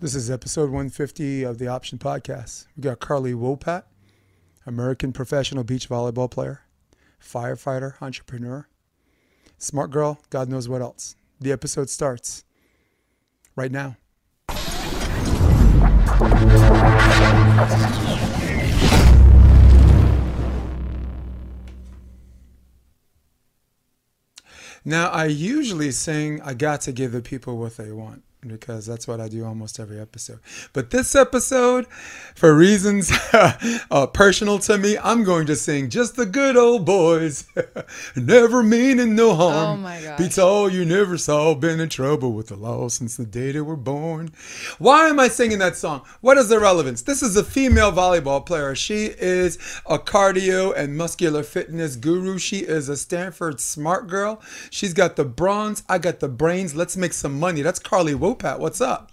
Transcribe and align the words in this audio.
This 0.00 0.14
is 0.14 0.30
episode 0.30 0.70
150 0.70 1.42
of 1.42 1.58
the 1.58 1.66
Option 1.66 1.98
Podcast. 1.98 2.68
We 2.76 2.84
got 2.84 3.00
Carly 3.00 3.32
Wopat, 3.32 3.82
American 4.64 5.12
professional 5.12 5.64
beach 5.64 5.88
volleyball 5.88 6.30
player, 6.30 6.60
firefighter, 7.20 8.00
entrepreneur, 8.00 8.68
smart 9.58 9.90
girl, 9.90 10.20
God 10.30 10.48
knows 10.48 10.68
what 10.68 10.82
else. 10.82 11.16
The 11.40 11.50
episode 11.50 11.90
starts 11.90 12.44
right 13.56 13.72
now. 13.72 13.96
Now, 24.84 25.08
I 25.08 25.24
usually 25.24 25.90
sing, 25.90 26.40
I 26.42 26.54
got 26.54 26.82
to 26.82 26.92
give 26.92 27.10
the 27.10 27.20
people 27.20 27.58
what 27.58 27.76
they 27.76 27.90
want 27.90 28.22
because 28.46 28.86
that's 28.86 29.08
what 29.08 29.20
I 29.20 29.28
do 29.28 29.44
almost 29.44 29.80
every 29.80 29.98
episode. 29.98 30.38
But 30.72 30.90
this 30.90 31.14
episode, 31.14 31.86
for 32.34 32.54
reasons 32.54 33.10
uh, 33.32 34.06
personal 34.12 34.58
to 34.60 34.78
me, 34.78 34.96
I'm 34.98 35.24
going 35.24 35.46
to 35.46 35.56
sing 35.56 35.90
just 35.90 36.16
the 36.16 36.26
good 36.26 36.56
old 36.56 36.86
boys. 36.86 37.46
never 38.16 38.62
meaning 38.62 39.16
no 39.16 39.34
harm. 39.34 39.78
Oh 39.80 39.82
my 39.82 40.00
gosh. 40.00 40.18
Beats 40.18 40.38
all 40.38 40.70
you 40.70 40.84
never 40.84 41.18
saw. 41.18 41.54
Been 41.54 41.80
in 41.80 41.88
trouble 41.88 42.32
with 42.32 42.48
the 42.48 42.56
law 42.56 42.88
since 42.88 43.16
the 43.16 43.26
day 43.26 43.52
they 43.52 43.60
were 43.60 43.76
born. 43.76 44.30
Why 44.78 45.08
am 45.08 45.18
I 45.18 45.28
singing 45.28 45.58
that 45.58 45.76
song? 45.76 46.02
What 46.20 46.38
is 46.38 46.48
the 46.48 46.60
relevance? 46.60 47.02
This 47.02 47.22
is 47.22 47.36
a 47.36 47.44
female 47.44 47.92
volleyball 47.92 48.44
player. 48.44 48.74
She 48.74 49.06
is 49.06 49.58
a 49.86 49.98
cardio 49.98 50.72
and 50.76 50.96
muscular 50.96 51.42
fitness 51.42 51.96
guru. 51.96 52.38
She 52.38 52.58
is 52.58 52.88
a 52.88 52.96
Stanford 52.96 53.60
smart 53.60 54.06
girl. 54.06 54.40
She's 54.70 54.94
got 54.94 55.16
the 55.16 55.24
bronze. 55.24 55.82
I 55.88 55.98
got 55.98 56.20
the 56.20 56.28
brains. 56.28 56.76
Let's 56.76 56.96
make 56.96 57.12
some 57.12 57.38
money. 57.40 57.62
That's 57.62 57.80
Carly 57.80 58.14
Wopat. 58.34 58.58
What's 58.58 58.80
up? 58.80 59.10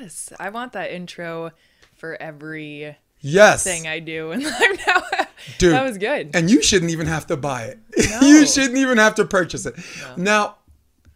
Yes, 0.00 0.32
I 0.40 0.50
want 0.50 0.72
that 0.72 0.90
intro 0.90 1.52
for 1.94 2.20
every 2.20 2.96
Yes. 3.20 3.64
thing 3.64 3.86
I 3.86 3.98
do 4.00 4.32
in 4.32 4.42
life 4.44 4.86
now. 4.86 5.02
Dude. 5.58 5.72
that 5.72 5.84
was 5.84 5.98
good. 5.98 6.30
And 6.34 6.50
you 6.50 6.62
shouldn't 6.62 6.90
even 6.90 7.06
have 7.06 7.26
to 7.28 7.36
buy 7.36 7.64
it. 7.64 7.78
No. 8.10 8.20
you 8.26 8.46
shouldn't 8.46 8.76
even 8.78 8.98
have 8.98 9.14
to 9.16 9.24
purchase 9.24 9.66
it. 9.66 9.74
Now, 10.16 10.56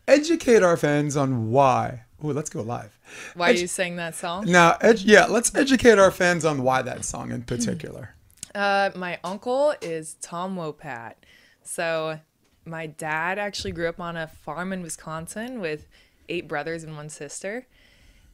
educate 0.07 0.63
our 0.63 0.77
fans 0.77 1.17
on 1.17 1.51
why. 1.51 2.05
Oh, 2.23 2.29
let's 2.29 2.51
go 2.51 2.61
live. 2.63 2.99
Why 3.35 3.53
edu- 3.55 3.61
you 3.63 3.67
sang 3.67 3.97
that 3.97 4.15
song? 4.15 4.45
Now, 4.51 4.77
ed- 4.81 5.01
yeah, 5.01 5.27
let's 5.27 5.55
educate 5.55 5.99
our 5.99 6.11
fans 6.11 6.45
on 6.45 6.63
why 6.63 6.83
that 6.83 7.05
song 7.05 7.33
in 7.33 7.43
particular. 7.43 8.15
Uh, 8.55 8.91
my 8.95 9.19
uncle 9.25 9.75
is 9.81 10.15
Tom 10.21 10.57
Wopat. 10.57 11.15
So 11.63 12.21
my 12.67 12.87
dad 12.87 13.39
actually 13.39 13.73
grew 13.73 13.89
up 13.89 14.01
on 14.01 14.17
a 14.17 14.27
farm 14.27 14.73
in 14.73 14.83
Wisconsin 14.83 15.61
with 15.61 15.87
eight 16.31 16.49
brothers 16.49 16.83
and 16.85 16.97
one 16.97 17.09
sister, 17.11 17.67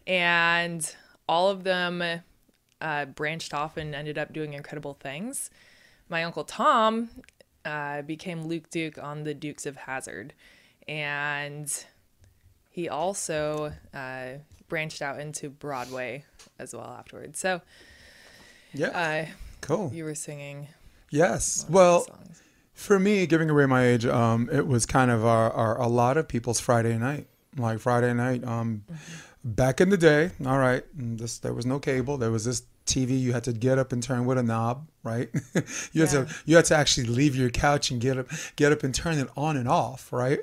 and 0.07 0.95
all 1.29 1.49
of 1.51 1.65
them 1.65 2.03
uh, 2.81 3.05
branched 3.07 3.53
off 3.53 3.77
and 3.77 3.95
ended 3.95 4.19
up 4.19 4.33
doing 4.33 4.53
incredible 4.53 4.95
things. 4.95 5.51
My 6.09 6.23
uncle 6.23 6.45
Tom 6.45 7.09
uh, 7.65 8.03
became 8.03 8.47
Luke 8.47 8.71
Duke 8.71 8.99
on 9.03 9.25
the 9.25 9.35
Dukes 9.35 9.67
of 9.67 9.77
Hazzard, 9.77 10.35
and 10.87 11.85
he 12.71 12.89
also 12.89 13.73
uh, 13.93 14.27
branched 14.69 15.03
out 15.03 15.19
into 15.19 15.49
Broadway 15.51 16.25
as 16.59 16.75
well 16.75 16.95
afterwards. 16.99 17.39
So 17.41 17.61
Yeah. 18.73 18.89
uh, 18.89 19.27
cool. 19.63 19.91
you 19.93 20.05
were 20.05 20.15
singing 20.15 20.69
Yes. 21.11 21.65
Well, 21.69 22.05
songs. 22.05 22.43
for 22.75 22.99
me, 22.99 23.27
giving 23.27 23.49
away 23.49 23.65
my 23.67 23.85
age, 23.85 24.05
um, 24.07 24.49
it 24.53 24.67
was 24.67 24.85
kind 24.87 25.11
of 25.11 25.25
our, 25.25 25.51
our 25.53 25.81
a 25.81 25.87
lot 25.87 26.17
of 26.17 26.29
people's 26.29 26.61
Friday 26.61 26.99
night. 26.99 27.27
Like 27.57 27.81
Friday 27.81 28.13
night, 28.13 28.45
um, 28.45 28.85
back 29.45 29.81
in 29.81 29.89
the 29.89 29.97
day. 29.97 30.31
All 30.45 30.59
right, 30.59 30.85
this 30.95 31.39
there 31.39 31.55
was 31.55 31.67
no 31.67 31.79
cable. 31.79 32.19
There 32.19 32.31
was 32.31 32.45
this 32.45 32.63
TV 32.87 33.21
you 33.21 33.33
had 33.33 33.45
to 33.45 33.53
get 33.53 33.79
up 33.79 33.93
and 33.93 34.03
turn 34.03 34.27
with 34.27 34.39
a 34.39 34.43
knob, 34.43 34.89
right? 35.03 35.29
you 35.93 36.03
had 36.03 36.11
to 36.11 36.29
you 36.45 36.57
had 36.57 36.65
to 36.67 36.77
actually 36.77 37.07
leave 37.07 37.35
your 37.35 37.51
couch 37.51 37.91
and 37.91 38.01
get 38.01 38.19
up 38.19 38.29
get 38.57 38.73
up 38.73 38.83
and 38.83 38.95
turn 38.95 39.19
it 39.19 39.29
on 39.37 39.57
and 39.57 39.69
off, 39.69 40.13
right? 40.13 40.41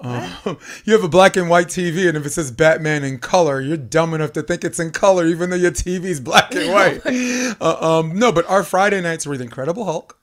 Um, 0.00 0.30
you 0.84 0.92
have 0.94 1.04
a 1.04 1.08
black 1.08 1.36
and 1.36 1.48
white 1.48 1.68
TV, 1.68 2.08
and 2.08 2.16
if 2.16 2.26
it 2.26 2.30
says 2.30 2.50
Batman 2.50 3.04
in 3.04 3.18
color, 3.18 3.60
you're 3.60 3.76
dumb 3.76 4.14
enough 4.14 4.32
to 4.32 4.42
think 4.42 4.64
it's 4.64 4.80
in 4.80 4.90
color, 4.90 5.26
even 5.26 5.50
though 5.50 5.56
your 5.56 5.70
TV's 5.70 6.20
black 6.20 6.54
and 6.54 6.72
white. 7.06 7.56
uh, 7.60 7.98
um, 8.00 8.18
no, 8.18 8.32
but 8.32 8.48
our 8.48 8.64
Friday 8.64 9.00
nights 9.00 9.26
were 9.26 9.36
the 9.36 9.44
Incredible 9.44 9.84
Hulk, 9.84 10.18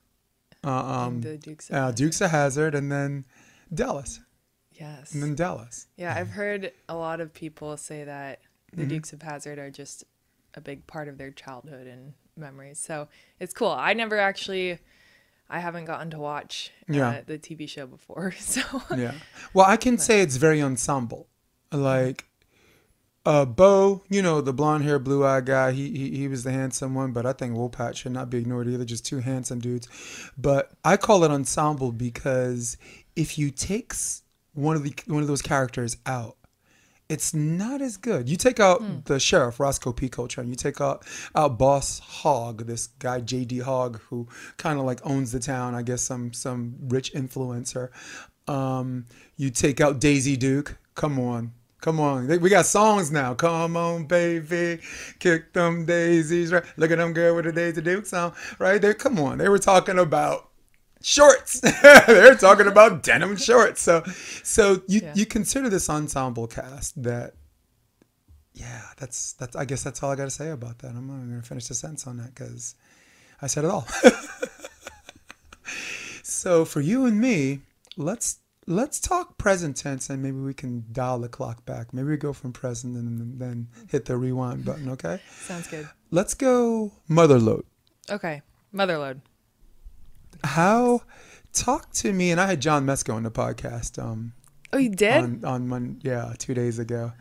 uh, 0.66 0.70
um, 0.70 1.22
the 1.22 1.38
Dukes 1.38 1.70
of 1.70 1.76
uh, 1.76 1.92
Dukes 1.92 2.22
of 2.22 2.32
Hazzard, 2.32 2.76
and 2.76 2.92
then 2.92 3.26
Dallas, 3.74 4.20
Yes. 4.80 5.14
and 5.14 5.22
then 5.22 5.36
Dallas. 5.36 5.88
Yeah, 5.98 6.14
I've 6.16 6.30
heard 6.30 6.72
a 6.88 6.96
lot 6.96 7.20
of 7.22 7.34
people 7.34 7.76
say 7.78 8.04
that 8.06 8.40
the 8.72 8.82
Mm-hmm. 8.84 8.90
Dukes 8.90 9.14
of 9.14 9.22
Hazzard 9.22 9.58
are 9.60 9.72
just 9.72 10.04
a 10.54 10.62
big 10.62 10.86
part 10.88 11.08
of 11.08 11.18
their 11.18 11.32
childhood 11.32 11.88
and 11.88 12.14
memories. 12.38 12.80
So 12.80 13.08
it's 13.40 13.54
cool. 13.54 13.70
I 13.72 13.94
never 13.94 14.18
actually, 14.18 14.80
I 15.50 15.60
haven't 15.60 15.86
gotten 15.86 16.10
to 16.12 16.20
watch 16.20 16.72
uh, 16.90 16.94
Yeah. 16.94 17.22
the 17.26 17.38
TV 17.40 17.68
show 17.68 17.88
before. 17.88 18.34
So 18.40 18.62
Yeah. 18.96 19.14
Well, 19.54 19.66
I 19.66 19.76
can 19.78 19.98
say 19.98 20.22
it's 20.22 20.38
very 20.38 20.62
ensemble. 20.62 21.28
Like, 21.72 22.26
uh, 23.26 23.46
Bo, 23.46 24.04
you 24.10 24.22
know, 24.22 24.40
the 24.42 24.54
blonde 24.54 24.84
hair, 24.86 24.98
blue 24.98 25.26
eyed 25.26 25.46
guy, 25.46 25.72
he, 25.72 25.90
he 25.92 26.18
he 26.18 26.28
was 26.28 26.44
the 26.44 26.52
handsome 26.52 26.96
one, 26.96 27.12
but 27.12 27.26
I 27.26 27.34
think 27.34 27.54
Wopat 27.54 27.96
should 27.96 28.12
not 28.14 28.30
be 28.30 28.38
ignored 28.38 28.68
either. 28.68 28.86
Just 28.86 29.06
two 29.06 29.20
handsome 29.20 29.60
dudes. 29.60 29.88
But 30.38 30.72
I 30.86 30.96
call 30.98 31.24
it 31.24 31.30
ensemble 31.32 31.92
because 31.92 32.78
if 33.16 33.38
you 33.38 33.52
take 33.52 33.94
one 34.60 34.76
of 34.76 34.84
the 34.84 34.94
one 35.08 35.22
of 35.22 35.28
those 35.28 35.42
characters 35.42 35.98
out, 36.06 36.36
it's 37.08 37.34
not 37.34 37.82
as 37.82 37.98
good. 37.98 38.30
You 38.30 38.38
take 38.38 38.60
out 38.60 39.06
the 39.06 39.20
sheriff, 39.20 39.60
Rosco 39.60 39.92
P. 39.92 40.10
Coltrane. 40.10 40.48
You 40.48 40.56
take 40.56 40.80
out, 40.80 41.04
out 41.34 41.58
Boss 41.58 42.00
Hogg, 42.00 42.68
this 42.68 42.88
guy 42.88 43.20
J.D. 43.22 43.60
Hogg, 43.60 44.00
who 44.10 44.28
kind 44.58 44.78
of 44.78 44.86
like 44.86 45.00
owns 45.04 45.32
the 45.32 45.40
town. 45.40 45.74
I 45.74 45.82
guess 45.82 46.02
some 46.02 46.34
some 46.34 46.76
rich 46.88 47.14
influencer. 47.14 47.90
Um, 48.48 49.06
you 49.38 49.50
take 49.50 49.82
out 49.82 50.00
Daisy 50.00 50.38
Duke. 50.38 50.78
Come 50.94 51.20
on, 51.20 51.54
come 51.82 52.00
on. 52.00 52.28
We 52.28 52.50
got 52.50 52.66
songs 52.66 53.12
now. 53.12 53.34
Come 53.34 53.76
on, 53.76 54.06
baby, 54.06 54.80
kick 55.18 55.54
them 55.54 55.86
daisies. 55.86 56.52
Right? 56.52 56.64
Look 56.78 56.92
at 56.92 57.00
them 57.00 57.14
girl 57.14 57.36
with 57.36 57.46
the 57.46 57.52
Daisy 57.52 57.82
Duke 57.82 58.06
song. 58.06 58.34
Right 58.60 58.82
there. 58.82 58.94
Come 58.94 59.20
on. 59.20 59.40
They 59.40 59.50
were 59.50 59.58
talking 59.58 59.98
about 59.98 60.49
shorts. 61.02 61.62
They're 61.84 62.36
talking 62.36 62.68
about 62.68 63.04
denim 63.04 63.38
shorts. 63.38 63.82
So, 63.82 64.04
so 64.44 64.82
you 64.88 65.02
Yeah. 65.04 65.14
you 65.16 65.26
consider 65.26 65.70
this 65.70 65.90
ensemble 65.90 66.48
cast 66.48 67.02
that. 67.04 67.34
Yeah, 68.54 68.82
that's 68.98 69.34
that's. 69.34 69.56
I 69.56 69.66
guess 69.66 69.84
that's 69.84 70.04
all 70.04 70.12
I 70.12 70.16
got 70.16 70.26
to 70.26 70.32
say 70.32 70.50
about 70.50 70.80
that. 70.80 70.90
I'm 70.90 71.08
not 71.08 71.26
going 71.28 71.42
to 71.42 71.48
finish 71.48 71.68
the 71.68 71.76
sentence 71.76 72.08
on 72.08 72.18
that 72.18 72.34
because 72.36 72.76
I 73.42 73.48
said 73.48 73.64
it 73.64 73.70
all. 73.70 73.88
so 76.24 76.66
for 76.66 76.82
you 76.82 77.06
and 77.06 77.20
me, 77.20 77.62
let's 77.98 78.40
let's 78.68 79.00
talk 79.00 79.38
present 79.38 79.78
tense 79.78 80.10
and 80.10 80.22
maybe 80.22 80.38
we 80.38 80.54
can 80.54 80.86
dial 80.92 81.20
the 81.20 81.30
clock 81.30 81.66
back. 81.66 81.94
Maybe 81.94 82.10
we 82.10 82.18
go 82.18 82.34
from 82.34 82.54
present 82.54 82.96
and 82.98 83.40
then 83.40 83.68
hit 83.88 84.06
the 84.06 84.18
rewind 84.18 84.66
button. 84.66 84.90
Okay, 84.90 85.22
sounds 85.40 85.68
good. 85.68 85.88
let's 86.12 86.34
go 86.34 86.92
motherlode. 87.10 87.64
Okay. 88.10 88.42
Motherlode. 88.74 89.22
How 90.44 91.02
talk 91.54 91.92
to 91.94 92.14
me 92.14 92.32
and 92.32 92.40
I 92.40 92.46
had 92.48 92.62
John 92.62 92.86
Mesko 92.86 93.14
on 93.14 93.24
the 93.24 93.32
podcast 93.32 94.02
um 94.02 94.34
Oh, 94.72 94.78
you 94.78 94.90
did? 94.90 95.18
on 95.24 95.44
on 95.46 95.68
Mon- 95.68 96.00
yeah, 96.04 96.34
2 96.38 96.54
days 96.54 96.78
ago. 96.80 97.12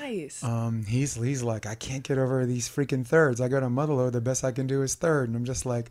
nice. 0.00 0.42
Um 0.44 0.84
he's 0.86 1.14
he's 1.14 1.42
like 1.42 1.66
I 1.66 1.74
can't 1.74 2.02
get 2.02 2.18
over 2.18 2.44
these 2.46 2.68
freaking 2.68 3.06
thirds. 3.06 3.40
I 3.40 3.48
go 3.48 3.60
to 3.60 3.66
motherlode, 3.66 4.12
the 4.12 4.20
best 4.20 4.44
I 4.44 4.52
can 4.52 4.66
do 4.66 4.82
is 4.82 4.94
third 4.94 5.28
and 5.28 5.36
I'm 5.36 5.44
just 5.44 5.64
like, 5.66 5.90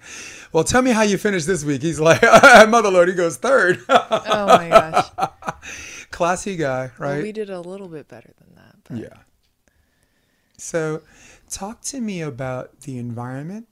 "Well, 0.53 0.63
tell 0.63 0.81
me 0.81 0.91
how 0.91 1.01
you 1.01 1.17
finished 1.17 1.47
this 1.47 1.63
week." 1.63 1.81
He's 1.81 1.99
like, 1.99 2.21
"Motherlode." 2.21 3.07
He 3.07 3.13
goes, 3.15 3.37
third. 3.37 3.79
oh 3.89 4.45
my 4.47 4.69
gosh. 4.69 5.29
Classy 6.11 6.55
guy, 6.55 6.91
Well, 6.99 7.09
right? 7.15 7.23
we 7.23 7.31
did 7.31 7.49
a 7.49 7.59
little 7.59 7.87
bit 7.89 8.07
better 8.07 8.31
than 8.39 8.55
that. 8.55 8.75
But 8.85 8.97
Yeah. 8.97 9.23
So, 10.57 11.01
talk 11.49 11.81
to 11.81 12.01
me 12.01 12.21
about 12.21 12.81
the 12.81 12.97
environment. 12.97 13.67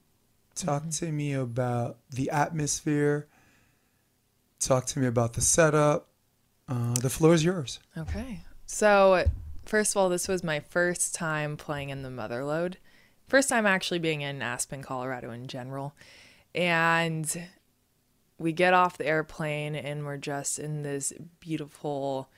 Talk 0.55 0.83
Mm-hmm. 0.83 1.05
to 1.05 1.11
me 1.11 1.33
about 1.33 1.97
the 2.09 2.29
atmosphere. 2.29 3.27
Talk 4.59 4.85
to 4.87 4.99
me 4.99 5.07
about 5.07 5.33
the 5.33 5.41
setup. 5.41 6.07
Uh, 6.67 6.93
the 6.95 7.09
floor 7.09 7.33
is 7.33 7.43
yours. 7.43 7.79
Okay. 7.97 8.41
So, 8.65 9.25
first 9.65 9.93
of 9.93 9.97
all, 9.97 10.09
this 10.09 10.27
was 10.27 10.43
my 10.43 10.59
first 10.61 11.13
time 11.13 11.57
playing 11.57 11.89
in 11.89 12.01
the 12.03 12.09
Motherlode. 12.09 12.75
First 13.27 13.49
time 13.49 13.65
actually 13.65 13.99
being 13.99 14.21
in 14.21 14.41
Aspen, 14.41 14.81
Colorado 14.81 15.29
in 15.31 15.47
general. 15.47 15.93
And 16.55 17.47
we 18.39 18.53
get 18.53 18.73
off 18.73 18.97
the 18.97 19.05
airplane 19.07 19.75
and 19.75 20.05
we're 20.05 20.17
just 20.17 20.57
in 20.57 20.83
this 20.83 21.11
beautiful 21.39 22.29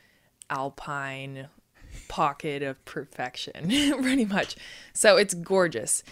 alpine 0.50 1.48
pocket 2.08 2.64
of 2.64 2.84
perfection, 2.86 3.68
pretty 4.02 4.26
much. 4.26 4.56
So, 4.94 5.18
it's 5.18 5.34
gorgeous. 5.36 6.04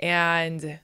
And 0.00 0.80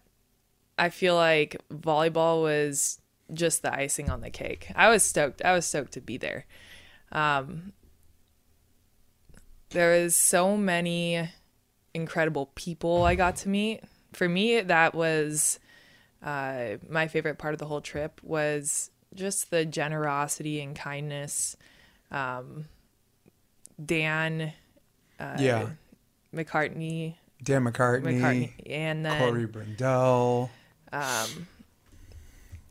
I 0.78 0.90
feel 0.90 1.14
like 1.14 1.60
volleyball 1.72 2.42
was 2.42 3.00
just 3.32 3.62
the 3.62 3.74
icing 3.74 4.08
on 4.10 4.20
the 4.20 4.30
cake. 4.30 4.70
I 4.74 4.88
was 4.88 5.02
stoked. 5.02 5.44
I 5.44 5.52
was 5.52 5.66
stoked 5.66 5.92
to 5.92 6.00
be 6.00 6.16
there. 6.16 6.46
Um, 7.12 7.72
there 9.70 9.94
is 9.94 10.16
so 10.16 10.56
many 10.56 11.28
incredible 11.94 12.50
people 12.54 13.02
I 13.02 13.14
got 13.14 13.36
to 13.36 13.48
meet. 13.48 13.82
For 14.12 14.28
me, 14.28 14.60
that 14.60 14.94
was 14.94 15.58
uh, 16.22 16.76
my 16.88 17.08
favorite 17.08 17.38
part 17.38 17.54
of 17.54 17.58
the 17.58 17.66
whole 17.66 17.80
trip 17.80 18.20
was 18.22 18.90
just 19.14 19.50
the 19.50 19.64
generosity 19.66 20.60
and 20.60 20.74
kindness. 20.74 21.56
Um, 22.10 22.66
Dan, 23.84 24.52
uh, 25.20 25.36
Yeah. 25.38 25.70
McCartney, 26.34 27.16
Dan 27.42 27.64
McCartney, 27.64 28.20
McCartney, 28.20 28.52
and 28.66 29.04
then 29.04 29.18
Corey 29.18 29.46
Brindell. 29.46 30.50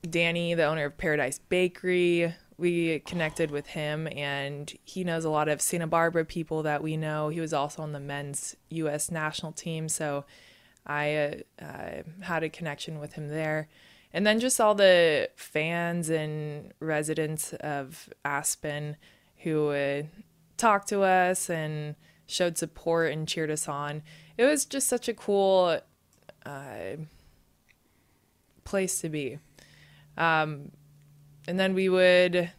Danny, 0.09 0.53
the 0.53 0.65
owner 0.65 0.85
of 0.85 0.97
Paradise 0.97 1.39
Bakery. 1.39 2.33
We 2.57 2.99
connected 2.99 3.51
with 3.51 3.67
him, 3.67 4.07
and 4.15 4.73
he 4.83 5.03
knows 5.03 5.25
a 5.25 5.29
lot 5.29 5.47
of 5.47 5.61
Santa 5.61 5.85
Barbara 5.85 6.25
people 6.25 6.63
that 6.63 6.81
we 6.81 6.97
know. 6.97 7.29
He 7.29 7.39
was 7.39 7.53
also 7.53 7.83
on 7.83 7.91
the 7.91 7.99
men's 7.99 8.55
U.S. 8.69 9.11
national 9.11 9.51
team, 9.51 9.87
so 9.87 10.25
I 10.87 11.15
uh, 11.15 11.63
uh, 11.63 12.01
had 12.21 12.43
a 12.43 12.49
connection 12.49 12.99
with 12.99 13.13
him 13.13 13.27
there. 13.27 13.67
And 14.11 14.25
then 14.25 14.39
just 14.39 14.59
all 14.59 14.73
the 14.73 15.29
fans 15.35 16.09
and 16.09 16.73
residents 16.79 17.53
of 17.53 18.09
Aspen 18.25 18.95
who 19.43 19.69
uh, 19.69 20.03
talked 20.55 20.87
to 20.89 21.03
us 21.03 21.49
and 21.49 21.95
showed 22.25 22.57
support 22.57 23.11
and 23.11 23.27
cheered 23.27 23.51
us 23.51 23.67
on. 23.67 24.01
It 24.37 24.45
was 24.45 24.65
just 24.65 24.87
such 24.87 25.07
a 25.07 25.13
cool 25.13 25.79
uh, 26.45 26.95
place 28.67 29.01
to 29.01 29.09
be. 29.09 29.39
And 30.17 30.71
then 31.47 31.73
we 31.73 31.89
would 31.89 32.51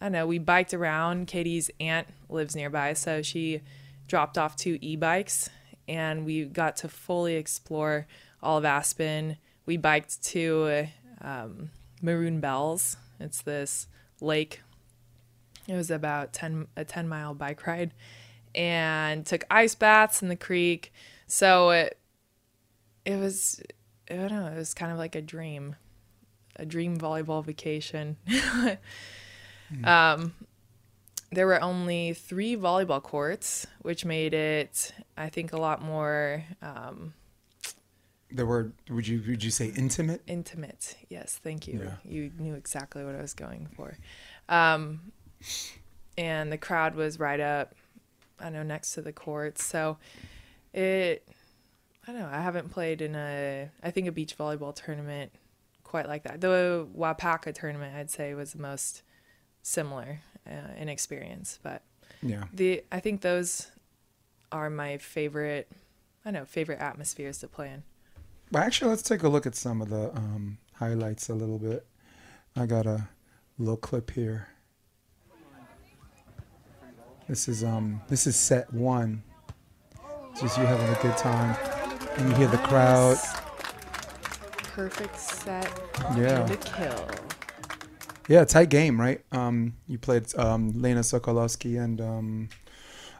i 0.00 0.04
don't 0.04 0.12
know 0.12 0.26
we 0.26 0.38
biked 0.38 0.74
around. 0.74 1.26
Katie's 1.26 1.70
aunt 1.80 2.06
lives 2.28 2.54
nearby 2.54 2.92
so 2.92 3.22
she 3.22 3.62
dropped 4.06 4.38
off 4.38 4.54
two 4.54 4.78
e-bikes 4.80 5.50
and 5.88 6.24
we 6.24 6.44
got 6.44 6.76
to 6.76 6.88
fully 6.88 7.34
explore 7.34 8.06
all 8.42 8.58
of 8.58 8.64
aspen. 8.64 9.38
We 9.66 9.76
biked 9.78 10.22
to 10.24 10.86
um, 11.20 11.70
maroon 12.02 12.40
bells. 12.40 12.96
It's 13.18 13.42
this 13.42 13.88
lake. 14.20 14.60
It 15.66 15.74
was 15.74 15.90
about 15.90 16.32
10 16.32 16.68
a 16.76 16.84
10 16.84 17.08
mile 17.08 17.34
bike 17.34 17.66
ride 17.66 17.92
and 18.54 19.24
took 19.26 19.44
ice 19.50 19.74
baths 19.74 20.22
in 20.22 20.28
the 20.28 20.36
creek. 20.36 20.92
So 21.26 21.70
it 21.70 21.98
it 23.04 23.16
was 23.16 23.62
i 24.10 24.14
don't 24.14 24.30
know 24.30 24.46
it 24.46 24.56
was 24.56 24.74
kind 24.74 24.92
of 24.92 24.98
like 24.98 25.14
a 25.14 25.22
dream 25.22 25.76
a 26.58 26.66
dream 26.66 26.98
volleyball 26.98 27.44
vacation. 27.44 28.16
um, 29.84 30.34
there 31.30 31.46
were 31.46 31.62
only 31.62 32.14
three 32.14 32.56
volleyball 32.56 33.02
courts, 33.02 33.66
which 33.82 34.04
made 34.04 34.34
it, 34.34 34.92
I 35.16 35.28
think, 35.28 35.52
a 35.52 35.56
lot 35.56 35.82
more 35.82 36.42
um, 36.62 37.14
The 38.32 38.44
word 38.44 38.72
would 38.90 39.06
you 39.06 39.22
would 39.28 39.44
you 39.44 39.50
say 39.50 39.72
intimate? 39.76 40.22
intimate. 40.26 40.96
Yes, 41.08 41.38
thank 41.42 41.68
you. 41.68 41.80
Yeah. 41.84 41.94
You 42.04 42.32
knew 42.38 42.54
exactly 42.54 43.04
what 43.04 43.14
I 43.14 43.20
was 43.20 43.34
going 43.34 43.68
for. 43.76 43.96
Um, 44.48 45.12
and 46.16 46.50
the 46.50 46.58
crowd 46.58 46.96
was 46.96 47.20
right 47.20 47.40
up, 47.40 47.74
I 48.40 48.50
know, 48.50 48.62
next 48.64 48.94
to 48.94 49.02
the 49.02 49.12
courts. 49.12 49.64
So 49.64 49.98
it, 50.72 51.28
I 52.08 52.12
don't 52.12 52.22
know, 52.22 52.28
I 52.32 52.40
haven't 52.40 52.70
played 52.70 53.02
in 53.02 53.14
a, 53.14 53.68
I 53.82 53.90
think, 53.90 54.08
a 54.08 54.12
beach 54.12 54.36
volleyball 54.38 54.74
tournament 54.74 55.30
quite 55.84 56.08
like 56.08 56.22
that. 56.22 56.40
The 56.40 56.86
Wapaka 56.96 57.54
tournament, 57.54 57.94
I'd 57.94 58.10
say, 58.10 58.32
was 58.32 58.52
the 58.54 58.62
most 58.62 59.02
similar 59.62 60.20
uh, 60.50 60.72
in 60.78 60.88
experience. 60.88 61.58
But 61.62 61.82
Yeah. 62.22 62.44
the, 62.50 62.82
I 62.90 63.00
think 63.00 63.20
those 63.20 63.70
are 64.50 64.70
my 64.70 64.96
favorite, 64.96 65.70
I 66.24 66.30
don't 66.30 66.40
know, 66.40 66.44
favorite 66.46 66.80
atmospheres 66.80 67.38
to 67.40 67.46
play 67.46 67.68
in. 67.72 67.82
Well, 68.52 68.62
actually, 68.62 68.88
let's 68.88 69.02
take 69.02 69.22
a 69.22 69.28
look 69.28 69.44
at 69.44 69.54
some 69.54 69.82
of 69.82 69.90
the 69.90 70.10
um, 70.16 70.56
highlights 70.76 71.28
a 71.28 71.34
little 71.34 71.58
bit. 71.58 71.84
I 72.56 72.64
got 72.64 72.86
a 72.86 73.06
little 73.58 73.76
clip 73.76 74.10
here. 74.12 74.48
This 77.28 77.46
is 77.46 77.62
um 77.62 78.00
this 78.08 78.26
is 78.26 78.36
set 78.36 78.72
one. 78.72 79.22
Just 80.40 80.56
you 80.56 80.64
having 80.64 80.88
a 80.88 81.02
good 81.02 81.16
time, 81.18 81.54
and 82.18 82.28
you 82.30 82.34
hear 82.36 82.48
the 82.48 82.58
crowd. 82.58 83.16
Perfect 84.74 85.18
set 85.18 85.68
Yeah. 86.16 86.46
a 86.46 86.56
kill. 86.56 87.08
Yeah, 88.28 88.44
tight 88.44 88.68
game, 88.68 89.00
right? 89.00 89.22
Um, 89.32 89.74
you 89.86 89.98
played 89.98 90.34
um, 90.38 90.72
Lena 90.80 91.00
Sokolowski 91.00 91.82
and 91.82 92.00
um, 92.00 92.48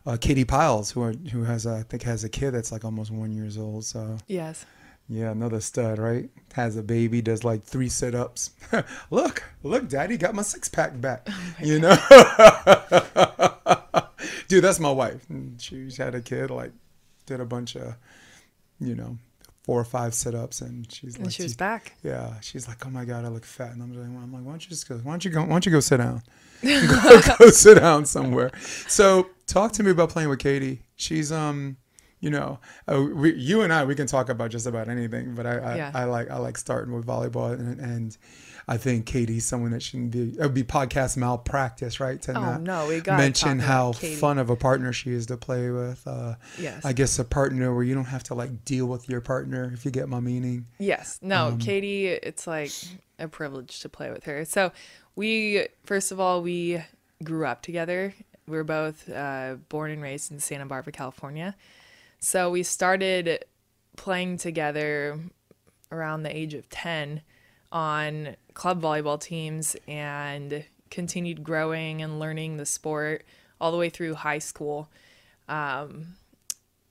uh, 0.06 0.16
Katie 0.20 0.44
Piles, 0.44 0.90
who 0.90 1.02
are, 1.02 1.12
who 1.32 1.44
has 1.44 1.66
I 1.66 1.82
think 1.82 2.02
has 2.02 2.24
a 2.24 2.28
kid 2.28 2.50
that's 2.52 2.70
like 2.70 2.84
almost 2.84 3.10
one 3.10 3.32
years 3.32 3.56
old. 3.56 3.84
So 3.86 4.18
Yes. 4.26 4.66
yeah, 5.08 5.30
another 5.30 5.60
stud, 5.60 5.98
right? 5.98 6.28
Has 6.52 6.76
a 6.76 6.82
baby, 6.82 7.22
does 7.22 7.42
like 7.42 7.62
three 7.64 7.88
sit 7.88 8.14
ups. 8.14 8.50
look, 9.10 9.42
look, 9.62 9.88
Daddy 9.88 10.16
got 10.18 10.34
my 10.34 10.42
six 10.42 10.68
pack 10.68 11.00
back. 11.00 11.26
you 11.62 11.78
know, 11.80 11.96
dude, 14.48 14.62
that's 14.64 14.78
my 14.80 14.92
wife. 14.92 15.24
She 15.58 15.88
had 15.96 16.14
a 16.14 16.20
kid, 16.20 16.50
like 16.50 16.72
did 17.26 17.40
a 17.40 17.44
bunch 17.46 17.76
of, 17.76 17.94
you 18.80 18.94
know, 18.94 19.18
four 19.62 19.80
or 19.80 19.84
five 19.84 20.14
sit 20.14 20.34
ups, 20.34 20.60
and 20.60 20.90
she's 20.90 21.16
like, 21.18 21.24
And 21.24 21.32
she 21.32 21.42
was 21.42 21.54
back. 21.56 21.94
yeah, 22.02 22.40
she's 22.40 22.66
like, 22.68 22.84
"Oh 22.86 22.90
my 22.90 23.04
god, 23.04 23.24
I 23.24 23.28
look 23.28 23.44
fat," 23.44 23.72
and 23.72 23.82
I'm 23.82 23.92
like, 23.94 24.04
I'm 24.06 24.32
like, 24.32 24.42
"Why 24.44 24.52
don't 24.52 24.64
you 24.64 24.70
just 24.70 24.88
go? 24.88 24.96
Why 24.96 25.12
don't 25.12 25.24
you 25.24 25.30
go? 25.30 25.40
Why 25.42 25.48
don't 25.48 25.66
you 25.66 25.72
go 25.72 25.80
sit 25.80 25.98
down? 25.98 26.22
go, 26.62 27.20
go 27.38 27.50
sit 27.50 27.78
down 27.78 28.06
somewhere." 28.06 28.50
So, 28.88 29.28
talk 29.46 29.72
to 29.72 29.82
me 29.82 29.90
about 29.90 30.10
playing 30.10 30.28
with 30.28 30.38
Katie. 30.38 30.82
She's 30.96 31.30
um, 31.30 31.76
you 32.20 32.30
know, 32.30 32.58
uh, 32.90 33.00
we, 33.02 33.34
you 33.34 33.60
and 33.62 33.72
I, 33.72 33.84
we 33.84 33.94
can 33.94 34.06
talk 34.06 34.28
about 34.28 34.50
just 34.50 34.66
about 34.66 34.88
anything, 34.88 35.34
but 35.34 35.46
I, 35.46 35.58
I, 35.58 35.76
Yeah. 35.76 35.90
I 35.94 36.04
like 36.04 36.30
I 36.30 36.38
like 36.38 36.58
starting 36.58 36.94
with 36.94 37.06
volleyball, 37.06 37.52
and, 37.52 37.78
and 37.80 38.16
I 38.66 38.76
think 38.76 39.06
Katie's 39.06 39.46
someone 39.46 39.70
that 39.70 39.82
shouldn't 39.82 40.10
be. 40.10 40.30
It 40.30 40.40
would 40.40 40.52
be 40.54 40.64
podcast 40.64 41.16
malpractice, 41.16 42.00
right? 42.00 42.20
To 42.22 42.32
Oh 42.32 42.40
not 42.40 42.60
no, 42.62 42.86
we 42.88 43.00
got 43.00 43.18
mention 43.18 43.60
how 43.60 43.92
fun 43.92 44.38
of 44.38 44.50
a 44.50 44.56
partner 44.56 44.92
she 44.92 45.12
is 45.12 45.26
to 45.26 45.36
play 45.36 45.70
with. 45.70 46.06
Uh, 46.06 46.34
Yes. 46.58 46.84
I 46.84 46.92
guess 46.92 47.18
a 47.18 47.24
partner 47.24 47.72
where 47.74 47.84
you 47.84 47.94
don't 47.94 48.04
have 48.06 48.24
to 48.24 48.34
like 48.34 48.64
deal 48.64 48.86
with 48.86 49.08
your 49.08 49.20
partner, 49.20 49.70
if 49.72 49.84
you 49.84 49.90
get 49.90 50.08
my 50.08 50.20
meaning. 50.20 50.66
Yes. 50.78 51.18
No, 51.22 51.48
Um, 51.48 51.58
Katie, 51.58 52.08
it's 52.08 52.46
like 52.46 52.72
a 53.18 53.28
privilege 53.28 53.80
to 53.80 53.88
play 53.88 54.10
with 54.10 54.24
her. 54.24 54.44
So 54.44 54.72
we, 55.16 55.66
first 55.84 56.12
of 56.12 56.20
all, 56.20 56.42
we 56.42 56.82
grew 57.24 57.46
up 57.46 57.62
together. 57.62 58.12
We 58.46 58.56
were 58.56 58.64
both 58.64 59.08
uh, 59.10 59.56
born 59.68 59.90
and 59.90 60.02
raised 60.02 60.30
in 60.32 60.40
Santa 60.40 60.66
Barbara, 60.66 60.92
California. 60.92 61.54
So 62.20 62.50
we 62.50 62.62
started 62.62 63.44
playing 63.96 64.38
together 64.38 65.18
around 65.92 66.22
the 66.22 66.36
age 66.36 66.54
of 66.54 66.68
10 66.68 67.22
on 67.70 68.36
club 68.54 68.82
volleyball 68.82 69.20
teams 69.20 69.76
and 69.86 70.64
continued 70.90 71.44
growing 71.44 72.02
and 72.02 72.18
learning 72.18 72.56
the 72.56 72.66
sport 72.66 73.24
all 73.60 73.70
the 73.70 73.78
way 73.78 73.90
through 73.90 74.14
high 74.14 74.38
school. 74.38 74.88
Um, 75.48 76.16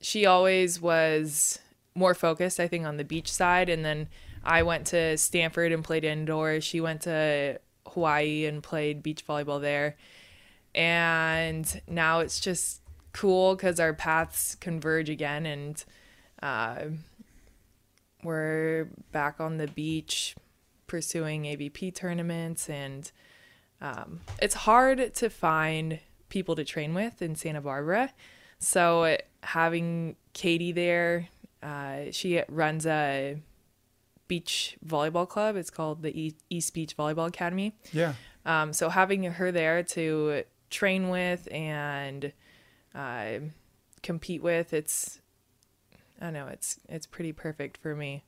she 0.00 0.26
always 0.26 0.80
was 0.80 1.58
more 1.94 2.14
focused, 2.14 2.60
I 2.60 2.68
think, 2.68 2.86
on 2.86 2.96
the 2.96 3.04
beach 3.04 3.30
side. 3.30 3.68
And 3.68 3.84
then 3.84 4.08
I 4.44 4.62
went 4.62 4.86
to 4.88 5.18
Stanford 5.18 5.72
and 5.72 5.82
played 5.82 6.04
indoors. 6.04 6.64
She 6.64 6.80
went 6.80 7.02
to 7.02 7.60
Hawaii 7.86 8.46
and 8.46 8.62
played 8.62 9.02
beach 9.02 9.26
volleyball 9.26 9.60
there. 9.60 9.96
And 10.74 11.80
now 11.88 12.20
it's 12.20 12.40
just 12.40 12.80
cool 13.18 13.56
because 13.56 13.80
our 13.80 13.92
paths 13.92 14.54
converge 14.54 15.10
again 15.10 15.44
and 15.44 15.84
uh, 16.40 16.84
we're 18.22 18.88
back 19.10 19.40
on 19.40 19.56
the 19.56 19.66
beach 19.66 20.36
pursuing 20.86 21.42
AVP 21.42 21.92
tournaments. 21.96 22.70
And 22.70 23.10
um, 23.80 24.20
it's 24.40 24.54
hard 24.54 25.14
to 25.16 25.28
find 25.30 25.98
people 26.28 26.54
to 26.54 26.64
train 26.64 26.94
with 26.94 27.20
in 27.20 27.34
Santa 27.34 27.60
Barbara. 27.60 28.12
So 28.60 29.16
having 29.42 30.14
Katie 30.32 30.72
there, 30.72 31.28
uh, 31.60 32.12
she 32.12 32.40
runs 32.48 32.86
a 32.86 33.38
beach 34.28 34.76
volleyball 34.86 35.28
club. 35.28 35.56
It's 35.56 35.70
called 35.70 36.02
the 36.02 36.34
East 36.50 36.72
Beach 36.72 36.96
Volleyball 36.96 37.26
Academy. 37.26 37.74
Yeah. 37.92 38.12
Um, 38.46 38.72
so 38.72 38.88
having 38.88 39.24
her 39.24 39.50
there 39.50 39.82
to 39.82 40.44
train 40.70 41.08
with 41.08 41.48
and 41.50 42.32
uh, 42.98 43.38
compete 44.02 44.42
with, 44.42 44.74
it's 44.74 45.20
I 46.20 46.24
don't 46.24 46.34
know, 46.34 46.48
it's 46.48 46.80
it's 46.88 47.06
pretty 47.06 47.32
perfect 47.32 47.78
for 47.78 47.94
me. 47.94 48.24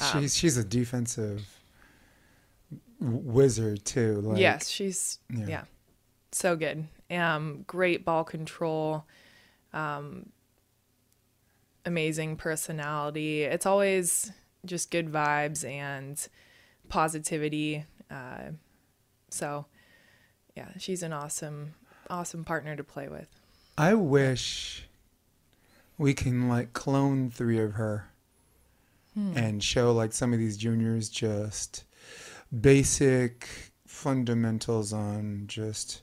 Um, 0.00 0.22
she's 0.22 0.36
she's 0.36 0.56
a 0.56 0.64
defensive 0.64 1.46
wizard 3.00 3.84
too. 3.84 4.20
Like, 4.20 4.38
yes, 4.38 4.68
she's 4.68 5.18
yeah. 5.30 5.46
yeah. 5.46 5.64
so 6.32 6.56
good. 6.56 6.86
Um, 7.10 7.64
great 7.66 8.04
ball 8.04 8.24
control. 8.24 9.04
Um, 9.72 10.30
amazing 11.84 12.36
personality. 12.36 13.42
It's 13.42 13.64
always 13.64 14.32
just 14.64 14.90
good 14.90 15.10
vibes 15.10 15.68
and 15.68 16.26
positivity. 16.88 17.84
Uh, 18.10 18.50
so, 19.30 19.66
yeah, 20.56 20.68
she's 20.78 21.02
an 21.02 21.12
awesome, 21.12 21.74
awesome 22.10 22.44
partner 22.44 22.76
to 22.76 22.84
play 22.84 23.08
with. 23.08 23.28
I 23.78 23.94
wish 23.94 24.88
we 25.98 26.14
can 26.14 26.48
like 26.48 26.72
clone 26.72 27.30
three 27.30 27.58
of 27.58 27.74
her 27.74 28.08
Hmm. 29.14 29.32
and 29.34 29.64
show 29.64 29.92
like 29.92 30.12
some 30.12 30.34
of 30.34 30.38
these 30.38 30.58
juniors 30.58 31.08
just 31.08 31.84
basic 32.60 33.48
fundamentals 33.86 34.92
on 34.92 35.44
just 35.46 36.02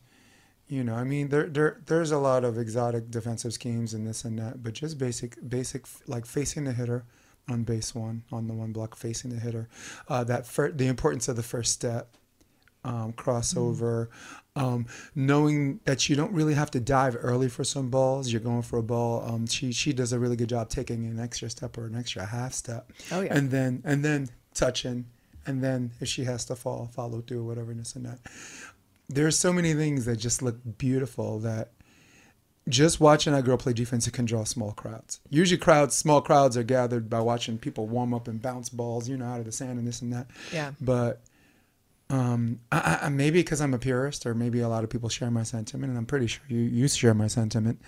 you 0.68 0.84
know 0.84 0.96
i 0.96 1.04
mean 1.04 1.30
there 1.30 1.48
there 1.48 1.80
there's 1.86 2.10
a 2.10 2.18
lot 2.18 2.44
of 2.44 2.58
exotic 2.58 3.12
defensive 3.12 3.54
schemes 3.54 3.94
and 3.94 4.08
this 4.08 4.26
and 4.26 4.40
that 4.40 4.64
but 4.64 4.74
just 4.74 4.98
basic 4.98 5.38
basic 5.48 5.86
like 6.08 6.26
facing 6.26 6.64
the 6.64 6.74
hitter 6.74 7.06
on 7.48 7.62
base 7.64 7.94
one 7.94 8.24
on 8.32 8.48
the 8.48 8.54
one 8.54 8.72
block 8.72 8.96
facing 8.96 9.30
the 9.30 9.40
hitter 9.40 9.70
uh, 10.10 10.24
that 10.24 10.48
fir- 10.48 10.72
the 10.72 10.88
importance 10.88 11.28
of 11.28 11.36
the 11.36 11.44
first 11.44 11.72
step 11.72 12.18
um, 12.84 13.14
crossover. 13.14 14.08
Um, 14.56 14.86
knowing 15.16 15.80
that 15.86 16.08
you 16.10 16.16
don't 16.16 16.32
really 16.32 16.54
have 16.54 16.70
to 16.72 16.80
dive 16.80 17.18
early 17.20 17.50
for 17.50 17.64
some 17.64 17.90
balls 17.90 18.32
you're 18.32 18.40
going 18.40 18.62
for 18.62 18.78
a 18.78 18.84
ball 18.84 19.24
um, 19.28 19.48
she 19.48 19.72
she 19.72 19.94
does 19.94 20.14
a 20.14 20.20
really 20.20 20.36
good 20.36 20.50
job 20.50 20.70
taking 20.70 21.06
an 21.06 21.20
extra 21.20 21.50
step 21.50 21.76
or 21.76 21.88
an 21.88 21.96
extra 21.96 22.24
half 22.24 22.54
step. 22.54 22.92
Oh 23.12 23.22
yeah. 23.22 23.36
and 23.36 23.50
then 23.50 23.82
and 23.84 24.06
then 24.06 24.30
touching 24.54 25.06
and 25.48 25.64
then 25.64 25.90
if 26.00 26.08
she 26.08 26.26
has 26.26 26.46
to 26.46 26.56
fall 26.56 26.88
follow 26.94 27.22
through 27.22 27.40
or 27.40 27.44
whatever 27.46 27.72
and 27.72 27.80
this 27.80 27.96
and 27.96 28.06
that. 28.06 28.20
There's 29.10 29.38
so 29.38 29.52
many 29.52 29.74
things 29.74 30.06
that 30.06 30.18
just 30.18 30.44
look 30.44 30.58
beautiful 30.78 31.40
that 31.40 31.72
just 32.70 33.00
watching 33.02 33.34
that 33.34 33.44
girl 33.44 33.58
play 33.58 33.74
defense 33.74 34.08
it 34.08 34.14
can 34.14 34.26
draw 34.26 34.44
small 34.44 34.72
crowds. 34.72 35.20
Usually 35.32 35.58
crowds 35.58 35.96
small 35.96 36.22
crowds 36.22 36.56
are 36.58 36.64
gathered 36.64 37.10
by 37.10 37.22
watching 37.22 37.58
people 37.58 37.88
warm 37.88 38.14
up 38.14 38.28
and 38.28 38.40
bounce 38.40 38.70
balls 38.70 39.10
you 39.10 39.18
know 39.18 39.26
out 39.26 39.40
of 39.40 39.46
the 39.46 39.52
sand 39.52 39.80
and 39.80 39.88
this 39.88 40.02
and 40.04 40.14
that. 40.14 40.28
Yeah. 40.54 40.74
but 40.80 41.22
um, 42.14 42.60
I, 42.72 43.00
I, 43.04 43.10
maybe 43.10 43.40
because 43.40 43.60
I'm 43.60 43.74
a 43.74 43.80
purist, 43.80 44.28
or 44.28 44.36
maybe 44.36 44.60
a 44.60 44.70
lot 44.70 44.84
of 44.84 44.90
people 44.92 45.10
share 45.10 45.32
my 45.32 45.42
sentiment, 45.42 45.90
and 45.90 45.98
I'm 45.98 46.06
pretty 46.06 46.28
sure 46.28 46.44
you, 46.48 46.60
you 46.60 46.88
share 46.88 47.16
my 47.16 47.26
sentiment. 47.26 47.82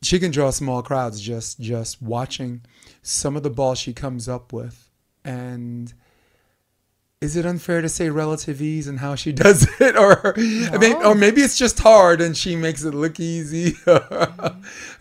She 0.00 0.18
can 0.18 0.30
draw 0.30 0.48
small 0.50 0.82
crowds 0.82 1.20
just 1.20 1.60
just 1.60 2.00
watching 2.00 2.62
some 3.02 3.36
of 3.36 3.42
the 3.42 3.50
balls 3.50 3.78
she 3.78 3.92
comes 3.92 4.26
up 4.26 4.54
with, 4.54 4.88
and 5.22 5.92
is 7.20 7.36
it 7.36 7.44
unfair 7.44 7.82
to 7.82 7.88
say 7.90 8.08
relative 8.08 8.62
ease 8.62 8.88
and 8.88 9.00
how 9.00 9.14
she 9.16 9.32
does 9.44 9.68
it, 9.80 9.98
or 9.98 10.32
I 10.38 10.78
mean, 10.78 10.96
or 11.04 11.14
maybe 11.14 11.42
it's 11.42 11.58
just 11.58 11.78
hard 11.78 12.22
and 12.22 12.34
she 12.34 12.56
makes 12.56 12.84
it 12.84 12.94
look 12.94 13.20
easy, 13.20 13.74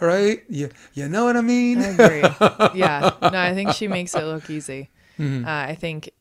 right? 0.02 0.44
Yeah, 0.50 0.68
you 0.94 1.08
know 1.08 1.24
what 1.24 1.38
I 1.38 1.42
mean. 1.42 1.80
I 1.80 1.88
agree. 1.88 2.24
Yeah. 2.80 3.16
No, 3.22 3.40
I 3.40 3.54
think 3.54 3.72
she 3.72 3.88
makes 3.88 4.14
it 4.14 4.24
look 4.26 4.50
easy. 4.50 4.90
Mhm. 5.18 5.46
Uh, 5.46 5.70
I 5.72 5.76
think 5.76 6.12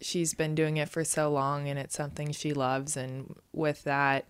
she's 0.00 0.34
been 0.34 0.54
doing 0.54 0.76
it 0.76 0.88
for 0.88 1.04
so 1.04 1.30
long 1.30 1.68
and 1.68 1.78
it's 1.78 1.94
something 1.94 2.32
she 2.32 2.52
loves. 2.52 2.96
And 2.96 3.34
with 3.52 3.84
that, 3.84 4.26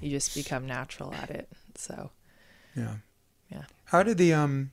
you 0.00 0.10
just 0.10 0.34
become 0.34 0.66
natural 0.66 1.14
at 1.14 1.30
it. 1.30 1.48
So, 1.76 2.10
Yeah. 2.74 2.96
Yeah. 3.50 3.64
How 3.86 4.02
did 4.02 4.18
the 4.18 4.32
um 4.32 4.70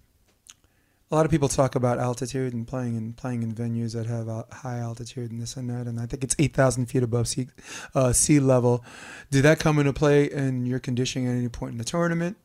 a 1.09 1.15
lot 1.15 1.25
of 1.25 1.31
people 1.31 1.47
talk 1.47 1.75
about 1.75 1.99
altitude 1.99 2.53
and 2.53 2.67
playing 2.67 2.97
and 2.97 3.15
playing 3.15 3.41
in 3.41 3.55
venues 3.55 3.93
that 3.93 4.07
have 4.07 4.27
high 4.51 4.79
altitude 4.79 5.31
and 5.31 5.41
this 5.41 5.55
and 5.55 5.69
that, 5.69 5.87
and 5.87 6.01
I 6.01 6.05
think 6.05 6.21
it's 6.21 6.35
eight 6.37 6.53
thousand 6.53 6.87
feet 6.87 7.01
above 7.01 7.29
sea 7.29 7.47
uh, 7.95 8.11
sea 8.11 8.41
level. 8.41 8.83
Did 9.31 9.43
that 9.43 9.57
come 9.57 9.79
into 9.79 9.93
play 9.93 10.29
in 10.29 10.65
your 10.65 10.79
conditioning 10.79 11.29
at 11.29 11.35
any 11.37 11.47
point 11.47 11.71
in 11.71 11.77
the 11.77 11.85
tournament? 11.85 12.35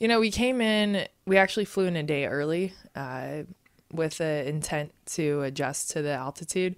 you 0.00 0.08
know, 0.08 0.18
we 0.18 0.30
came 0.30 0.60
in, 0.62 1.06
we 1.26 1.36
actually 1.36 1.66
flew 1.66 1.84
in 1.84 1.94
a 1.94 2.02
day 2.02 2.26
early 2.26 2.72
uh, 2.96 3.42
with 3.92 4.18
the 4.18 4.46
intent 4.48 4.92
to 5.06 5.42
adjust 5.42 5.90
to 5.90 6.02
the 6.02 6.12
altitude. 6.12 6.76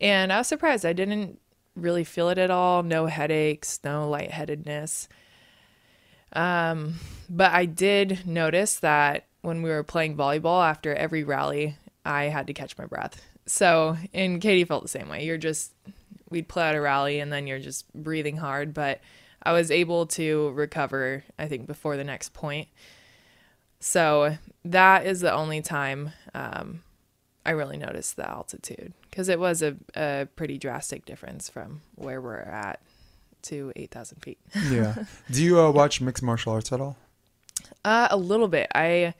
And 0.00 0.32
I 0.32 0.38
was 0.38 0.48
surprised. 0.48 0.84
I 0.84 0.92
didn't 0.92 1.40
really 1.76 2.04
feel 2.04 2.28
it 2.28 2.38
at 2.38 2.50
all. 2.50 2.82
No 2.82 3.06
headaches, 3.06 3.80
no 3.84 4.08
lightheadedness. 4.08 5.08
Um, 6.32 6.94
but 7.28 7.52
I 7.52 7.64
did 7.64 8.26
notice 8.26 8.80
that 8.80 9.26
when 9.42 9.62
we 9.62 9.70
were 9.70 9.84
playing 9.84 10.16
volleyball 10.16 10.66
after 10.66 10.94
every 10.94 11.22
rally, 11.22 11.76
I 12.04 12.24
had 12.24 12.46
to 12.48 12.54
catch 12.54 12.76
my 12.78 12.86
breath. 12.86 13.22
So, 13.46 13.96
and 14.12 14.40
Katie 14.40 14.64
felt 14.64 14.82
the 14.82 14.88
same 14.88 15.08
way. 15.08 15.24
You're 15.24 15.38
just, 15.38 15.72
we'd 16.30 16.48
play 16.48 16.68
out 16.68 16.74
a 16.74 16.80
rally 16.80 17.20
and 17.20 17.32
then 17.32 17.46
you're 17.46 17.58
just 17.58 17.92
breathing 17.94 18.38
hard. 18.38 18.74
But 18.74 19.00
I 19.42 19.52
was 19.52 19.70
able 19.70 20.06
to 20.06 20.50
recover, 20.50 21.24
I 21.38 21.46
think, 21.46 21.66
before 21.66 21.96
the 21.96 22.04
next 22.04 22.32
point. 22.32 22.68
So 23.80 24.38
that 24.64 25.06
is 25.06 25.20
the 25.20 25.32
only 25.32 25.60
time 25.60 26.12
um, 26.34 26.80
I 27.46 27.50
really 27.50 27.76
noticed 27.76 28.16
the 28.16 28.28
altitude 28.28 28.92
because 29.10 29.28
it 29.28 29.38
was 29.38 29.62
a, 29.62 29.76
a 29.94 30.26
pretty 30.36 30.58
drastic 30.58 31.04
difference 31.04 31.48
from 31.48 31.82
where 31.94 32.20
we're 32.20 32.38
at 32.40 32.80
to 33.42 33.72
8,000 33.76 34.18
feet. 34.22 34.38
Yeah. 34.70 34.94
Do 35.30 35.42
you 35.44 35.60
uh, 35.60 35.70
watch 35.70 36.00
mixed 36.00 36.22
martial 36.22 36.52
arts 36.54 36.72
at 36.72 36.80
all? 36.80 36.96
Uh, 37.84 38.08
a 38.10 38.16
little 38.16 38.48
bit. 38.48 38.68
I 38.74 39.14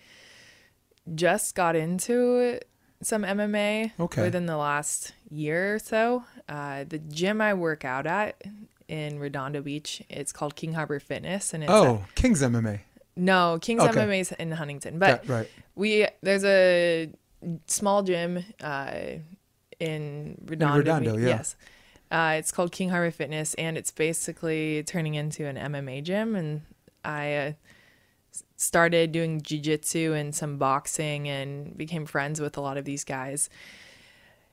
just 1.15 1.55
got 1.55 1.77
into 1.77 2.59
some 3.03 3.23
MMA 3.23 3.93
Okay. 4.01 4.23
within 4.23 4.47
the 4.47 4.57
last 4.57 5.13
year 5.31 5.75
or 5.75 5.79
so. 5.79 6.25
Uh, 6.49 6.85
the 6.89 6.99
gym 6.99 7.41
I 7.41 7.53
work 7.55 7.85
out 7.85 8.07
at 8.07 8.41
in 8.89 9.19
Redondo 9.19 9.61
Beach, 9.61 10.03
it's 10.09 10.33
called 10.33 10.57
King 10.57 10.73
Harbor 10.75 11.01
Fitness, 11.01 11.53
and 11.53 11.63
it's 11.63 11.73
Oh, 11.73 12.05
King's 12.15 12.41
MMA. 12.43 12.81
No 13.17 13.59
King's 13.61 13.83
Okay. 13.83 14.01
MMA 14.01 14.21
is 14.21 14.33
in 14.33 14.51
Huntington, 14.53 14.99
but 14.99 15.25
Yeah, 15.27 15.33
right. 15.33 15.51
we 15.75 16.07
there's 16.23 16.45
a 16.45 17.11
small 17.67 18.03
gym 18.03 18.45
uh, 18.63 18.95
in 19.81 20.39
Redondo. 20.47 20.79
Redondo, 20.79 21.17
yeah. 21.17 21.29
Yes. 21.29 21.57
Uh, 22.11 22.37
it's 22.39 22.53
called 22.53 22.71
King 22.73 22.91
Harbor 22.91 23.11
Fitness, 23.11 23.55
and 23.55 23.77
it's 23.77 23.91
basically 23.91 24.83
turning 24.85 25.15
into 25.15 25.47
an 25.47 25.57
MMA 25.57 26.03
gym. 26.05 26.37
And 26.37 26.63
I 27.05 27.35
uh, 27.35 27.53
started 28.57 29.11
doing 29.13 29.41
jujitsu 29.41 30.15
and 30.19 30.35
some 30.35 30.57
boxing, 30.59 31.29
and 31.29 31.77
became 31.77 32.07
friends 32.07 32.41
with 32.41 32.57
a 32.57 32.61
lot 32.61 32.77
of 32.77 32.85
these 32.85 33.05
guys. 33.05 33.49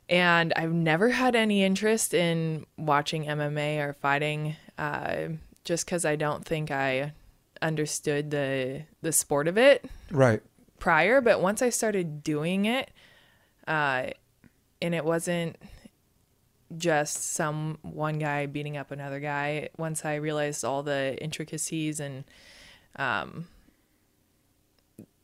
And 0.10 0.52
I've 0.56 0.74
never 0.74 1.10
had 1.10 1.36
any 1.36 1.64
interest 1.64 2.14
in 2.14 2.66
watching 2.78 3.26
MMA 3.26 3.80
or 3.80 3.94
fighting, 3.94 4.56
uh, 4.78 5.30
just 5.64 5.86
because 5.86 6.04
I 6.04 6.16
don't 6.16 6.44
think 6.44 6.72
I 6.72 7.14
understood 7.62 8.32
the 8.32 8.84
the 9.02 9.12
sport 9.12 9.48
of 9.48 9.58
it 9.58 9.86
Right. 10.10 10.42
prior, 10.80 11.22
but 11.22 11.42
once 11.42 11.62
I 11.62 11.70
started 11.70 12.24
doing 12.24 12.66
it, 12.66 12.90
uh, 13.68 14.08
and 14.82 14.96
it 14.96 15.06
wasn't 15.06 15.58
just 16.78 17.34
some 17.34 17.78
one 17.82 18.18
guy 18.18 18.46
beating 18.46 18.78
up 18.78 18.92
another 18.92 19.20
guy. 19.20 19.70
Once 19.78 20.06
I 20.06 20.16
realized 20.16 20.64
all 20.64 20.82
the 20.84 21.18
intricacies 21.22 22.00
and 22.00 22.24
um, 22.96 23.48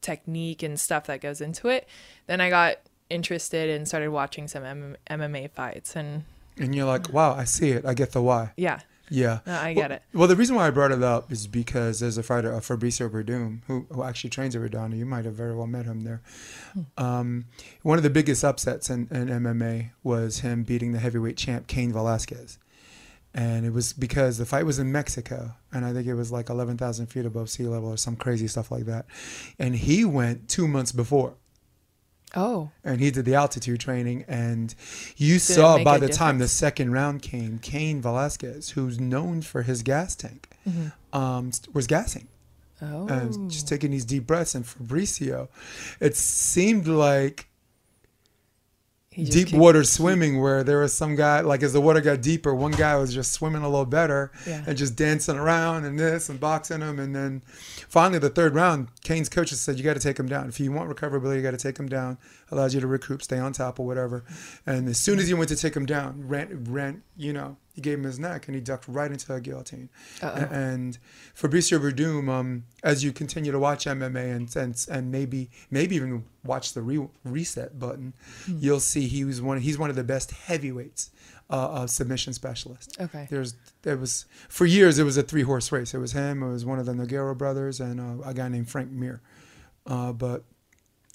technique 0.01 0.63
and 0.63 0.79
stuff 0.79 1.06
that 1.08 1.22
goes 1.22 1.41
into 1.41 1.67
it, 1.70 1.88
then 2.27 2.41
I 2.41 2.50
got 2.50 2.77
interested 3.10 3.70
and 3.70 3.88
started 3.88 4.10
watching 4.10 4.48
some 4.48 4.63
M- 4.63 4.98
MMA 5.10 5.51
fights. 5.51 5.96
And 5.96 6.24
And 6.60 6.75
you're 6.75 6.86
like, 6.86 7.12
wow, 7.13 7.34
I 7.34 7.46
see 7.46 7.72
it. 7.72 7.86
I 7.86 7.94
get 7.94 8.12
the 8.12 8.22
why. 8.22 8.51
yeah, 8.58 8.79
Yeah. 9.10 9.40
no, 9.46 9.54
I 9.54 9.74
well, 9.74 9.76
get 9.76 9.92
it. 9.92 10.04
Well, 10.14 10.28
the 10.28 10.36
reason 10.36 10.56
why 10.56 10.68
I 10.68 10.70
brought 10.70 10.92
it 10.92 11.04
up 11.04 11.32
is 11.32 11.48
because 11.48 12.00
there's 12.00 12.18
a 12.18 12.24
fighter, 12.24 12.54
uh, 12.54 12.60
Fabricio 12.60 13.10
Werdum, 13.10 13.62
who, 13.68 13.88
who 13.92 14.04
actually 14.04 14.30
trains 14.30 14.56
at 14.56 14.62
Redondo. 14.62 14.98
You 14.98 15.06
might 15.06 15.26
have 15.26 15.34
very 15.34 15.56
well 15.56 15.68
met 15.68 15.86
him 15.86 16.02
there. 16.02 16.22
Um, 16.98 17.46
one 17.84 17.98
of 17.98 18.04
the 18.04 18.10
biggest 18.10 18.44
upsets 18.44 18.90
in, 18.90 19.08
in 19.12 19.28
MMA 19.28 19.92
was 20.04 20.40
him 20.40 20.64
beating 20.64 20.92
the 20.92 21.00
heavyweight 21.00 21.38
champ, 21.38 21.68
Cain 21.68 21.92
Velasquez. 21.92 22.60
And 23.34 23.66
it 23.66 23.74
was 23.74 23.94
because 23.94 24.38
the 24.38 24.46
fight 24.46 24.66
was 24.66 24.80
in 24.80 24.92
Mexico, 24.92 25.54
and 25.72 25.86
I 25.86 25.94
think 25.94 26.08
it 26.08 26.16
was 26.16 26.32
like 26.32 26.50
11,000 26.50 27.06
feet 27.06 27.26
above 27.26 27.50
sea 27.50 27.66
level 27.66 27.90
or 27.90 27.98
some 27.98 28.16
crazy 28.16 28.48
stuff 28.48 28.72
like 28.72 28.86
that. 28.86 29.06
And 29.60 29.76
he 29.76 30.06
went 30.06 30.50
two 30.50 30.68
months 30.68 30.92
before 30.92 31.36
Oh, 32.36 32.72
and 32.84 33.00
he 33.00 33.10
did 33.10 33.26
the 33.26 33.36
altitude 33.36 33.80
training 33.80 34.26
and 34.28 34.76
you 35.16 35.40
saw 35.40 35.82
by 35.84 35.98
the 35.98 36.10
time 36.10 36.40
the 36.40 36.48
second 36.48 36.92
round 36.92 37.22
came 37.22 37.58
Cain 37.60 38.02
Velasquez 38.02 38.72
who's 38.72 39.00
known 39.00 39.42
for 39.42 39.62
his 39.64 39.82
gas 39.82 40.16
tank 40.16 40.50
um, 41.14 41.52
was 41.74 41.88
gassing. 41.88 42.28
Oh, 42.82 43.08
and 43.08 43.50
just 43.50 43.68
taking 43.68 43.92
these 43.92 44.06
deep 44.06 44.28
breaths 44.28 44.54
and 44.54 44.66
Fabricio 44.66 45.48
it 46.00 46.16
seemed 46.16 46.88
like 46.88 47.47
deep 49.26 49.52
water 49.52 49.84
swimming 49.84 50.40
where 50.40 50.64
there 50.64 50.80
was 50.80 50.94
some 50.94 51.16
guy 51.16 51.42
like 51.42 51.64
as 51.64 51.74
the 51.74 51.82
water 51.82 52.02
got 52.02 52.22
deeper 52.22 52.54
one 52.54 52.72
guy 52.72 52.96
was 52.96 53.14
just 53.14 53.34
swimming 53.34 53.64
a 53.64 53.68
little 53.70 53.86
better 53.86 54.32
Yeah. 54.46 54.64
and 54.68 54.78
just 54.78 54.96
dancing 54.96 55.38
around 55.38 55.86
and 55.86 56.00
this 56.00 56.30
and 56.30 56.40
boxing 56.40 56.82
him. 56.82 57.00
And 57.00 57.16
then 57.16 57.42
finally 57.90 58.20
the 58.20 58.30
third 58.30 58.54
round 58.54 58.90
Cain's 59.04 59.30
coaches 59.30 59.60
said 59.60 59.78
you 59.78 59.84
got 59.84 59.96
to 59.96 60.00
take 60.00 60.20
him 60.20 60.28
down. 60.28 60.48
If 60.50 60.60
you 60.60 60.72
want 60.72 60.90
recoverability 60.90 61.38
you 61.38 61.42
got 61.42 61.52
to 61.52 61.58
take 61.58 61.78
him 61.80 61.90
down 61.90 62.18
allows 62.51 62.74
you 62.74 62.80
to 62.80 62.88
recoup 62.88 63.22
stay 63.22 63.38
on 63.38 63.51
top 63.54 63.80
or 63.80 63.86
whatever 63.86 64.24
and 64.66 64.88
as 64.88 64.98
soon 64.98 65.20
as 65.20 65.27
he 65.27 65.34
went 65.34 65.50
to 65.50 65.56
take 65.56 65.75
him 65.75 65.86
down 65.86 66.27
Rent, 66.27 66.50
Rent, 66.68 67.04
you 67.16 67.34
know 67.34 67.58
he 67.74 67.82
gave 67.82 68.00
him 68.00 68.06
his 68.06 68.18
neck 68.18 68.48
and 68.48 68.56
he 68.56 68.62
ducked 68.62 68.88
right 68.88 69.12
into 69.12 69.32
a 69.34 69.39
guillotine 69.39 69.89
Uh-oh. 70.24 70.48
And 70.51 70.98
Fabricio 71.39 71.80
Werdum, 71.80 72.27
um, 72.30 72.63
as 72.84 73.04
you 73.04 73.12
continue 73.12 73.51
to 73.51 73.60
watch 73.60 73.86
MMA 73.86 74.36
and 74.36 74.56
and, 74.56 74.86
and 74.89 75.12
maybe 75.12 75.50
maybe 75.70 75.96
even 75.96 76.24
watch 76.44 76.74
the 76.74 76.82
re- 76.82 77.08
reset 77.24 77.77
button, 77.77 78.13
Hmm. 78.46 78.58
you'll 78.60 78.80
see 78.80 79.08
he 79.08 79.24
was 79.25 79.42
one. 79.42 79.60
He's 79.60 79.77
one 79.77 79.89
of 79.92 79.96
the 79.96 80.04
best 80.04 80.32
heavyweights 80.32 81.12
uh, 81.51 81.70
of 81.82 81.89
submission 81.92 82.34
specialist. 82.34 82.98
Okay. 83.00 83.27
There's 83.30 83.54
there 83.84 83.96
was 83.98 84.25
for 84.50 84.66
years 84.66 84.98
it 84.98 85.04
was 85.04 85.18
a 85.18 85.22
three 85.24 85.44
horse 85.44 85.72
race. 85.72 85.94
It 85.94 86.00
was 86.00 86.13
him. 86.13 86.42
It 86.42 86.50
was 86.51 86.66
one 86.66 86.80
of 86.80 86.88
the 86.88 86.94
Nogueira 86.94 87.38
brothers 87.38 87.80
and 87.80 88.00
uh, 88.00 88.27
a 88.27 88.34
guy 88.34 88.48
named 88.50 88.70
Frank 88.70 88.89
Mir. 88.92 89.22
Uh, 89.86 90.13
but 90.13 90.46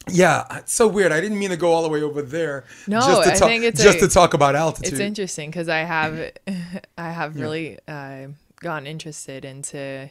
yeah, 0.09 0.45
it's 0.59 0.73
so 0.75 0.89
weird. 0.89 1.13
I 1.13 1.21
didn't 1.21 1.39
mean 1.39 1.51
to 1.51 1.57
go 1.57 1.73
all 1.73 1.83
the 1.83 1.89
way 1.89 2.03
over 2.03 2.23
there. 2.23 2.65
No, 2.87 2.99
just 3.01 3.23
to 3.25 3.31
I 3.33 3.35
talk, 3.37 3.49
think 3.49 3.65
it's 3.65 3.83
just 3.83 3.99
a- 3.99 4.01
to 4.03 4.09
talk 4.09 4.35
about 4.35 4.55
altitude. 4.57 4.93
It's 4.93 5.01
interesting 5.01 5.51
because 5.51 5.69
I 5.69 5.79
have 5.81 6.33
I 6.99 7.11
have 7.11 7.37
Yeah. 7.37 7.43
really 7.43 7.79
uh, 7.89 8.29
gotten 8.61 8.87
interested 8.87 9.45
into 9.45 10.11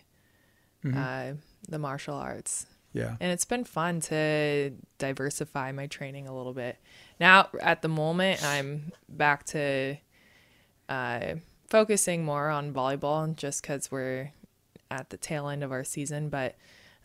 Mhm. 0.86 0.96
uh, 0.96 1.36
the 1.70 1.78
martial 1.80 2.16
arts, 2.16 2.66
yeah, 2.94 3.16
and 3.20 3.32
it's 3.32 3.46
been 3.46 3.64
fun 3.64 4.00
to 4.02 4.72
diversify 4.98 5.72
my 5.72 5.88
training 5.88 6.28
a 6.28 6.36
little 6.36 6.54
bit. 6.54 6.78
Now, 7.20 7.50
at 7.62 7.82
the 7.84 7.88
moment, 7.88 8.44
I'm 8.44 8.92
back 9.08 9.46
to 9.48 9.98
uh, 10.90 11.36
focusing 11.70 12.26
more 12.26 12.50
on 12.50 12.74
volleyball, 12.74 13.34
just 13.36 13.62
because 13.62 13.92
we're 13.92 14.32
at 14.90 15.10
the 15.10 15.18
tail 15.18 15.48
end 15.48 15.64
of 15.64 15.72
our 15.72 15.84
season. 15.84 16.30
But 16.30 16.56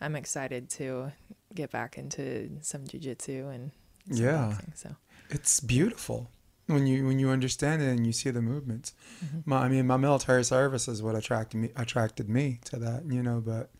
I'm 0.00 0.16
excited 0.16 0.68
to 0.70 1.12
get 1.56 1.70
back 1.70 1.98
into 1.98 2.50
some 2.62 2.82
jujitsu 2.84 3.52
and 3.54 3.72
some 4.10 4.24
Yeah. 4.24 4.46
boxing, 4.50 4.72
so. 4.76 4.96
it's 5.30 5.58
beautiful 5.60 6.30
when 6.66 6.86
you 6.86 7.06
when 7.06 7.18
you 7.18 7.30
understand 7.30 7.82
it 7.82 7.88
and 7.96 8.06
you 8.06 8.12
see 8.12 8.30
the 8.30 8.42
movements. 8.42 8.92
Mm-hmm. 9.24 9.40
My, 9.50 9.58
I 9.64 9.68
mean, 9.68 9.86
my 9.86 9.96
military 9.96 10.44
service 10.44 10.86
is 10.88 11.02
what 11.02 11.14
attracted 11.14 11.58
me 11.58 11.70
attracted 11.76 12.28
me 12.28 12.60
to 12.66 12.76
that. 12.78 13.04
You 13.06 13.22
know, 13.22 13.40
but 13.44 13.70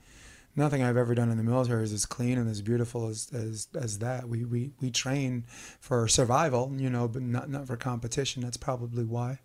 nothing 0.54 0.83
I've 0.83 0.97
ever 0.97 1.14
done 1.14 1.30
in 1.30 1.37
the 1.37 1.45
military 1.45 1.85
is 1.85 1.92
as 1.92 2.06
clean 2.06 2.38
and 2.38 2.49
as 2.49 2.62
beautiful 2.62 3.09
as 3.09 3.28
as, 3.33 3.68
as 3.75 3.99
that. 3.99 4.28
We, 4.28 4.45
we 4.45 4.71
we 4.80 4.90
train 4.90 5.45
for 5.80 6.09
survival, 6.09 6.73
you 6.76 6.90
know, 6.90 7.06
but 7.09 7.23
not 7.23 7.50
not 7.50 7.66
for 7.66 7.76
competition. 7.76 8.42
That's 8.42 8.56
probably 8.56 9.04
why. 9.04 9.38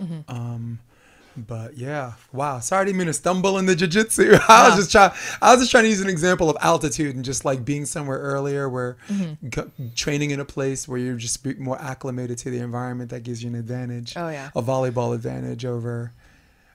Mm-hmm. 0.00 0.20
Um, 0.28 0.80
but 1.36 1.76
yeah, 1.76 2.12
wow. 2.32 2.60
Sorry, 2.60 2.82
I 2.82 2.84
didn't 2.86 2.98
mean 2.98 3.06
to 3.08 3.12
stumble 3.12 3.58
into 3.58 3.72
jujitsu. 3.74 4.40
I 4.48 4.68
was 4.68 4.76
just 4.78 4.92
trying. 4.92 5.10
I 5.42 5.52
was 5.52 5.60
just 5.62 5.70
trying 5.70 5.84
to 5.84 5.90
use 5.90 6.00
an 6.00 6.08
example 6.08 6.48
of 6.48 6.56
altitude 6.60 7.14
and 7.16 7.24
just 7.24 7.44
like 7.44 7.64
being 7.64 7.84
somewhere 7.86 8.18
earlier, 8.18 8.68
where 8.68 8.96
Mm-hmm. 9.10 9.48
g- 9.48 9.90
training 9.94 10.30
in 10.30 10.40
a 10.40 10.44
place 10.44 10.86
where 10.88 10.98
you're 10.98 11.16
just 11.16 11.44
more 11.58 11.80
acclimated 11.80 12.38
to 12.38 12.50
the 12.50 12.58
environment 12.58 13.10
that 13.10 13.22
gives 13.22 13.42
you 13.42 13.48
an 13.50 13.54
advantage, 13.56 14.14
Oh 14.16 14.28
yeah. 14.28 14.50
a 14.54 14.62
volleyball 14.62 15.14
advantage 15.14 15.64
over 15.64 16.12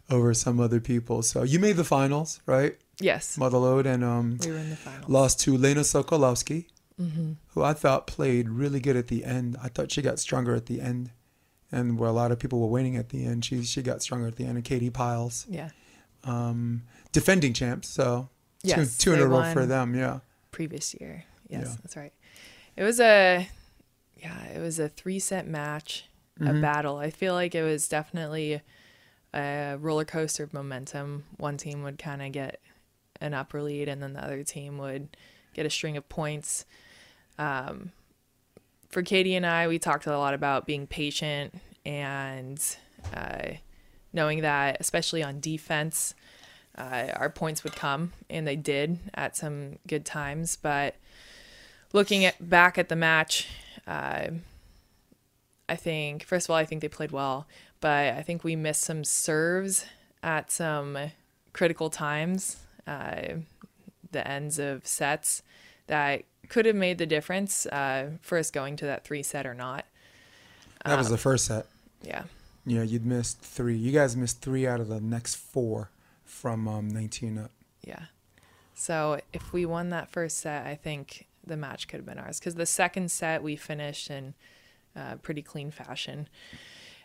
over 0.09 0.33
some 0.33 0.59
other 0.59 0.79
people. 0.79 1.21
So 1.21 1.43
you 1.43 1.57
made 1.59 1.77
the 1.77 1.83
finals, 1.85 2.41
right, 2.45 2.77
Yes. 2.99 3.37
Motherlode, 3.37 3.85
and 3.85 4.03
um, 4.03 4.37
We 4.43 4.51
were 4.51 4.57
in 4.57 4.69
the 4.69 4.75
finals. 4.75 5.09
lost 5.09 5.39
to 5.41 5.55
Lena 5.57 5.81
Sokolowski, 5.81 6.65
Mm-hmm. 7.01 7.31
who 7.55 7.63
I 7.63 7.73
thought 7.73 8.05
played 8.05 8.47
really 8.49 8.79
good 8.79 8.95
at 8.95 9.07
the 9.07 9.23
end. 9.25 9.57
I 9.63 9.69
thought 9.69 9.91
she 9.91 10.01
got 10.03 10.19
stronger 10.19 10.53
at 10.53 10.67
the 10.67 10.79
end, 10.81 11.09
and 11.71 11.97
where 11.97 12.09
a 12.09 12.13
lot 12.13 12.31
of 12.31 12.39
people 12.39 12.59
were 12.59 12.67
waiting 12.67 12.95
at 12.97 13.09
the 13.09 13.25
end, 13.25 13.45
she 13.45 13.63
she 13.63 13.81
got 13.81 14.01
stronger 14.01 14.27
at 14.27 14.35
the 14.35 14.45
end. 14.45 14.55
And 14.57 14.63
Katie 14.65 14.89
Piles, 14.89 15.45
Yeah. 15.49 15.69
um, 16.23 16.83
defending 17.11 17.53
champs, 17.53 17.87
so 17.87 18.29
Yes, 18.63 18.97
two, 18.97 19.11
two 19.11 19.13
in 19.15 19.19
a 19.21 19.27
row 19.27 19.51
for 19.53 19.65
them. 19.65 19.95
Yeah, 19.95 20.19
Previous 20.51 20.93
year. 20.99 21.23
Yes, 21.49 21.67
Yeah. 21.69 21.75
that's 21.81 21.95
right. 21.97 22.13
It 22.75 22.83
was 22.83 22.99
a 22.99 23.49
yeah, 24.17 24.43
it 24.47 24.59
was 24.59 24.77
a 24.79 24.87
three 24.87 25.17
set 25.19 25.47
match, 25.47 26.05
a 26.39 26.43
Mhm. 26.45 26.61
battle. 26.61 26.97
I 26.97 27.09
feel 27.09 27.33
like 27.33 27.55
it 27.55 27.63
was 27.63 27.87
definitely 27.87 28.61
a 29.33 29.77
roller 29.79 30.05
coaster 30.05 30.43
of 30.43 30.53
momentum. 30.53 31.23
One 31.37 31.57
team 31.57 31.81
would 31.83 31.97
kind 31.97 32.21
of 32.21 32.31
get 32.31 32.59
an 33.19 33.33
upper 33.33 33.61
lead, 33.63 33.87
and 33.87 34.01
then 34.03 34.13
the 34.13 34.23
other 34.23 34.43
team 34.43 34.77
would 34.77 35.15
get 35.53 35.65
a 35.65 35.69
string 35.69 35.97
of 35.97 36.07
points. 36.09 36.65
Um, 37.39 37.91
for 38.91 39.01
Katie 39.01 39.35
and 39.35 39.45
I, 39.45 39.67
we 39.67 39.79
talked 39.79 40.05
a 40.05 40.17
lot 40.17 40.33
about 40.33 40.65
being 40.65 40.85
patient 40.85 41.55
and 41.85 42.63
uh, 43.15 43.53
knowing 44.13 44.41
that, 44.41 44.77
especially 44.79 45.23
on 45.23 45.39
defense, 45.39 46.13
uh, 46.77 47.07
our 47.15 47.29
points 47.29 47.63
would 47.63 47.75
come, 47.75 48.13
and 48.29 48.45
they 48.45 48.55
did 48.55 48.99
at 49.13 49.35
some 49.35 49.79
good 49.87 50.05
times. 50.05 50.57
But 50.57 50.95
looking 51.93 52.25
at 52.25 52.49
back 52.49 52.77
at 52.77 52.89
the 52.89 52.95
match, 52.95 53.47
uh, 53.87 54.27
I 55.67 55.75
think 55.75 56.23
first 56.23 56.47
of 56.47 56.51
all, 56.51 56.57
I 56.57 56.65
think 56.65 56.81
they 56.81 56.89
played 56.89 57.11
well, 57.11 57.47
but 57.79 58.13
I 58.13 58.21
think 58.21 58.43
we 58.43 58.55
missed 58.55 58.81
some 58.81 59.03
serves 59.03 59.85
at 60.21 60.51
some 60.51 60.97
critical 61.53 61.89
times, 61.89 62.57
uh, 62.85 63.35
the 64.11 64.27
ends 64.27 64.59
of 64.59 64.85
sets 64.85 65.41
that 65.91 66.23
could 66.47 66.65
have 66.65 66.75
made 66.75 66.97
the 66.97 67.05
difference 67.05 67.65
uh, 67.65 68.11
for 68.21 68.37
us 68.37 68.49
going 68.49 68.77
to 68.77 68.85
that 68.85 69.03
three 69.03 69.21
set 69.21 69.45
or 69.45 69.53
not. 69.53 69.85
that 70.85 70.97
was 70.97 71.07
Um, 71.07 71.11
the 71.11 71.17
first 71.17 71.45
set. 71.45 71.65
Yeah. 72.01 72.23
Yeah, 72.65 72.83
you'd 72.83 73.05
missed 73.05 73.41
three. 73.41 73.75
You 73.75 73.91
guys 73.91 74.15
missed 74.15 74.39
three 74.41 74.65
out 74.65 74.79
of 74.79 74.87
the 74.87 75.01
next 75.01 75.35
four 75.35 75.89
from 76.23 76.65
um, 76.65 76.87
19 76.87 77.37
up. 77.37 77.51
Yeah. 77.81 78.05
So 78.73 79.19
if 79.33 79.51
we 79.51 79.65
won 79.65 79.89
that 79.89 80.09
first 80.09 80.37
set, 80.37 80.65
I 80.65 80.75
think 80.75 81.27
the 81.45 81.57
match 81.57 81.89
could 81.89 81.97
have 81.97 82.05
been 82.05 82.17
ours 82.17 82.39
because 82.39 82.55
the 82.55 82.65
second 82.65 83.11
set 83.11 83.43
we 83.43 83.57
finished 83.57 84.09
in 84.09 84.33
uh, 84.95 85.15
pretty 85.21 85.41
clean 85.41 85.71
fashion, 85.71 86.29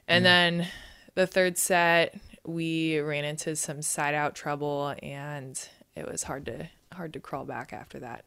and 0.06 0.24
then 0.24 0.68
the 1.16 1.26
third 1.26 1.58
set 1.58 2.14
we 2.44 2.98
ran 3.00 3.24
into 3.24 3.56
some 3.56 3.82
side 3.82 4.14
out 4.14 4.34
trouble 4.36 4.94
and 5.02 5.68
it 5.96 6.06
was 6.08 6.22
hard 6.22 6.46
to 6.46 6.68
hard 6.92 7.12
to 7.14 7.20
crawl 7.20 7.44
back 7.44 7.72
after 7.72 7.98
that. 7.98 8.24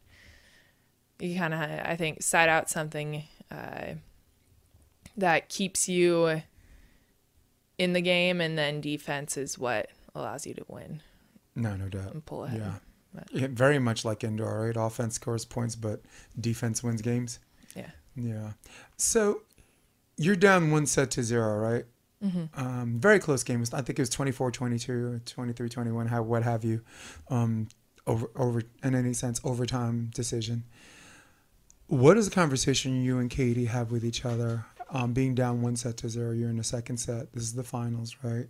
You 1.19 1.37
kind 1.37 1.53
of 1.53 1.59
I 1.61 1.95
think 1.95 2.21
side 2.23 2.49
out 2.49 2.69
something 2.69 3.23
uh, 3.51 3.93
that 5.17 5.49
keeps 5.49 5.89
you 5.89 6.41
in 7.77 7.93
the 7.93 8.01
game, 8.01 8.41
and 8.41 8.57
then 8.57 8.81
defense 8.81 9.37
is 9.37 9.57
what 9.57 9.89
allows 10.15 10.45
you 10.45 10.53
to 10.53 10.65
win 10.67 11.01
No, 11.55 11.75
no 11.75 11.87
doubt. 11.87 12.13
and 12.13 12.25
pull 12.25 12.43
ahead. 12.45 12.59
Yeah. 12.59 12.73
But- 13.13 13.27
yeah. 13.31 13.47
Very 13.49 13.79
much 13.79 14.05
like 14.05 14.23
indoor, 14.23 14.65
right? 14.67 14.75
Offense 14.77 15.15
scores 15.15 15.45
points, 15.45 15.75
but 15.75 16.01
defense 16.39 16.83
wins 16.83 17.01
games. 17.01 17.39
Yeah. 17.75 17.89
Yeah. 18.15 18.51
So 18.97 19.41
you're 20.17 20.35
down 20.35 20.71
one 20.71 20.85
set 20.85 21.09
to 21.11 21.23
zero, 21.23 21.55
right? 21.57 21.85
Mm-hmm. 22.23 22.59
Um, 22.61 22.99
very 22.99 23.17
close 23.19 23.43
game. 23.43 23.63
I 23.73 23.81
think 23.81 23.97
it 23.97 24.01
was 24.01 24.09
24 24.09 24.51
22, 24.51 25.21
23 25.25 25.69
21, 25.69 26.07
how, 26.07 26.21
what 26.21 26.43
have 26.43 26.63
you. 26.65 26.81
Um, 27.29 27.67
over, 28.05 28.29
over, 28.35 28.61
in 28.83 28.93
any 28.93 29.13
sense, 29.13 29.39
overtime 29.43 30.11
decision. 30.13 30.63
What 31.89 32.17
is 32.17 32.29
the 32.29 32.35
conversation 32.35 33.01
you 33.01 33.17
and 33.17 33.31
Katie 33.31 33.65
have 33.65 33.89
with 33.89 34.05
each 34.05 34.23
other? 34.23 34.63
Um, 34.91 35.11
being 35.11 35.33
down 35.33 35.63
one 35.63 35.75
set 35.75 35.97
to 35.97 36.09
zero, 36.09 36.33
you're 36.33 36.51
in 36.51 36.57
the 36.57 36.63
second 36.63 36.97
set. 36.97 37.33
This 37.33 37.41
is 37.41 37.55
the 37.55 37.63
finals, 37.63 38.15
right? 38.21 38.45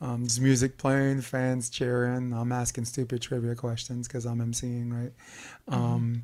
Um, 0.00 0.20
there's 0.20 0.38
music 0.38 0.78
playing, 0.78 1.22
fans 1.22 1.70
cheering. 1.70 2.32
I'm 2.32 2.52
asking 2.52 2.84
stupid 2.84 3.20
trivia 3.20 3.56
questions 3.56 4.06
because 4.06 4.24
I'm 4.24 4.38
emceeing, 4.38 4.92
right? 4.92 5.12
Um, 5.66 6.22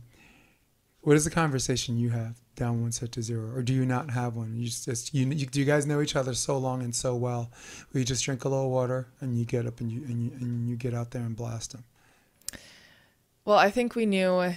what 1.01 1.17
is 1.17 1.25
the 1.25 1.31
conversation 1.33 1.99
you 1.99 2.11
have 2.11 2.37
down 2.55 2.83
one 2.83 2.93
set 2.93 3.11
to 3.13 3.23
zero, 3.23 3.53
or 3.53 3.63
do 3.63 3.75
you 3.75 3.85
not 3.85 4.11
have 4.11 4.37
one? 4.37 4.55
You 4.55 4.69
just 4.69 5.13
you, 5.13 5.27
you 5.27 5.47
do 5.47 5.59
you 5.59 5.67
guys 5.67 5.87
know 5.87 6.01
each 6.01 6.15
other 6.15 6.35
so 6.35 6.57
long 6.57 6.83
and 6.83 6.95
so 6.95 7.17
well? 7.17 7.51
We 7.93 8.05
just 8.05 8.25
drink 8.25 8.45
a 8.45 8.49
little 8.49 8.71
water 8.71 9.09
and 9.21 9.37
you 9.37 9.45
get 9.45 9.67
up 9.67 9.81
and 9.81 9.91
you 9.91 10.05
and 10.05 10.23
you, 10.23 10.31
and 10.41 10.69
you 10.69 10.77
get 10.77 10.95
out 10.95 11.11
there 11.11 11.23
and 11.23 11.35
blast 11.35 11.73
them. 11.73 11.83
Well, 13.45 13.59
I 13.59 13.71
think 13.73 13.97
we 13.97 14.07
knew 14.07 14.55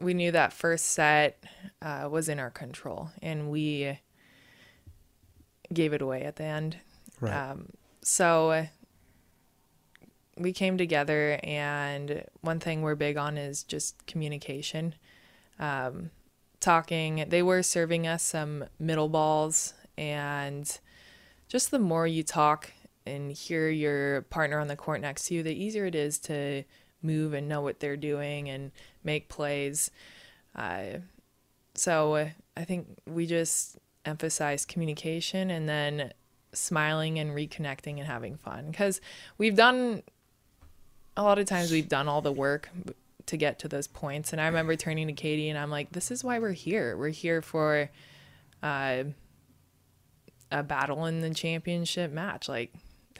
we 0.00 0.14
knew 0.14 0.32
that 0.32 0.52
first 0.52 0.86
set 0.86 1.42
uh, 1.82 2.08
was 2.10 2.28
in 2.28 2.38
our 2.38 2.50
control, 2.50 3.10
and 3.22 3.50
we 3.50 3.98
gave 5.72 5.92
it 5.92 6.02
away 6.02 6.22
at 6.22 6.36
the 6.36 6.44
end. 6.44 6.76
Right. 7.20 7.32
Um, 7.32 7.68
so 8.02 8.66
we 10.36 10.52
came 10.52 10.76
together, 10.76 11.38
and 11.42 12.24
one 12.40 12.60
thing 12.60 12.82
we're 12.82 12.94
big 12.94 13.16
on 13.16 13.38
is 13.38 13.62
just 13.62 14.06
communication. 14.06 14.94
Um, 15.58 16.10
talking, 16.60 17.26
they 17.28 17.42
were 17.42 17.62
serving 17.62 18.06
us 18.06 18.22
some 18.22 18.64
middle 18.78 19.08
balls, 19.08 19.74
and 19.96 20.78
just 21.48 21.70
the 21.70 21.78
more 21.78 22.06
you 22.06 22.22
talk 22.22 22.72
and 23.06 23.30
hear 23.30 23.68
your 23.68 24.22
partner 24.22 24.58
on 24.58 24.68
the 24.68 24.76
court 24.76 25.00
next 25.00 25.26
to 25.26 25.34
you, 25.34 25.42
the 25.42 25.54
easier 25.54 25.86
it 25.86 25.94
is 25.94 26.18
to 26.18 26.64
move 27.04 27.34
and 27.34 27.48
know 27.48 27.60
what 27.60 27.80
they're 27.80 27.96
doing 27.96 28.48
and 28.48 28.72
make 29.04 29.28
plays. 29.28 29.90
Uh, 30.56 30.98
so 31.74 32.28
I 32.56 32.64
think 32.64 32.86
we 33.06 33.26
just 33.26 33.78
emphasize 34.04 34.64
communication 34.64 35.50
and 35.50 35.68
then 35.68 36.12
smiling 36.52 37.18
and 37.18 37.30
reconnecting 37.32 37.98
and 37.98 38.06
having 38.06 38.36
fun. 38.36 38.70
Because 38.70 39.00
we've 39.38 39.56
done 39.56 40.02
a 41.16 41.22
lot 41.22 41.38
of 41.38 41.46
times 41.46 41.70
we've 41.70 41.88
done 41.88 42.08
all 42.08 42.22
the 42.22 42.32
work 42.32 42.68
to 43.26 43.36
get 43.36 43.58
to 43.60 43.68
those 43.68 43.86
points. 43.86 44.32
And 44.32 44.40
i 44.40 44.46
remember 44.46 44.76
turning 44.76 45.06
to 45.06 45.12
katie 45.12 45.48
and 45.48 45.58
i'm 45.58 45.70
like 45.70 45.92
this 45.92 46.10
is 46.10 46.22
why 46.22 46.38
we're 46.38 46.52
here. 46.52 46.96
We're 46.96 47.08
here 47.08 47.42
for 47.42 47.90
uh, 48.62 49.04
a 50.50 50.62
battle 50.62 51.06
in 51.06 51.20
the 51.20 51.32
championship 51.32 52.12
match. 52.12 52.48
Like 52.48 52.72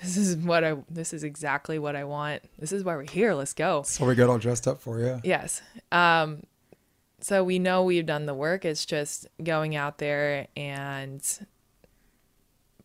this 0.02 0.16
is 0.16 0.36
what 0.36 0.64
i 0.64 0.76
this 0.90 1.12
is 1.12 1.22
exactly 1.24 1.78
what 1.78 1.94
i 1.96 2.04
want 2.04 2.42
this 2.58 2.72
is 2.72 2.82
why 2.84 2.94
we're 2.96 3.02
here 3.08 3.32
let's 3.34 3.52
go 3.52 3.82
so 3.84 4.04
we 4.06 4.14
got 4.14 4.28
all 4.28 4.38
dressed 4.38 4.66
up 4.68 4.80
for 4.80 5.00
you. 5.00 5.20
Yes. 5.24 5.62
Um, 5.92 6.42
so 7.20 7.42
we 7.42 7.58
know 7.58 7.84
we've 7.84 8.04
done 8.04 8.26
the 8.26 8.34
work. 8.34 8.64
It's 8.66 8.84
just 8.84 9.26
going 9.42 9.76
out 9.76 9.96
there 9.98 10.46
and 10.56 11.22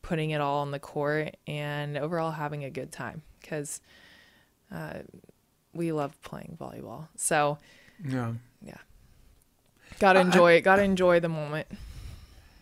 putting 0.02 0.30
it 0.30 0.40
all 0.40 0.60
on 0.62 0.72
the 0.72 0.80
court 0.80 1.36
and 1.46 1.98
overall 1.98 2.32
having 2.32 2.64
a 2.64 2.70
good 2.70 2.92
time 2.92 3.22
because 3.42 3.82
uh, 4.72 5.00
we 5.74 5.92
love 5.92 6.20
playing 6.22 6.58
volleyball. 6.60 7.08
So 7.16 7.58
Yeah. 8.08 8.34
Yeah, 8.62 8.78
gotta 10.00 10.20
I- 10.20 10.24
enjoy 10.24 10.54
it. 10.54 10.62
Gotta 10.62 10.84
enjoy 10.84 11.20
the 11.20 11.30
moment. 11.30 11.68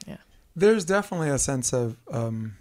Yeah, 0.08 0.18
there's 0.56 0.86
definitely 0.86 1.30
a 1.30 1.38
sense 1.40 1.74
of 1.74 1.98
um, 2.12 2.56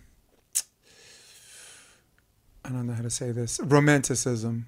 I 2.66 2.70
don't 2.70 2.86
know 2.86 2.94
how 2.94 3.02
to 3.02 3.10
say 3.10 3.30
this 3.32 3.60
romanticism. 3.62 4.66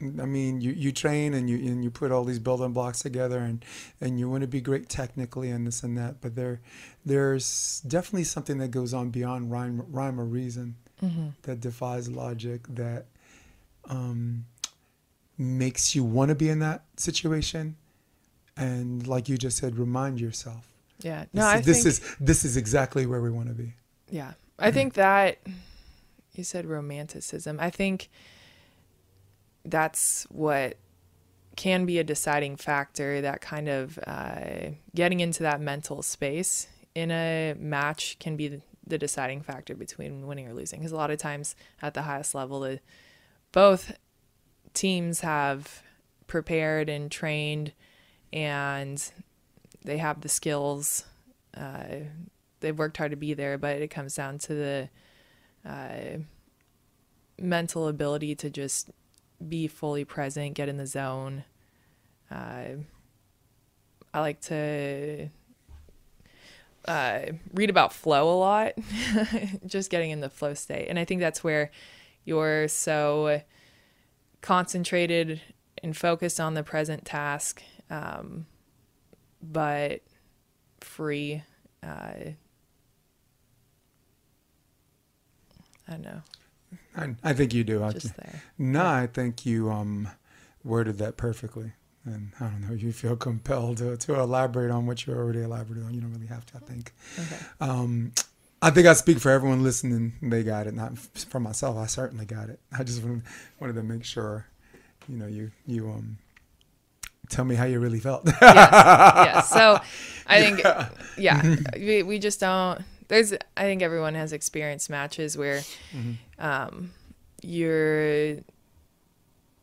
I 0.00 0.26
mean, 0.26 0.60
you, 0.60 0.72
you 0.72 0.92
train 0.92 1.34
and 1.34 1.48
you 1.48 1.56
and 1.56 1.82
you 1.82 1.90
put 1.90 2.10
all 2.12 2.24
these 2.24 2.38
building 2.40 2.72
blocks 2.72 3.00
together 3.00 3.38
and, 3.38 3.64
and 4.00 4.18
you 4.18 4.28
want 4.28 4.42
to 4.42 4.46
be 4.48 4.60
great 4.60 4.88
technically 4.88 5.50
and 5.50 5.66
this 5.66 5.82
and 5.82 5.96
that, 5.98 6.20
but 6.20 6.34
there 6.34 6.60
there's 7.06 7.80
definitely 7.86 8.24
something 8.24 8.58
that 8.58 8.70
goes 8.70 8.92
on 8.94 9.10
beyond 9.10 9.50
rhyme 9.50 9.84
rhyme 9.90 10.20
or 10.20 10.24
reason 10.24 10.76
Mm-hmm. 11.02 11.30
that 11.42 11.60
defies 11.60 12.08
logic 12.08 12.60
that 12.68 13.06
um, 13.90 14.44
makes 15.36 15.94
you 15.94 16.04
want 16.04 16.28
to 16.28 16.34
be 16.36 16.48
in 16.48 16.60
that 16.60 16.84
situation 16.96 17.76
and 18.56 19.06
like 19.06 19.28
you 19.28 19.36
just 19.36 19.58
said 19.58 19.76
remind 19.76 20.20
yourself 20.20 20.66
Yeah. 21.00 21.22
this, 21.24 21.28
No, 21.34 21.46
I 21.46 21.60
this 21.60 21.78
think, 21.82 21.86
is 21.86 22.16
this 22.20 22.44
is 22.44 22.56
exactly 22.56 23.06
where 23.06 23.20
we 23.20 23.28
want 23.30 23.48
to 23.48 23.54
be 23.54 23.72
Yeah. 24.08 24.32
I 24.58 24.70
think 24.70 24.94
that 24.94 25.38
you 26.36 26.44
said 26.44 26.66
romanticism. 26.66 27.58
I 27.60 27.70
think 27.70 28.10
that's 29.64 30.24
what 30.30 30.76
can 31.56 31.86
be 31.86 31.98
a 31.98 32.04
deciding 32.04 32.56
factor 32.56 33.20
that 33.20 33.40
kind 33.40 33.68
of 33.68 33.98
uh, 34.06 34.70
getting 34.94 35.20
into 35.20 35.42
that 35.42 35.60
mental 35.60 36.02
space 36.02 36.66
in 36.94 37.10
a 37.10 37.54
match 37.58 38.18
can 38.18 38.36
be 38.36 38.60
the, 38.86 38.98
deciding 38.98 39.40
factor 39.40 39.74
between 39.74 40.26
winning 40.26 40.46
or 40.46 40.52
losing 40.52 40.78
because 40.78 40.92
a 40.92 40.96
lot 40.96 41.10
of 41.10 41.18
times 41.18 41.56
at 41.80 41.94
the 41.94 42.02
highest 42.02 42.34
level 42.34 42.60
the, 42.60 42.78
both 43.50 43.96
teams 44.74 45.20
have 45.20 45.82
prepared 46.26 46.88
and 46.88 47.10
trained 47.10 47.72
and 48.32 49.10
they 49.84 49.98
have 49.98 50.20
the 50.20 50.28
skills 50.28 51.06
uh, 51.56 51.84
they've 52.64 52.78
worked 52.78 52.96
hard 52.96 53.10
to 53.10 53.16
be 53.16 53.34
there, 53.34 53.58
but 53.58 53.76
it 53.76 53.88
comes 53.88 54.14
down 54.14 54.38
to 54.38 54.54
the 54.54 54.88
uh, 55.66 56.18
mental 57.38 57.88
ability 57.88 58.34
to 58.36 58.50
just 58.50 58.90
be 59.46 59.66
fully 59.66 60.04
present, 60.04 60.54
get 60.54 60.68
in 60.68 60.76
the 60.76 60.86
zone. 60.86 61.44
Uh, 62.30 62.76
I 64.12 64.20
like 64.20 64.40
to 64.42 65.28
uh, 66.86 67.20
read 67.52 67.70
about 67.70 67.92
flow 67.92 68.32
a 68.32 68.38
lot, 68.38 68.72
just 69.66 69.90
getting 69.90 70.10
in 70.10 70.20
the 70.20 70.30
flow 70.30 70.54
state. 70.54 70.86
And 70.88 70.98
I 70.98 71.04
think 71.04 71.20
that's 71.20 71.42
where 71.42 71.70
you're 72.24 72.68
so 72.68 73.40
concentrated 74.40 75.40
and 75.82 75.96
focused 75.96 76.40
on 76.40 76.54
the 76.54 76.62
present 76.62 77.04
task, 77.04 77.62
um, 77.90 78.46
but 79.42 80.00
free. 80.80 81.42
Uh, 81.82 82.32
I 85.88 85.92
don't 85.92 86.02
know, 86.02 86.22
I, 86.96 87.14
I 87.30 87.32
think 87.34 87.52
you 87.54 87.64
do 87.64 87.82
I, 87.84 87.92
just 87.92 88.16
there. 88.16 88.42
no 88.58 88.84
i 88.84 89.06
think 89.06 89.44
you 89.46 89.70
um 89.70 90.08
worded 90.64 90.98
that 90.98 91.16
perfectly 91.16 91.72
and 92.04 92.32
i 92.40 92.44
don't 92.46 92.62
know 92.68 92.74
you 92.74 92.92
feel 92.92 93.16
compelled 93.16 93.78
to, 93.78 93.96
to 93.96 94.18
elaborate 94.18 94.70
on 94.70 94.86
what 94.86 95.06
you 95.06 95.12
already 95.14 95.42
elaborated 95.42 95.84
on 95.86 95.94
you 95.94 96.00
don't 96.00 96.12
really 96.12 96.26
have 96.26 96.44
to 96.46 96.56
i 96.56 96.60
think 96.60 96.92
Okay. 97.18 97.36
um 97.60 98.12
I 98.62 98.70
think 98.70 98.86
I 98.86 98.94
speak 98.94 99.18
for 99.18 99.30
everyone 99.30 99.62
listening. 99.62 100.14
They 100.22 100.42
got 100.42 100.66
it, 100.66 100.72
not 100.72 100.96
for 100.96 101.38
myself. 101.38 101.76
I 101.76 101.84
certainly 101.84 102.24
got 102.24 102.48
it. 102.48 102.60
I 102.72 102.82
just 102.82 103.02
wanted, 103.02 103.20
wanted 103.60 103.74
to 103.74 103.82
make 103.82 104.04
sure, 104.04 104.46
you 105.06 105.18
know, 105.18 105.26
you 105.26 105.50
you 105.66 105.90
um 105.90 106.16
tell 107.28 107.44
me 107.44 107.56
how 107.56 107.64
you 107.66 107.78
really 107.78 108.00
felt. 108.00 108.22
yes. 108.24 108.38
yes. 108.40 109.50
So 109.52 109.78
I 110.26 110.40
think, 110.40 110.62
yeah, 111.18 111.56
we, 111.76 112.02
we 112.04 112.18
just 112.18 112.40
don't, 112.40 112.80
there's, 113.08 113.32
I 113.56 113.62
think 113.62 113.82
everyone 113.82 114.14
has 114.14 114.32
experienced 114.32 114.90
matches 114.90 115.36
where 115.36 115.62
um, 116.38 116.92
you're 117.42 118.36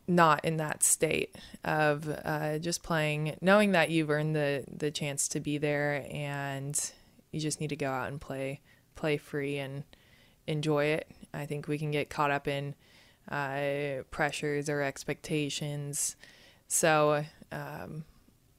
not 0.08 0.44
in 0.44 0.58
that 0.58 0.84
state 0.84 1.36
of 1.64 2.10
uh, 2.26 2.60
just 2.60 2.84
playing, 2.84 3.38
knowing 3.42 3.72
that 3.72 3.90
you've 3.90 4.10
earned 4.10 4.36
the, 4.36 4.64
the 4.72 4.92
chance 4.92 5.28
to 5.30 5.40
be 5.40 5.58
there 5.58 6.06
and 6.12 6.92
you 7.32 7.40
just 7.40 7.62
need 7.62 7.70
to 7.70 7.76
go 7.76 7.90
out 7.90 8.10
and 8.10 8.20
play, 8.20 8.60
play 8.96 9.18
free 9.18 9.58
and 9.58 9.84
enjoy 10.48 10.86
it. 10.86 11.08
I 11.34 11.46
think 11.46 11.68
we 11.68 11.78
can 11.78 11.92
get 11.92 12.10
caught 12.10 12.32
up 12.32 12.48
in 12.48 12.76
uh, 13.30 14.04
pressures 14.12 14.70
or 14.70 14.82
expectations. 14.82 16.16
So, 16.68 17.24
um, 17.52 18.06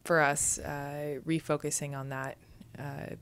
for 0.04 0.20
us, 0.20 0.58
uh, 0.58 1.18
refocusing 1.26 1.96
on 1.96 2.08
that 2.08 2.36
uh, 2.78 3.14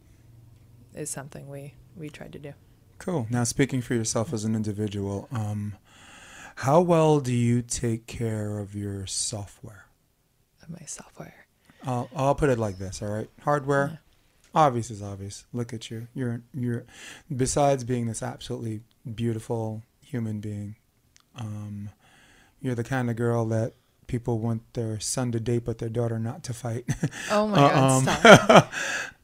is 0.94 1.10
something 1.10 1.48
we, 1.48 1.74
we 1.96 2.08
tried 2.08 2.32
to 2.32 2.38
do. 2.38 2.52
Cool. 2.98 3.26
Now, 3.30 3.44
speaking 3.44 3.80
for 3.80 3.94
yourself 3.94 4.32
as 4.32 4.44
an 4.44 4.54
individual, 4.54 5.28
um, 5.32 5.74
how 6.56 6.80
well 6.80 7.20
do 7.20 7.32
you 7.32 7.62
take 7.62 8.06
care 8.06 8.58
of 8.58 8.74
your 8.74 9.06
software? 9.06 9.86
Of 10.62 10.68
my 10.70 10.84
software. 10.86 11.46
I'll, 11.84 12.10
I'll 12.14 12.34
put 12.34 12.50
it 12.50 12.58
like 12.58 12.78
this. 12.78 13.00
All 13.00 13.08
right, 13.08 13.30
hardware. 13.42 14.00
Obvious 14.54 14.90
is 14.90 15.00
obvious. 15.00 15.46
Look 15.52 15.72
at 15.72 15.90
you. 15.90 16.08
You're 16.14 16.42
you're. 16.52 16.84
Besides 17.34 17.84
being 17.84 18.06
this 18.06 18.22
absolutely 18.22 18.80
beautiful 19.14 19.82
human 20.04 20.40
being, 20.40 20.74
um, 21.36 21.88
you're 22.60 22.74
the 22.74 22.84
kind 22.84 23.08
of 23.08 23.16
girl 23.16 23.46
that 23.46 23.74
people 24.08 24.40
want 24.40 24.74
their 24.74 24.98
son 24.98 25.30
to 25.32 25.38
date, 25.40 25.64
but 25.64 25.78
their 25.78 25.88
daughter 25.88 26.18
not 26.18 26.42
to 26.44 26.52
fight. 26.52 26.84
Oh 27.30 27.46
my 27.46 27.56
God, 27.56 27.92
Um, 27.92 28.02
stop. 28.02 28.72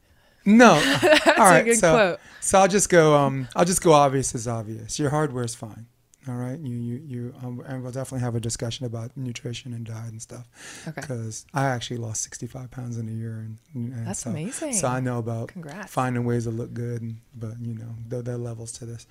no. 0.47 0.79
That's 1.01 1.27
all 1.27 1.45
right, 1.45 1.59
a 1.59 1.63
good 1.63 1.77
so- 1.77 1.91
quote. 1.93 2.19
So 2.39 2.59
I'll 2.59 2.67
just 2.69 2.89
go. 2.89 3.13
Um, 3.15 3.47
I'll 3.55 3.65
just 3.65 3.81
go. 3.83 3.91
Obvious 3.91 4.33
is 4.33 4.47
obvious. 4.47 4.97
Your 4.99 5.09
hardware 5.09 5.43
is 5.43 5.53
fine. 5.53 5.85
All 6.29 6.35
right. 6.35 6.57
You 6.59 6.75
you 6.77 7.01
you. 7.05 7.33
Um, 7.43 7.61
and 7.67 7.83
we'll 7.83 7.91
definitely 7.91 8.21
have 8.21 8.35
a 8.35 8.39
discussion 8.39 8.85
about 8.85 9.11
nutrition 9.17 9.73
and 9.73 9.85
diet 9.85 10.11
and 10.11 10.21
stuff. 10.21 10.47
Okay. 10.87 11.01
Because 11.01 11.45
I 11.53 11.65
actually 11.65 11.97
lost 11.97 12.23
65 12.23 12.71
pounds 12.71 12.97
in 12.97 13.09
a 13.09 13.11
year, 13.11 13.33
and, 13.39 13.57
and 13.73 14.07
That's 14.07 14.21
so, 14.21 14.29
amazing. 14.29 14.73
So 14.73 14.87
I 14.87 15.01
know 15.01 15.17
about 15.19 15.49
Congrats. 15.49 15.91
finding 15.91 16.23
ways 16.23 16.45
to 16.45 16.51
look 16.51 16.73
good, 16.73 17.01
and, 17.01 17.17
but 17.35 17.59
you 17.59 17.73
know 17.75 17.95
there, 18.07 18.21
there 18.21 18.35
are 18.35 18.39
levels 18.39 18.71
to 18.73 18.85
this. 18.85 19.07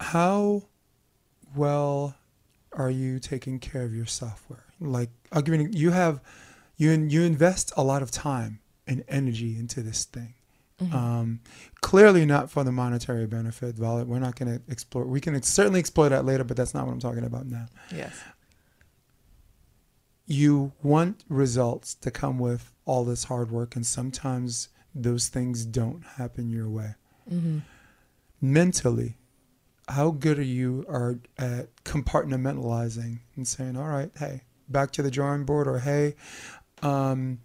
How 0.00 0.64
well 1.54 2.14
are 2.72 2.90
you 2.90 3.18
taking 3.18 3.58
care 3.58 3.82
of 3.84 3.94
your 3.94 4.06
software? 4.06 4.64
Like 4.80 5.10
I'll 5.32 5.42
give 5.42 5.54
you. 5.54 5.68
You 5.72 5.90
have 5.92 6.20
you 6.76 6.90
you 6.90 7.22
invest 7.22 7.72
a 7.76 7.82
lot 7.82 8.02
of 8.02 8.10
time 8.10 8.60
and 8.88 9.04
energy 9.08 9.56
into 9.56 9.82
this 9.82 10.04
thing. 10.04 10.34
Mm-hmm. 10.82 10.94
Um, 10.94 11.40
clearly 11.80 12.24
not 12.24 12.50
for 12.50 12.64
the 12.64 12.72
monetary 12.72 13.26
benefit. 13.26 13.76
Val- 13.76 14.04
We're 14.04 14.18
not 14.18 14.36
going 14.36 14.58
to 14.58 14.62
explore. 14.70 15.04
We 15.04 15.20
can 15.20 15.40
certainly 15.42 15.80
explore 15.80 16.08
that 16.08 16.24
later, 16.24 16.44
but 16.44 16.56
that's 16.56 16.74
not 16.74 16.86
what 16.86 16.92
I'm 16.92 17.00
talking 17.00 17.24
about 17.24 17.46
now. 17.46 17.66
Yes. 17.94 18.16
You 20.26 20.72
want 20.82 21.24
results 21.28 21.94
to 21.96 22.10
come 22.10 22.38
with 22.38 22.72
all 22.84 23.04
this 23.04 23.24
hard 23.24 23.50
work, 23.50 23.76
and 23.76 23.84
sometimes 23.84 24.68
those 24.94 25.28
things 25.28 25.64
don't 25.64 26.04
happen 26.16 26.50
your 26.50 26.68
way. 26.68 26.94
Mm-hmm. 27.30 27.58
Mentally, 28.40 29.16
how 29.88 30.10
good 30.10 30.38
are 30.38 30.42
you 30.42 30.84
are 30.88 31.18
at 31.38 31.74
compartmentalizing 31.84 33.20
and 33.36 33.48
saying, 33.48 33.76
"All 33.76 33.88
right, 33.88 34.10
hey, 34.18 34.42
back 34.68 34.90
to 34.92 35.02
the 35.02 35.10
drawing 35.10 35.44
board," 35.44 35.66
or 35.66 35.78
"Hey, 35.78 36.14
um, 36.82 37.40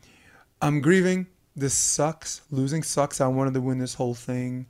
I'm 0.61 0.81
grieving. 0.81 1.27
This 1.55 1.73
sucks. 1.73 2.41
Losing 2.51 2.83
sucks. 2.83 3.21
I 3.21 3.27
wanted 3.27 3.53
to 3.53 3.61
win 3.61 3.77
this 3.79 3.93
whole 3.95 4.13
thing." 4.15 4.65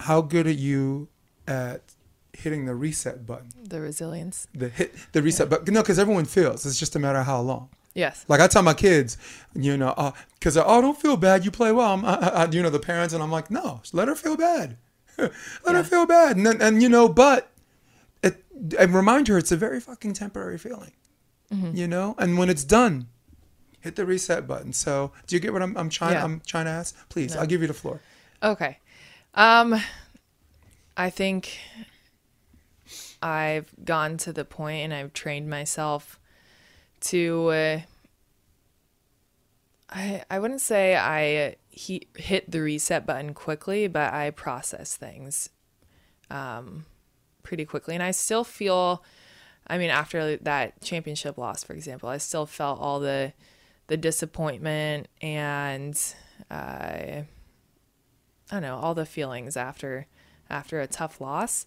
How 0.00 0.20
good 0.22 0.46
are 0.46 0.50
you 0.50 1.08
at 1.46 1.82
hitting 2.32 2.64
the 2.66 2.74
reset 2.74 3.26
button? 3.26 3.50
The 3.62 3.80
resilience. 3.80 4.48
The 4.54 4.68
hit 4.68 4.94
the 5.12 5.22
reset 5.22 5.48
button. 5.48 5.72
No, 5.72 5.82
because 5.82 5.98
everyone 6.00 6.24
feels. 6.24 6.66
It's 6.66 6.78
just 6.78 6.96
a 6.96 6.98
matter 6.98 7.18
of 7.20 7.26
how 7.26 7.40
long. 7.40 7.68
Yes. 7.94 8.24
Like 8.26 8.40
I 8.40 8.48
tell 8.48 8.62
my 8.62 8.74
kids, 8.74 9.16
you 9.54 9.76
know, 9.76 10.12
because 10.34 10.56
oh, 10.56 10.80
don't 10.80 10.98
feel 11.00 11.16
bad. 11.16 11.44
You 11.44 11.52
play 11.52 11.70
well. 11.70 11.92
I'm, 11.92 12.04
I, 12.04 12.14
I, 12.16 12.50
you 12.50 12.60
know, 12.60 12.70
the 12.70 12.80
parents, 12.80 13.14
and 13.14 13.22
I'm 13.22 13.30
like, 13.30 13.52
no, 13.52 13.82
let 13.92 14.08
her 14.08 14.16
feel 14.16 14.36
bad. 14.36 14.78
let 15.18 15.30
Yeah. 15.64 15.72
her 15.74 15.84
feel 15.84 16.04
bad, 16.06 16.36
and 16.36 16.44
then, 16.44 16.60
and 16.60 16.82
you 16.82 16.88
know, 16.88 17.08
but 17.08 17.50
it, 18.24 18.42
and 18.76 18.92
remind 18.92 19.28
her 19.28 19.38
it's 19.38 19.52
a 19.52 19.56
very 19.56 19.78
fucking 19.78 20.14
temporary 20.14 20.58
feeling, 20.58 20.90
Mm-hmm. 21.52 21.76
you 21.76 21.86
know. 21.86 22.16
And 22.18 22.36
when 22.36 22.50
it's 22.50 22.64
done, 22.64 23.06
hit 23.84 23.96
the 23.96 24.06
reset 24.06 24.46
button. 24.46 24.72
So, 24.72 25.12
do 25.26 25.36
you 25.36 25.40
get 25.40 25.52
what 25.52 25.60
I'm, 25.60 25.76
I'm 25.76 25.90
trying? 25.90 26.14
Yeah. 26.14 26.24
I'm 26.24 26.40
trying 26.46 26.64
to 26.64 26.70
ask. 26.70 27.08
Please, 27.10 27.34
No. 27.34 27.42
I'll 27.42 27.46
give 27.46 27.60
you 27.60 27.68
the 27.68 27.74
floor. 27.74 28.00
Okay. 28.42 28.78
Um, 29.34 29.78
I 30.96 31.10
think 31.10 31.58
I've 33.22 33.70
gone 33.84 34.16
to 34.18 34.32
the 34.32 34.46
point 34.46 34.84
and 34.84 34.94
I've 34.94 35.12
trained 35.12 35.50
myself 35.50 36.18
to. 37.00 37.48
Uh, 37.48 37.80
I 39.90 40.24
I 40.30 40.38
wouldn't 40.38 40.62
say 40.62 40.96
I 40.96 41.56
he, 41.68 42.08
hit 42.16 42.50
the 42.50 42.62
reset 42.62 43.04
button 43.04 43.34
quickly, 43.34 43.86
but 43.86 44.14
I 44.14 44.30
process 44.30 44.96
things 44.96 45.50
um, 46.30 46.86
pretty 47.42 47.66
quickly, 47.66 47.92
and 47.92 48.02
I 48.02 48.12
still 48.12 48.44
feel 48.44 49.04
I 49.66 49.78
mean, 49.78 49.90
after 49.90 50.36
that 50.38 50.80
championship 50.80 51.36
loss, 51.38 51.64
for 51.64 51.74
example, 51.74 52.08
I 52.08 52.18
still 52.18 52.46
felt 52.46 52.80
all 52.80 53.00
the 53.00 53.32
the 53.86 53.96
disappointment 53.96 55.08
and 55.20 56.00
uh, 56.50 56.54
I 56.54 57.26
don't 58.50 58.62
know 58.62 58.76
all 58.76 58.94
the 58.94 59.06
feelings 59.06 59.56
after 59.56 60.06
after 60.50 60.80
a 60.80 60.86
tough 60.86 61.20
loss. 61.20 61.64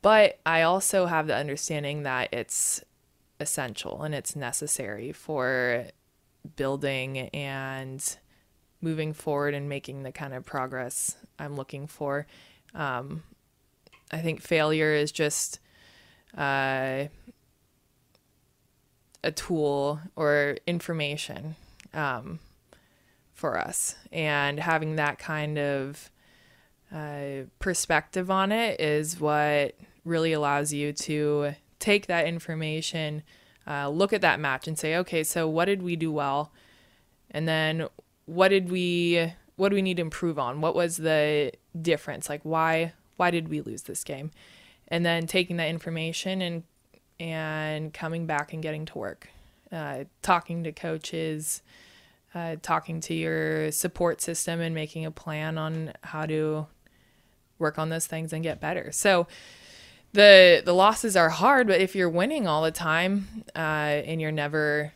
But 0.00 0.38
I 0.46 0.62
also 0.62 1.06
have 1.06 1.26
the 1.26 1.34
understanding 1.34 2.04
that 2.04 2.32
it's 2.32 2.84
essential 3.40 4.02
and 4.02 4.14
it's 4.14 4.36
necessary 4.36 5.12
for 5.12 5.86
building 6.56 7.18
and 7.30 8.16
moving 8.80 9.12
forward 9.12 9.54
and 9.54 9.68
making 9.68 10.04
the 10.04 10.12
kind 10.12 10.34
of 10.34 10.44
progress 10.44 11.16
I'm 11.38 11.56
looking 11.56 11.86
for. 11.86 12.26
Um, 12.74 13.24
I 14.12 14.18
think 14.18 14.40
failure 14.40 14.92
is 14.94 15.10
just 15.10 15.58
uh, 16.36 17.04
a 19.24 19.32
tool 19.32 20.00
or 20.16 20.58
information 20.66 21.56
um, 21.94 22.38
for 23.32 23.58
us. 23.58 23.96
And 24.12 24.60
having 24.60 24.96
that 24.96 25.18
kind 25.18 25.58
of 25.58 26.10
uh, 26.94 27.44
perspective 27.58 28.30
on 28.30 28.52
it 28.52 28.80
is 28.80 29.20
what 29.20 29.74
really 30.04 30.32
allows 30.32 30.72
you 30.72 30.92
to 30.92 31.54
take 31.78 32.06
that 32.06 32.26
information, 32.26 33.22
uh, 33.66 33.88
look 33.88 34.12
at 34.12 34.22
that 34.22 34.40
match, 34.40 34.66
and 34.66 34.78
say, 34.78 34.96
okay, 34.96 35.22
so 35.22 35.48
what 35.48 35.66
did 35.66 35.82
we 35.82 35.96
do 35.96 36.10
well? 36.10 36.52
And 37.30 37.46
then 37.46 37.88
what 38.26 38.48
did 38.48 38.70
we 38.70 39.32
what 39.56 39.70
do 39.70 39.74
we 39.74 39.82
need 39.82 39.96
to 39.96 40.02
improve 40.02 40.38
on? 40.38 40.60
What 40.60 40.74
was 40.74 40.98
the 40.98 41.52
difference? 41.80 42.28
Like 42.28 42.42
why 42.42 42.92
why 43.16 43.30
did 43.30 43.48
we 43.48 43.60
lose 43.60 43.82
this 43.82 44.04
game? 44.04 44.30
And 44.86 45.04
then 45.04 45.26
taking 45.26 45.56
that 45.56 45.68
information 45.68 46.40
and 46.40 46.62
and 47.20 47.92
coming 47.92 48.26
back 48.26 48.52
and 48.52 48.62
getting 48.62 48.84
to 48.86 48.98
work, 48.98 49.28
uh, 49.72 50.04
talking 50.22 50.64
to 50.64 50.72
coaches, 50.72 51.62
uh, 52.34 52.56
talking 52.62 53.00
to 53.00 53.14
your 53.14 53.70
support 53.72 54.20
system, 54.20 54.60
and 54.60 54.74
making 54.74 55.04
a 55.04 55.10
plan 55.10 55.58
on 55.58 55.92
how 56.02 56.26
to 56.26 56.66
work 57.58 57.78
on 57.78 57.88
those 57.88 58.06
things 58.06 58.32
and 58.32 58.42
get 58.42 58.60
better. 58.60 58.92
So 58.92 59.26
the 60.12 60.62
the 60.64 60.74
losses 60.74 61.16
are 61.16 61.28
hard, 61.28 61.66
but 61.66 61.80
if 61.80 61.94
you're 61.94 62.08
winning 62.08 62.46
all 62.46 62.62
the 62.62 62.70
time 62.70 63.44
uh, 63.54 63.58
and 63.58 64.20
you're 64.20 64.32
never 64.32 64.92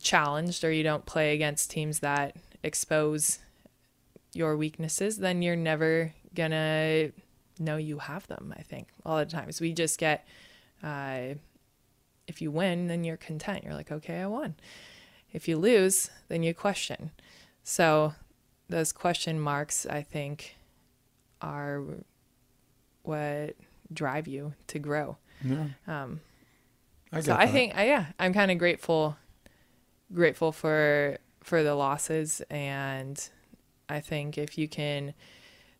challenged 0.00 0.64
or 0.64 0.72
you 0.72 0.82
don't 0.82 1.06
play 1.06 1.34
against 1.34 1.70
teams 1.70 2.00
that 2.00 2.36
expose 2.62 3.38
your 4.32 4.56
weaknesses, 4.56 5.18
then 5.18 5.42
you're 5.42 5.56
never 5.56 6.12
gonna 6.34 7.10
know 7.58 7.76
you 7.76 7.98
have 7.98 8.26
them. 8.28 8.54
I 8.56 8.62
think 8.62 8.88
all 9.04 9.18
the 9.18 9.26
times 9.26 9.60
we 9.60 9.72
just 9.72 9.98
get, 9.98 10.26
uh, 10.82 11.34
if 12.26 12.40
you 12.40 12.50
win, 12.50 12.86
then 12.86 13.04
you're 13.04 13.16
content. 13.16 13.64
You're 13.64 13.74
like, 13.74 13.92
okay, 13.92 14.20
I 14.20 14.26
won. 14.26 14.54
If 15.32 15.48
you 15.48 15.56
lose, 15.56 16.10
then 16.28 16.42
you 16.42 16.54
question. 16.54 17.10
So 17.62 18.14
those 18.68 18.92
question 18.92 19.40
marks, 19.40 19.86
I 19.86 20.02
think, 20.02 20.56
are 21.40 21.82
what 23.02 23.56
drive 23.92 24.28
you 24.28 24.54
to 24.68 24.78
grow. 24.78 25.16
Yeah. 25.44 25.66
Um, 25.86 26.20
I 27.12 27.20
so 27.20 27.34
I 27.34 27.46
think, 27.46 27.76
I, 27.76 27.86
yeah, 27.86 28.06
I'm 28.18 28.32
kind 28.32 28.50
of 28.50 28.58
grateful, 28.58 29.16
grateful 30.12 30.52
for 30.52 31.18
for 31.42 31.64
the 31.64 31.74
losses, 31.74 32.40
and 32.50 33.28
I 33.88 34.00
think 34.00 34.38
if 34.38 34.56
you 34.56 34.68
can, 34.68 35.12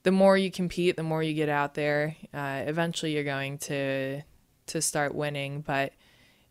the 0.02 0.10
more 0.10 0.36
you 0.36 0.50
compete, 0.50 0.96
the 0.96 1.04
more 1.04 1.22
you 1.22 1.34
get 1.34 1.48
out 1.48 1.74
there. 1.74 2.16
Uh, 2.34 2.62
eventually, 2.66 3.14
you're 3.14 3.22
going 3.24 3.58
to 3.58 4.22
to 4.66 4.80
start 4.82 5.14
winning, 5.14 5.60
but 5.60 5.92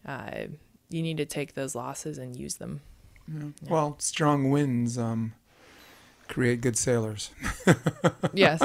uh, 0.06 0.48
you 0.90 1.02
need 1.02 1.18
to 1.18 1.26
take 1.26 1.54
those 1.54 1.76
losses 1.76 2.18
and 2.18 2.36
use 2.36 2.56
them. 2.56 2.82
Yeah. 3.28 3.44
Yeah. 3.62 3.72
Well, 3.72 3.96
strong 4.00 4.50
winds 4.50 4.98
um, 4.98 5.34
create 6.28 6.62
good 6.62 6.78
sailors. 6.78 7.32
Yes, 8.34 8.62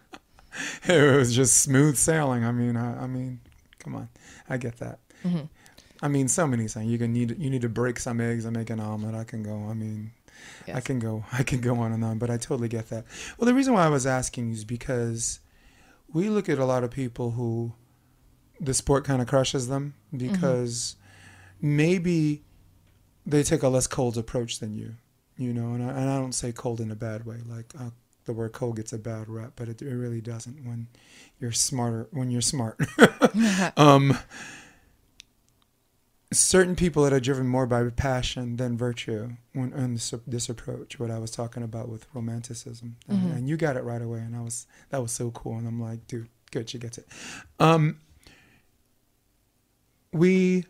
it 0.88 1.16
was 1.16 1.34
just 1.34 1.62
smooth 1.62 1.96
sailing. 1.96 2.44
I 2.44 2.50
mean, 2.52 2.76
I, 2.76 3.04
I 3.04 3.06
mean, 3.06 3.40
come 3.78 3.94
on, 3.94 4.08
I 4.48 4.56
get 4.56 4.78
that. 4.78 4.98
Mhm. 5.24 5.48
I 6.02 6.08
mean, 6.08 6.28
so 6.28 6.46
many 6.46 6.66
things. 6.66 6.90
You 6.90 6.98
can 6.98 7.12
need 7.12 7.38
you 7.38 7.50
need 7.50 7.62
to 7.62 7.68
break 7.68 7.98
some 8.00 8.20
eggs 8.20 8.44
and 8.44 8.56
make 8.56 8.70
an 8.70 8.80
omelet. 8.80 9.14
I 9.14 9.24
can 9.24 9.42
go. 9.42 9.66
I 9.68 9.74
mean, 9.74 10.12
I 10.72 10.80
can 10.80 10.98
go. 10.98 11.24
I 11.32 11.42
can 11.42 11.60
go 11.60 11.76
on 11.76 11.92
and 11.92 12.04
on. 12.04 12.18
But 12.18 12.30
I 12.30 12.36
totally 12.36 12.68
get 12.68 12.88
that. 12.88 13.04
Well, 13.38 13.46
the 13.46 13.54
reason 13.54 13.74
why 13.74 13.84
I 13.84 13.88
was 13.88 14.06
asking 14.06 14.52
is 14.52 14.64
because 14.64 15.40
we 16.12 16.28
look 16.28 16.48
at 16.48 16.58
a 16.58 16.64
lot 16.64 16.82
of 16.82 16.90
people 16.90 17.32
who 17.32 17.72
the 18.60 18.74
sport 18.74 19.04
kind 19.04 19.22
of 19.22 19.28
crushes 19.28 19.68
them 19.68 19.94
because 20.14 20.96
maybe 21.60 22.42
they 23.26 23.42
take 23.42 23.62
a 23.62 23.68
less 23.68 23.86
cold 23.86 24.18
approach 24.18 24.58
than 24.58 24.74
you. 24.74 24.94
You 25.38 25.54
know, 25.54 25.72
and 25.72 25.82
I, 25.82 25.88
and 25.98 26.10
I 26.10 26.18
don't 26.18 26.34
say 26.34 26.52
cold 26.52 26.80
in 26.80 26.90
a 26.90 26.94
bad 26.96 27.24
way. 27.24 27.38
Like 27.46 27.72
uh, 27.78 27.90
the 28.26 28.34
word 28.34 28.52
cold 28.52 28.76
gets 28.76 28.92
a 28.92 28.98
bad 28.98 29.28
rep, 29.28 29.52
but 29.56 29.68
it, 29.70 29.80
it 29.80 29.94
really 29.94 30.20
doesn't 30.20 30.66
when 30.66 30.88
you're 31.40 31.52
smarter. 31.52 32.06
When 32.10 32.30
you're 32.30 32.42
smart. 32.42 32.78
um, 33.78 34.18
certain 36.32 36.76
people 36.76 37.02
that 37.04 37.12
are 37.12 37.20
driven 37.20 37.48
more 37.48 37.66
by 37.66 37.88
passion 37.90 38.56
than 38.56 38.76
virtue 38.76 39.30
when 39.52 39.72
in 39.72 39.94
this, 39.94 40.14
this 40.28 40.48
approach 40.48 40.96
what 41.00 41.10
i 41.10 41.18
was 41.18 41.32
talking 41.32 41.62
about 41.64 41.88
with 41.88 42.06
romanticism 42.14 42.96
and, 43.08 43.18
Mhm. 43.22 43.36
and 43.36 43.48
you 43.48 43.56
got 43.56 43.76
it 43.76 43.82
right 43.82 44.00
away 44.00 44.20
and 44.20 44.36
i 44.36 44.40
was 44.40 44.66
that 44.90 45.02
was 45.02 45.10
so 45.10 45.32
cool 45.32 45.56
and 45.58 45.66
i'm 45.66 45.80
like 45.82 46.06
dude 46.06 46.28
good 46.52 46.70
she 46.70 46.78
gets 46.78 46.98
it 46.98 47.06
um 47.58 47.98
we 50.12 50.64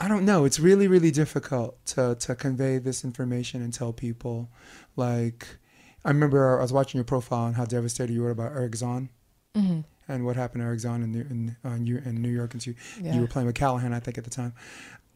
i 0.00 0.08
don't 0.08 0.24
know 0.24 0.44
it's 0.44 0.58
really 0.58 0.88
really 0.88 1.10
difficult 1.10 1.84
to 1.84 2.14
to 2.18 2.34
convey 2.34 2.78
this 2.78 3.04
information 3.04 3.60
and 3.62 3.72
tell 3.74 3.92
people 3.92 4.48
like 4.96 5.46
i 6.04 6.08
remember 6.08 6.58
i 6.58 6.62
was 6.62 6.72
watching 6.72 6.98
your 6.98 7.04
profile 7.04 7.46
and 7.46 7.56
how 7.56 7.64
devastated 7.64 8.12
you 8.12 8.22
were 8.22 8.30
about 8.30 8.52
eric 8.52 8.72
zaun 8.72 9.08
Mhm. 9.54 9.84
and 10.08 10.24
what 10.24 10.36
happened 10.36 10.62
to 10.62 10.66
Eric 10.66 10.78
Zaun 10.80 11.02
in 11.02 11.10
New, 11.10 11.20
in, 11.28 11.56
uh, 11.64 11.76
New, 11.76 11.98
in 11.98 12.22
New 12.22 12.28
York, 12.30 12.54
and 12.54 12.64
you, 12.64 12.76
Yeah. 13.02 13.14
you 13.16 13.20
were 13.20 13.26
playing 13.26 13.46
with 13.46 13.56
Callahan, 13.56 13.92
I 13.92 13.98
think, 13.98 14.16
at 14.16 14.22
the 14.22 14.30
time, 14.30 14.52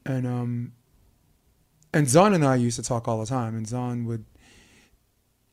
and 0.05 0.27
um, 0.27 0.73
and 1.93 2.09
Zaun 2.09 2.35
and 2.35 2.45
I 2.45 2.57
used 2.57 2.75
to 2.77 2.83
talk 2.83 3.07
all 3.07 3.21
the 3.21 3.27
time, 3.27 3.55
and 3.57 3.65
Zaun 3.65 4.07
would, 4.07 4.25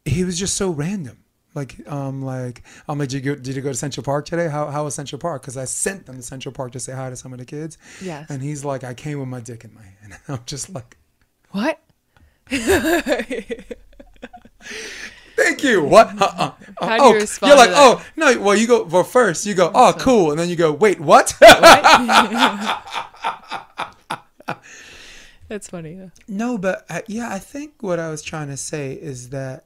he 0.03 0.23
was 0.23 0.39
just 0.39 0.55
so 0.55 0.71
random, 0.71 1.20
like 1.53 1.87
um 1.89 2.21
like 2.21 2.63
I'm 2.87 2.99
like, 2.99 3.09
did 3.09 3.25
you 3.25 3.35
go, 3.35 3.41
did 3.41 3.55
you 3.55 3.61
go 3.61 3.69
to 3.69 3.75
Central 3.75 4.03
Park 4.03 4.25
today? 4.25 4.47
How 4.47 4.67
how 4.67 4.85
was 4.85 4.95
Central 4.95 5.19
Park? 5.19 5.41
Because 5.41 5.57
I 5.57 5.65
sent 5.65 6.05
them 6.05 6.15
to 6.15 6.21
Central 6.21 6.53
Park 6.53 6.71
to 6.73 6.79
say 6.79 6.93
hi 6.93 7.09
to 7.09 7.15
some 7.15 7.33
of 7.33 7.39
the 7.39 7.45
kids, 7.45 7.77
Yes. 8.01 8.29
and 8.29 8.41
he's 8.41 8.63
like, 8.63 8.83
I 8.83 8.93
came 8.93 9.19
with 9.19 9.27
my 9.27 9.39
dick 9.39 9.63
in 9.63 9.73
my 9.73 9.83
hand, 9.83 10.19
I'm 10.27 10.39
just 10.45 10.69
like, 10.69 10.97
what? 11.51 11.79
thank 12.51 13.65
you. 15.63 15.83
What? 15.83 16.21
Uh-uh. 16.21 16.51
How 16.81 16.97
do 16.97 17.03
oh, 17.03 17.13
you 17.13 17.19
respond 17.21 17.49
You're 17.49 17.57
like, 17.57 17.71
oh 17.73 18.03
no. 18.15 18.39
Well, 18.39 18.55
you 18.55 18.67
go. 18.67 18.83
Well, 18.83 19.03
first 19.03 19.45
you 19.45 19.53
go, 19.53 19.71
oh, 19.73 19.93
cool, 19.97 20.31
and 20.31 20.39
then 20.39 20.49
you 20.49 20.55
go, 20.55 20.71
wait, 20.71 20.99
what? 20.99 21.33
That's 25.47 25.69
funny. 25.69 25.95
though. 25.95 26.11
No, 26.29 26.57
but 26.57 26.85
I, 26.89 27.03
yeah, 27.07 27.29
I 27.29 27.39
think 27.39 27.73
what 27.81 27.99
I 27.99 28.09
was 28.09 28.21
trying 28.21 28.47
to 28.47 28.57
say 28.57 28.93
is 28.93 29.29
that 29.29 29.65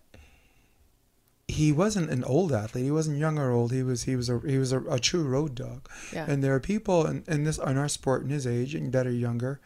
he 1.55 1.71
wasn't 1.71 2.09
an 2.09 2.23
old 2.23 2.51
athlete. 2.51 2.85
He 2.85 2.91
wasn't 2.91 3.17
young 3.17 3.37
or 3.39 3.51
old. 3.51 3.71
He 3.71 3.83
was 3.83 4.03
he 4.03 4.15
was 4.15 4.29
a 4.29 4.39
he 4.45 4.57
was 4.57 4.71
a, 4.71 4.79
a 4.81 4.99
true 4.99 5.23
road 5.23 5.55
dog. 5.55 5.89
Yeah. 6.13 6.25
And 6.29 6.43
there 6.43 6.53
are 6.53 6.59
people 6.59 7.05
in, 7.07 7.23
in 7.27 7.43
this 7.43 7.57
in 7.57 7.77
our 7.77 7.89
sport 7.89 8.23
in 8.23 8.29
his 8.29 8.45
age 8.47 8.75
and 8.75 8.91
that 8.93 9.05
are 9.07 9.11
younger 9.11 9.59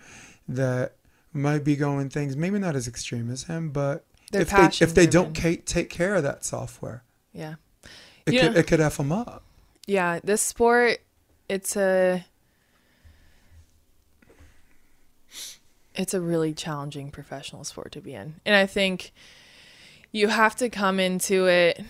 that 0.48 0.94
might 1.34 1.64
be 1.64 1.76
going 1.76 2.10
things 2.10 2.36
maybe 2.36 2.58
not 2.60 2.76
as 2.76 2.88
extreme 2.88 3.30
as 3.32 3.44
him, 3.44 3.70
but 3.70 4.06
They're 4.32 4.42
if 4.42 4.50
they 4.50 4.86
if 4.86 4.94
they 4.96 5.08
don't 5.08 5.36
ca- 5.36 5.62
take 5.66 5.90
care 5.90 6.16
of 6.16 6.24
that 6.24 6.44
software, 6.46 7.04
yeah. 7.34 7.56
it 8.26 8.34
You 8.34 8.40
could 8.42 8.54
know- 8.54 8.60
it 8.60 8.68
could 8.68 8.80
f 8.82 8.98
them 8.98 9.12
up. 9.12 9.44
Yeah, 9.88 10.20
this 10.24 10.42
sport, 10.42 11.00
it's 11.48 11.76
a 11.76 12.26
it's 15.96 16.14
a 16.14 16.22
really 16.22 16.54
challenging 16.54 17.12
professional 17.12 17.64
sport 17.64 17.92
to 17.94 18.02
be 18.02 18.14
in. 18.14 18.36
And 18.46 18.56
I 18.56 18.66
think 18.66 19.12
you 20.12 20.28
have 20.28 20.56
to 20.58 20.70
come 20.70 21.00
into 21.00 21.48
it 21.48 21.82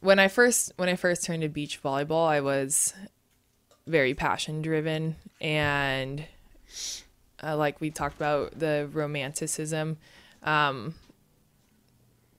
when 0.00 0.18
I 0.18 0.28
first 0.28 0.72
when 0.76 0.88
I 0.88 0.96
first 0.96 1.24
turned 1.24 1.42
to 1.42 1.48
beach 1.48 1.82
volleyball, 1.82 2.28
I 2.28 2.40
was 2.40 2.94
very 3.86 4.14
passion 4.14 4.62
driven 4.62 5.16
and 5.40 6.24
uh, 7.42 7.56
like 7.56 7.80
we 7.80 7.90
talked 7.90 8.16
about 8.16 8.58
the 8.58 8.88
romanticism 8.92 9.96
um 10.42 10.94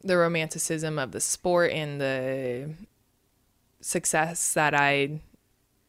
the 0.03 0.17
romanticism 0.17 0.99
of 0.99 1.11
the 1.11 1.19
sport 1.19 1.71
and 1.71 1.99
the 1.99 2.69
success 3.81 4.53
that 4.53 4.73
I 4.73 5.19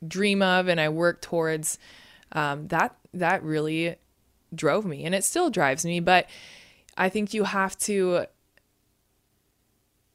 dream 0.06 0.42
of 0.42 0.68
and 0.68 0.80
I 0.80 0.88
work 0.88 1.20
towards, 1.20 1.78
um, 2.32 2.68
that 2.68 2.96
that 3.14 3.42
really 3.42 3.96
drove 4.54 4.84
me, 4.84 5.04
and 5.04 5.14
it 5.14 5.24
still 5.24 5.50
drives 5.50 5.84
me. 5.84 6.00
But 6.00 6.26
I 6.96 7.08
think 7.08 7.32
you 7.32 7.44
have 7.44 7.76
to 7.80 8.26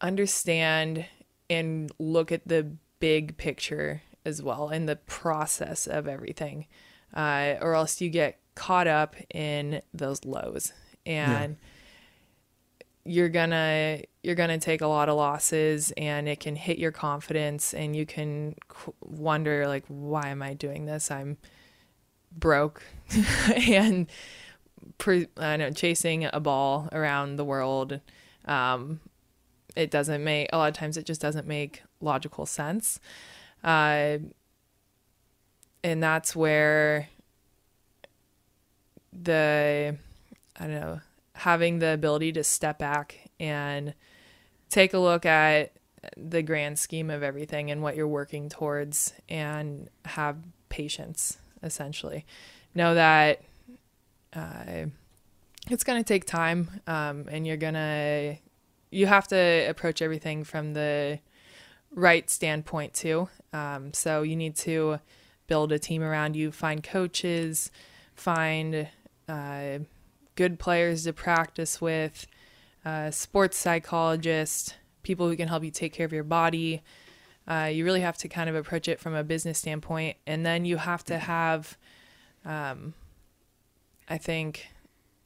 understand 0.04 1.06
and 1.50 1.92
look 1.98 2.32
at 2.32 2.48
the 2.48 2.76
big 3.00 3.38
picture 3.38 4.04
as 4.26 4.44
well 4.44 4.70
in 4.70 4.86
the 4.86 4.96
process 4.96 5.88
of 5.88 6.08
everything, 6.08 6.68
uh, 7.16 7.56
or 7.62 7.74
else 7.74 8.00
you 8.02 8.10
get 8.10 8.40
caught 8.56 8.88
up 8.88 9.16
in 9.34 9.82
those 9.94 10.24
lows. 10.26 10.72
And 11.06 11.58
you're 13.06 13.30
gonna 13.30 14.02
you're 14.22 14.36
gonna 14.36 14.58
take 14.58 14.82
a 14.82 14.88
lot 14.88 15.10
of 15.10 15.16
losses 15.16 15.92
and 15.98 16.30
it 16.30 16.40
can 16.40 16.56
hit 16.56 16.80
your 16.80 16.92
confidence 16.92 17.74
and 17.74 17.96
you 17.96 18.06
can 18.06 18.56
qu- 18.70 18.96
wonder 19.02 19.68
like 19.68 19.84
why 19.90 20.30
am 20.30 20.42
i 20.42 20.54
doing 20.54 20.86
this? 20.86 21.12
I'm 21.12 21.38
broke 22.36 22.82
and 23.68 24.08
pre- 24.98 25.28
i 25.38 25.58
know 25.58 25.70
chasing 25.70 26.28
a 26.32 26.40
ball 26.40 26.90
around 26.92 27.36
the 27.36 27.46
world 27.46 28.00
um, 28.46 29.00
it 29.76 29.92
doesn't 29.92 30.24
make 30.24 30.50
a 30.54 30.58
lot 30.58 30.70
of 30.70 30.76
times 30.76 30.98
it 30.98 31.06
just 31.06 31.22
doesn't 31.22 31.48
make 31.48 31.84
logical 32.02 32.46
sense. 32.46 33.00
Uh, 33.64 34.18
and 35.84 36.02
that's 36.02 36.36
where 36.36 37.10
the 39.12 39.96
i 40.60 40.68
don't 40.68 40.80
know 40.80 41.00
having 41.36 41.80
the 41.80 41.94
ability 41.94 42.32
to 42.32 42.44
step 42.44 42.80
back 42.80 43.30
and 43.40 43.94
take 44.70 44.94
a 44.94 44.98
look 44.98 45.26
at 45.26 45.74
the 46.18 46.42
grand 46.42 46.78
scheme 46.78 47.10
of 47.10 47.24
everything 47.24 47.72
and 47.72 47.82
what 47.82 47.96
you're 47.96 48.08
working 48.08 48.50
towards 48.50 49.14
and 49.30 49.90
have 50.06 50.38
patience 50.70 51.38
essentially. 51.62 52.26
Know 52.76 52.96
that 52.96 53.42
uh, 54.34 54.86
it's 55.70 55.84
going 55.84 56.04
to 56.04 56.08
take 56.08 56.26
time 56.26 56.82
um, 56.88 57.26
and 57.30 57.48
you're 57.48 57.58
going 57.58 57.76
to 57.76 58.38
you 58.94 59.08
have 59.08 59.28
to 59.28 59.66
approach 59.70 60.02
everything 60.02 60.44
from 60.44 60.74
the 60.74 61.20
right 61.96 62.30
standpoint 62.30 62.94
too 62.94 63.30
um, 63.54 63.94
so 63.94 64.22
you 64.22 64.36
need 64.36 64.56
to 64.56 65.00
build 65.48 65.72
a 65.72 65.80
team 65.80 66.02
around 66.02 66.36
you 66.36 66.52
find 66.52 66.84
coaches 66.84 67.72
find 68.16 68.88
uh, 69.28 69.80
good 70.36 70.60
players 70.60 71.04
to 71.04 71.14
practice 71.14 71.80
with, 71.80 72.28
uh, 72.86 73.12
sports 73.12 73.58
psychologists, 73.58 74.74
people 75.04 75.28
who 75.28 75.36
can 75.36 75.48
help 75.48 75.64
you 75.64 75.72
take 75.72 75.94
care 75.94 76.06
of 76.06 76.14
your 76.14 76.24
body. 76.24 76.82
Uh, 77.48 77.70
you 77.72 77.86
really 77.86 78.02
have 78.02 78.18
to 78.18 78.28
kind 78.28 78.50
of 78.50 78.56
approach 78.56 78.88
it 78.88 79.00
from 79.00 79.14
a 79.14 79.24
business 79.24 79.60
standpoint, 79.60 80.18
and 80.26 80.46
then 80.46 80.66
you 80.66 80.78
have 80.78 81.04
to 81.04 81.18
have, 81.18 81.78
um, 82.46 82.94
I 84.10 84.18
think, 84.18 84.68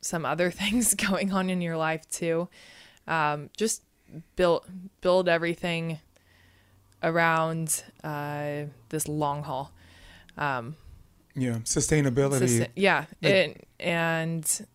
some 0.02 0.26
other 0.26 0.52
things 0.52 0.94
going 0.94 1.32
on 1.32 1.50
in 1.50 1.62
your 1.62 1.78
life 1.78 2.10
too. 2.10 2.50
Um, 3.08 3.50
just 3.56 3.84
build 4.36 4.66
build 5.02 5.30
everything 5.30 6.00
around 7.04 7.84
uh, 8.04 8.64
this 8.90 9.08
long 9.08 9.44
haul. 9.44 9.72
Um, 10.38 10.76
yeah, 11.36 11.60
sustainability. 11.60 12.40
Sustain- 12.40 12.72
yeah, 12.76 13.06
it, 13.22 13.68
and 13.80 14.68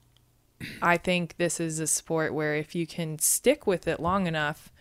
I 0.81 0.97
think 0.97 1.37
this 1.37 1.61
is 1.61 1.79
a 1.81 1.87
sport 1.87 2.35
where 2.35 2.55
if 2.55 2.75
you 2.75 2.87
can 2.87 3.19
stick 3.19 3.67
with 3.67 3.89
it 3.89 4.01
long 4.01 4.27
enough, 4.27 4.73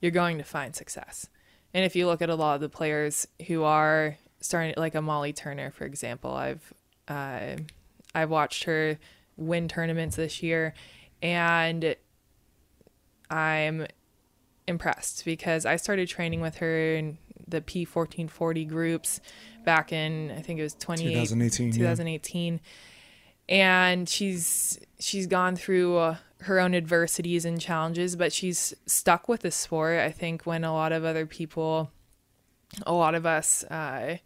you're 0.00 0.10
going 0.10 0.38
to 0.38 0.44
find 0.44 0.74
success. 0.74 1.28
And 1.74 1.84
if 1.84 1.94
you 1.94 2.06
look 2.06 2.22
at 2.22 2.30
a 2.30 2.34
lot 2.34 2.54
of 2.54 2.60
the 2.60 2.68
players 2.68 3.28
who 3.46 3.62
are 3.62 4.16
starting, 4.40 4.74
like 4.76 4.94
a 4.94 5.02
Molly 5.02 5.32
Turner, 5.32 5.70
for 5.70 5.84
example, 5.84 6.32
I've 6.32 6.72
uh, 7.06 7.56
I've 8.14 8.30
watched 8.30 8.64
her 8.64 8.98
win 9.36 9.68
tournaments 9.68 10.16
this 10.16 10.42
year, 10.42 10.74
and 11.22 11.94
I'm 13.30 13.86
impressed 14.66 15.24
because 15.24 15.64
I 15.66 15.76
started 15.76 16.08
training 16.08 16.40
with 16.40 16.56
her 16.56 16.94
in 16.96 17.18
the 17.46 17.60
P1440 17.60 18.68
groups 18.68 19.20
back 19.64 19.92
in 19.92 20.30
I 20.30 20.40
think 20.40 20.60
it 20.60 20.62
was 20.62 20.74
2018. 20.74 21.72
2018. 21.72 22.54
Yeah 22.54 22.58
and 23.50 24.08
she's 24.08 24.78
she's 25.00 25.26
gone 25.26 25.56
through 25.56 25.96
uh, 25.96 26.16
her 26.42 26.60
own 26.60 26.74
adversities 26.74 27.44
and 27.44 27.60
challenges 27.60 28.16
but 28.16 28.32
she's 28.32 28.72
stuck 28.86 29.28
with 29.28 29.40
the 29.40 29.50
sport 29.50 29.98
i 29.98 30.10
think 30.10 30.46
when 30.46 30.64
a 30.64 30.72
lot 30.72 30.92
of 30.92 31.04
other 31.04 31.26
people 31.26 31.90
a 32.86 32.92
lot 32.92 33.14
of 33.14 33.26
us 33.26 33.64
uh, 33.64 34.16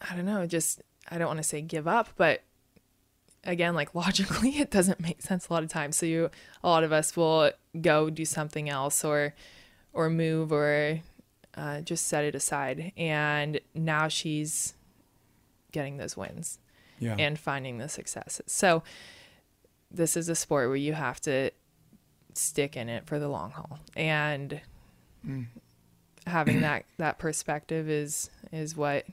i 0.00 0.16
don't 0.16 0.24
know 0.24 0.46
just 0.46 0.82
i 1.10 1.18
don't 1.18 1.28
want 1.28 1.38
to 1.38 1.44
say 1.44 1.60
give 1.60 1.86
up 1.86 2.08
but 2.16 2.42
again 3.44 3.74
like 3.74 3.94
logically 3.94 4.50
it 4.58 4.70
doesn't 4.70 5.00
make 5.00 5.22
sense 5.22 5.48
a 5.48 5.52
lot 5.52 5.62
of 5.62 5.68
times 5.68 5.96
so 5.96 6.06
you 6.06 6.30
a 6.62 6.68
lot 6.68 6.84
of 6.84 6.92
us 6.92 7.16
will 7.16 7.50
go 7.80 8.10
do 8.10 8.24
something 8.24 8.68
else 8.68 9.04
or 9.04 9.34
or 9.92 10.10
move 10.10 10.52
or 10.52 11.00
uh, 11.56 11.80
just 11.80 12.08
set 12.08 12.24
it 12.24 12.34
aside 12.34 12.92
and 12.96 13.60
now 13.74 14.08
she's 14.08 14.74
getting 15.74 15.98
those 15.98 16.16
wins 16.16 16.58
yeah. 16.98 17.16
and 17.18 17.38
finding 17.38 17.78
the 17.78 17.88
successes. 17.88 18.50
So 18.50 18.82
this 19.90 20.16
is 20.16 20.28
a 20.28 20.34
sport 20.34 20.68
where 20.68 20.76
you 20.76 20.94
have 20.94 21.20
to 21.22 21.50
stick 22.34 22.76
in 22.76 22.88
it 22.88 23.06
for 23.06 23.18
the 23.18 23.28
long 23.28 23.50
haul 23.50 23.78
and 23.94 24.60
mm. 25.26 25.46
having 26.26 26.60
that 26.62 26.84
that 26.98 27.18
perspective 27.18 27.88
is 27.88 28.30
is 28.52 28.76
what 28.76 29.06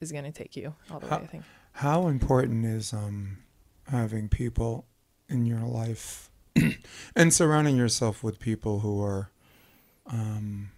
is 0.00 0.12
going 0.12 0.24
to 0.24 0.32
take 0.32 0.56
you 0.56 0.74
all 0.90 1.00
the 1.00 1.08
how, 1.08 1.16
way 1.16 1.22
I 1.22 1.26
think. 1.26 1.44
How 1.72 2.06
important 2.08 2.64
is 2.64 2.92
um 2.92 3.38
having 3.88 4.28
people 4.28 4.86
in 5.28 5.46
your 5.46 5.60
life 5.60 6.30
and 7.16 7.32
surrounding 7.32 7.76
yourself 7.76 8.22
with 8.22 8.38
people 8.38 8.80
who 8.80 9.02
are 9.02 9.30
um 10.06 10.70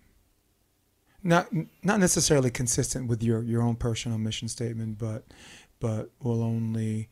not 1.23 1.49
not 1.83 1.99
necessarily 1.99 2.51
consistent 2.51 3.09
with 3.09 3.23
your 3.23 3.43
your 3.43 3.63
own 3.63 3.75
personal 3.75 4.19
mission 4.19 4.47
statement 4.47 4.99
but 4.99 5.25
but 5.81 6.11
will 6.23 6.43
only 6.43 7.09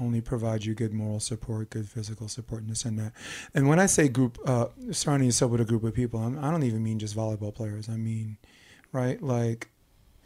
only 0.00 0.20
provide 0.20 0.64
you 0.64 0.74
good 0.74 0.92
moral 0.92 1.20
support, 1.20 1.70
good 1.70 1.88
physical 1.88 2.28
support, 2.28 2.62
and 2.62 2.70
this 2.70 2.84
and 2.84 2.98
that. 2.98 3.12
And 3.54 3.68
when 3.68 3.78
I 3.78 3.86
say 3.86 4.08
group, 4.08 4.38
uh, 4.44 4.66
surrounding 4.92 5.26
yourself 5.26 5.50
with 5.50 5.60
a 5.60 5.64
group 5.64 5.84
of 5.84 5.94
people, 5.94 6.20
I'm, 6.20 6.38
I 6.38 6.42
do 6.42 6.52
not 6.52 6.62
even 6.62 6.82
mean 6.82 6.98
just 6.98 7.16
volleyball 7.16 7.54
players. 7.54 7.88
I 7.88 7.96
mean, 7.96 8.36
right, 8.92 9.20
like, 9.22 9.70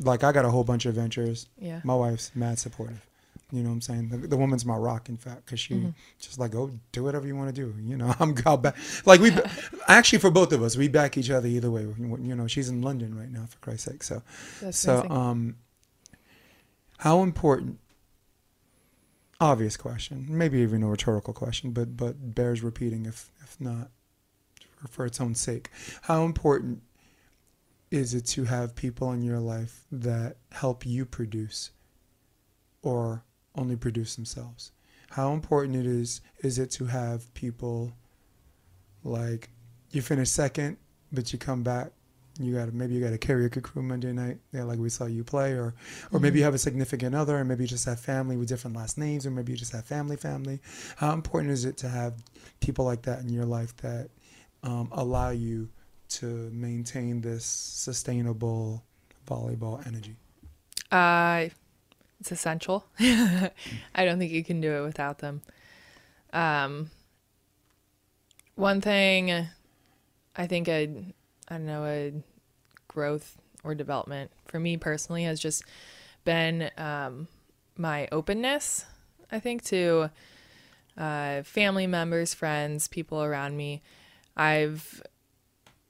like 0.01 0.25
I 0.25 0.33
got 0.33 0.45
a 0.45 0.51
whole 0.51 0.64
bunch 0.64 0.87
of 0.87 0.95
ventures. 0.95 1.49
Yeah. 1.59 1.81
My 1.85 1.95
wife's 1.95 2.33
mad 2.35 2.59
supportive. 2.59 3.07
You 3.53 3.62
know 3.62 3.69
what 3.69 3.75
I'm 3.75 3.81
saying? 3.83 4.09
The, 4.09 4.17
the 4.29 4.37
woman's 4.37 4.65
my 4.65 4.77
rock, 4.77 5.11
in 5.11 5.19
fact, 5.19 5.45
because 5.45 5.61
she 5.61 5.75
mm-hmm. 5.75 5.91
just 6.19 6.38
like, 6.38 6.55
oh, 6.55 6.71
do 6.91 7.05
whatever 7.05 7.27
you 7.27 7.37
want 7.37 7.55
to 7.55 7.61
do. 7.61 7.75
You 7.83 7.99
know, 7.99 8.15
I'm 8.21 8.35
i 8.47 8.57
back. 8.57 8.77
Like 9.05 9.21
we, 9.21 9.31
actually, 9.88 10.21
for 10.21 10.31
both 10.31 10.53
of 10.53 10.62
us, 10.62 10.75
we 10.75 10.88
back 10.88 11.19
each 11.19 11.31
other 11.31 11.47
either 11.47 11.71
way. 11.71 11.83
You 11.83 12.35
know, 12.35 12.47
she's 12.47 12.71
in 12.71 12.81
London 12.81 13.15
right 13.15 13.31
now, 13.31 13.45
for 13.45 13.59
Christ's 13.59 13.85
sake. 13.85 14.03
So, 14.03 14.23
That's 14.62 14.79
so, 14.79 15.01
amazing. 15.01 15.12
um, 15.12 15.57
how 16.99 17.23
important? 17.23 17.79
Obvious 19.38 19.77
question, 19.77 20.27
maybe 20.31 20.61
even 20.61 20.83
a 20.85 20.88
rhetorical 20.88 21.35
question, 21.35 21.73
but 21.73 21.97
but 21.97 22.35
bears 22.35 22.62
repeating 22.62 23.07
if 23.07 23.31
if 23.43 23.61
not 23.61 23.91
for, 24.77 24.88
for 24.88 25.05
its 25.05 25.21
own 25.21 25.35
sake. 25.35 25.69
How 26.03 26.25
important 26.25 26.81
is 27.91 28.15
it 28.15 28.25
to 28.25 28.45
have 28.45 28.77
people 28.77 29.12
in 29.12 29.21
your 29.21 29.41
life 29.41 29.85
that 29.91 30.37
help 30.53 30.87
you 30.87 31.05
produce, 31.05 31.73
or 32.83 33.25
only 33.55 33.77
produce 33.77 34.15
themselves? 34.17 34.73
How 35.11 35.33
important 35.33 35.77
it 35.77 35.87
is 35.87 36.21
is 36.41 36.59
it 36.59 36.71
to 36.73 36.87
have 36.87 37.33
people 37.35 37.93
like 39.05 39.51
you 39.91 40.03
finish 40.03 40.31
second, 40.31 40.79
but 41.12 41.33
you 41.33 41.38
come 41.38 41.62
back 41.62 41.93
you 42.41 42.55
got 42.55 42.73
maybe 42.73 42.95
you 42.95 43.01
got 43.01 43.12
a 43.12 43.19
karaoke 43.19 43.62
crew 43.62 43.83
Monday 43.83 44.12
night, 44.12 44.38
yeah, 44.53 44.62
like 44.62 44.79
we 44.79 44.88
saw 44.88 45.05
you 45.05 45.23
play, 45.23 45.53
or 45.53 45.67
or 45.67 45.73
mm-hmm. 45.73 46.23
maybe 46.23 46.38
you 46.38 46.45
have 46.45 46.55
a 46.55 46.59
significant 46.59 47.15
other, 47.15 47.37
and 47.37 47.49
maybe 47.49 47.65
you 47.65 47.69
just 47.69 47.85
have 47.85 48.01
family 48.01 48.37
with 48.37 48.49
different 48.49 48.77
last 48.77 48.97
names, 48.97 49.27
or 49.27 49.31
maybe 49.31 49.53
you 49.53 49.59
just 49.59 49.73
have 49.73 49.85
family, 49.85 50.17
family. 50.17 50.61
How 50.97 51.12
important 51.12 51.53
is 51.53 51.65
it 51.65 51.77
to 51.79 51.88
have 51.88 52.15
people 52.61 52.85
like 52.85 53.03
that 53.03 53.21
in 53.21 53.29
your 53.29 53.45
life 53.45 53.77
that 53.79 54.09
um, 54.62 54.88
allow 54.93 55.31
you 55.31 55.69
to 56.09 56.27
maintain 56.53 57.21
this 57.21 57.45
sustainable 57.45 58.83
volleyball 59.29 59.87
energy? 59.87 60.16
Uh, 60.91 61.49
it's 62.23 62.31
essential. 62.31 62.87
I 63.01 63.51
don't 63.97 64.20
think 64.20 64.31
you 64.31 64.45
can 64.45 64.61
do 64.61 64.77
it 64.77 64.83
without 64.83 65.18
them. 65.18 65.43
Um, 66.33 66.93
one 68.55 68.81
thing 68.81 69.49
I 70.37 70.47
think 70.47 70.68
I'd 70.68 71.12
don't 71.51 71.66
know, 71.66 71.85
a 71.85 72.12
growth 72.87 73.37
or 73.64 73.75
development 73.75 74.31
for 74.47 74.61
me 74.61 74.77
personally 74.77 75.25
has 75.25 75.41
just 75.41 75.64
been 76.25 76.70
um, 76.79 77.27
my 77.77 78.07
openness, 78.12 78.87
I 79.33 79.41
think, 79.41 79.64
to 79.64 80.11
uh, 80.97 81.43
family 81.43 81.89
members, 81.89 82.35
friends, 82.35 82.87
people 82.87 83.20
around 83.20 83.57
me. 83.57 83.83
I've 84.37 85.03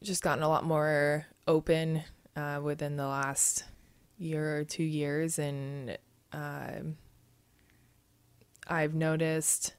just 0.03 0.23
gotten 0.23 0.43
a 0.43 0.49
lot 0.49 0.65
more 0.65 1.27
open 1.47 2.05
uh, 2.35 2.61
within 2.63 2.97
the 2.97 3.07
last 3.07 3.65
year 4.17 4.59
or 4.59 4.65
two 4.65 4.83
years, 4.83 5.39
and 5.39 5.99
uh, 6.33 6.81
I've 8.69 8.95
noticed 8.95 9.75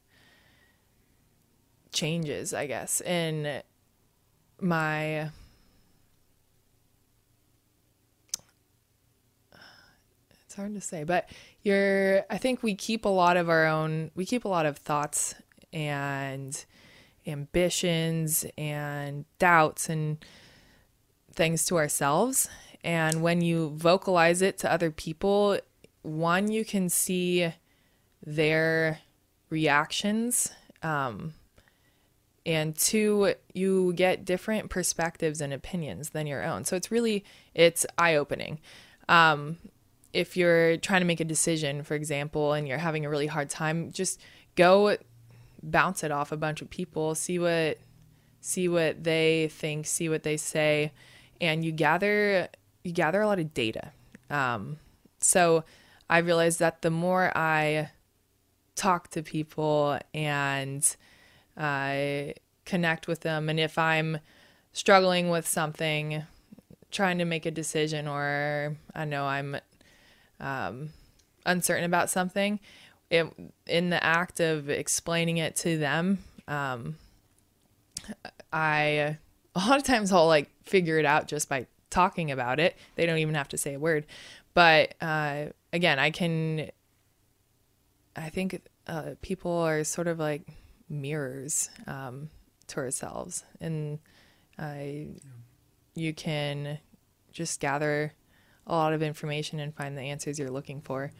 changes, 1.91 2.53
I 2.53 2.67
guess, 2.67 3.01
in 3.01 3.61
my 4.59 5.29
it's 10.53 10.59
hard 10.59 10.75
to 10.75 10.81
say, 10.81 11.03
but 11.03 11.27
you're. 11.63 12.25
I 12.29 12.37
think 12.37 12.61
we 12.61 12.75
keep 12.75 13.05
a 13.05 13.09
lot 13.09 13.37
of 13.37 13.49
our 13.49 13.65
own. 13.65 14.11
We 14.13 14.23
keep 14.23 14.45
a 14.45 14.47
lot 14.47 14.67
of 14.67 14.77
thoughts 14.77 15.33
and 15.73 16.63
ambitions 17.25 18.45
and 18.55 19.25
doubts 19.39 19.89
and 19.89 20.23
things 21.33 21.65
to 21.65 21.77
ourselves. 21.77 22.49
And 22.83 23.23
when 23.23 23.41
you 23.41 23.69
vocalize 23.69 24.43
it 24.43 24.59
to 24.59 24.71
other 24.71 24.91
people, 24.91 25.57
one, 26.03 26.51
you 26.51 26.63
can 26.63 26.89
see 26.89 27.51
their 28.25 28.99
reactions. 29.49 30.51
Um, 30.81 31.33
and 32.45 32.75
two, 32.75 33.33
you 33.53 33.93
get 33.93 34.25
different 34.25 34.69
perspectives 34.69 35.41
and 35.41 35.53
opinions 35.53 36.09
than 36.09 36.27
your 36.27 36.43
own. 36.43 36.65
So 36.65 36.75
it's 36.75 36.91
really, 36.91 37.23
it's 37.53 37.85
eye 37.97 38.15
opening. 38.15 38.59
Um, 39.07 39.57
if 40.11 40.37
you're 40.37 40.77
trying 40.77 41.01
to 41.01 41.05
make 41.05 41.19
a 41.19 41.25
decision, 41.25 41.83
for 41.83 41.95
example, 41.95 42.53
and 42.53 42.67
you're 42.67 42.77
having 42.77 43.05
a 43.05 43.09
really 43.09 43.27
hard 43.27 43.49
time, 43.49 43.91
just 43.91 44.21
go 44.55 44.97
bounce 45.63 46.03
it 46.03 46.11
off 46.11 46.31
a 46.31 46.37
bunch 46.37 46.61
of 46.61 46.69
people, 46.69 47.15
see 47.15 47.39
what 47.39 47.79
see 48.41 48.67
what 48.67 49.05
they 49.05 49.49
think, 49.53 49.85
see 49.85 50.09
what 50.09 50.23
they 50.23 50.35
say, 50.35 50.91
and 51.41 51.63
you 51.63 51.71
gather 51.71 52.49
you 52.83 52.91
gather 52.91 53.21
a 53.21 53.27
lot 53.27 53.39
of 53.39 53.53
data. 53.53 53.91
Um, 54.29 54.77
so 55.19 55.63
I 56.09 56.19
realized 56.19 56.59
that 56.59 56.81
the 56.81 56.91
more 56.91 57.35
I 57.35 57.91
talk 58.75 59.09
to 59.09 59.23
people 59.23 59.99
and 60.13 60.95
I 61.57 62.35
connect 62.65 63.07
with 63.07 63.21
them, 63.21 63.49
and 63.49 63.59
if 63.59 63.77
I'm 63.77 64.19
struggling 64.71 65.29
with 65.29 65.47
something, 65.47 66.23
trying 66.91 67.17
to 67.19 67.25
make 67.25 67.45
a 67.45 67.51
decision, 67.51 68.07
or 68.07 68.75
I 68.93 69.05
know 69.05 69.25
I'm 69.25 69.57
um, 70.39 70.89
uncertain 71.45 71.85
about 71.85 72.09
something, 72.09 72.59
it, 73.09 73.27
in 73.67 73.89
the 73.89 74.03
act 74.03 74.39
of 74.39 74.69
explaining 74.69 75.37
it 75.37 75.55
to 75.57 75.77
them, 75.77 76.19
um, 76.47 76.95
I 78.51 79.17
a 79.55 79.59
lot 79.59 79.77
of 79.77 79.83
times 79.83 80.11
I'll 80.11 80.27
like 80.27 80.49
figure 80.63 80.97
it 80.97 81.05
out 81.05 81.27
just 81.27 81.47
by 81.47 81.67
talking 81.89 82.31
about 82.31 82.59
it. 82.59 82.75
They 82.95 83.05
don't 83.05 83.19
even 83.19 83.35
have 83.35 83.49
to 83.49 83.57
say 83.57 83.75
a 83.75 83.79
word. 83.79 84.05
But 84.53 84.95
uh, 85.01 85.45
again, 85.71 85.99
I 85.99 86.11
can. 86.11 86.69
I 88.15 88.29
think 88.29 88.61
uh, 88.85 89.11
people 89.21 89.51
are 89.51 89.83
sort 89.83 90.07
of 90.07 90.19
like 90.19 90.43
mirrors 90.89 91.69
um, 91.87 92.29
to 92.67 92.77
ourselves, 92.77 93.43
and 93.59 93.99
I, 94.59 95.07
you 95.95 96.13
can 96.13 96.77
just 97.31 97.59
gather 97.59 98.13
a 98.67 98.73
lot 98.73 98.93
of 98.93 99.01
information 99.01 99.59
and 99.59 99.75
find 99.75 99.97
the 99.97 100.01
answers 100.03 100.37
you're 100.37 100.51
looking 100.51 100.81
for 100.81 101.11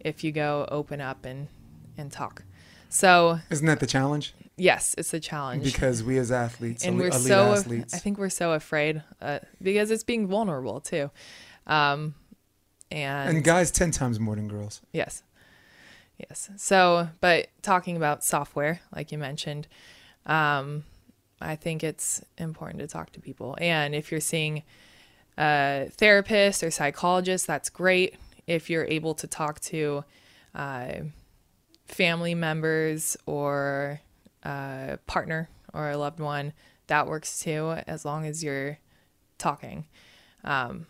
if 0.00 0.24
you 0.24 0.32
go 0.32 0.66
open 0.70 1.00
up 1.00 1.24
and 1.24 1.48
and 1.96 2.10
talk. 2.10 2.42
So 2.88 3.38
Isn't 3.50 3.66
that 3.66 3.80
the 3.80 3.86
challenge? 3.86 4.34
yes, 4.56 4.94
it's 4.96 5.12
a 5.12 5.20
challenge 5.20 5.64
Because 5.64 6.02
we 6.02 6.18
as 6.18 6.32
athletes, 6.32 6.84
and 6.84 6.98
we're 6.98 7.12
so 7.12 7.52
athletes, 7.52 7.94
I 7.94 7.98
think 7.98 8.18
we're 8.18 8.28
so 8.30 8.52
afraid 8.52 9.02
uh, 9.20 9.40
because 9.62 9.90
it's 9.90 10.04
being 10.04 10.26
vulnerable 10.26 10.80
too. 10.80 11.10
Um, 11.66 12.14
and, 12.90 13.36
and 13.36 13.44
guys 13.44 13.70
ten 13.70 13.90
times 13.90 14.20
more 14.20 14.36
than 14.36 14.48
girls. 14.48 14.80
yes, 14.92 15.22
yes. 16.18 16.50
So, 16.56 17.08
but 17.20 17.48
talking 17.62 17.96
about 17.96 18.24
software, 18.24 18.80
like 18.94 19.12
you 19.12 19.18
mentioned, 19.18 19.68
um, 20.26 20.84
I 21.40 21.56
think 21.56 21.84
it's 21.84 22.24
important 22.38 22.80
to 22.80 22.86
talk 22.86 23.10
to 23.12 23.20
people. 23.20 23.56
And 23.60 23.94
if 23.94 24.10
you're 24.10 24.20
seeing 24.20 24.62
a 25.36 25.88
therapist 25.90 26.62
or 26.62 26.70
psychologist, 26.70 27.46
that's 27.46 27.68
great. 27.68 28.16
If 28.46 28.70
you're 28.70 28.84
able 28.84 29.14
to 29.14 29.26
talk 29.26 29.60
to 29.60 30.04
uh, 30.54 30.92
family 31.86 32.34
members 32.34 33.16
or 33.26 34.00
a 34.44 34.98
partner 35.06 35.50
or 35.74 35.90
a 35.90 35.96
loved 35.96 36.20
one, 36.20 36.52
that 36.86 37.06
works 37.06 37.40
too, 37.40 37.76
as 37.86 38.04
long 38.04 38.24
as 38.24 38.42
you're 38.42 38.78
talking. 39.38 39.86
Um, 40.44 40.86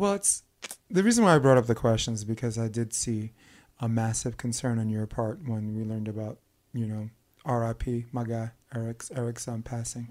Well, 0.00 0.14
it's 0.14 0.44
the 0.88 1.02
reason 1.02 1.24
why 1.24 1.34
I 1.34 1.38
brought 1.38 1.58
up 1.58 1.66
the 1.66 1.74
questions 1.74 2.24
because 2.24 2.56
I 2.56 2.68
did 2.68 2.94
see 2.94 3.32
a 3.80 3.86
massive 3.86 4.38
concern 4.38 4.78
on 4.78 4.88
your 4.88 5.06
part 5.06 5.46
when 5.46 5.74
we 5.76 5.84
learned 5.84 6.08
about, 6.08 6.38
you 6.72 6.86
know, 6.86 7.10
R.I.P. 7.44 8.06
My 8.10 8.24
guy 8.24 8.52
Eric's 8.74 9.10
Eric 9.14 9.36
Zaun 9.36 9.62
passing. 9.62 10.08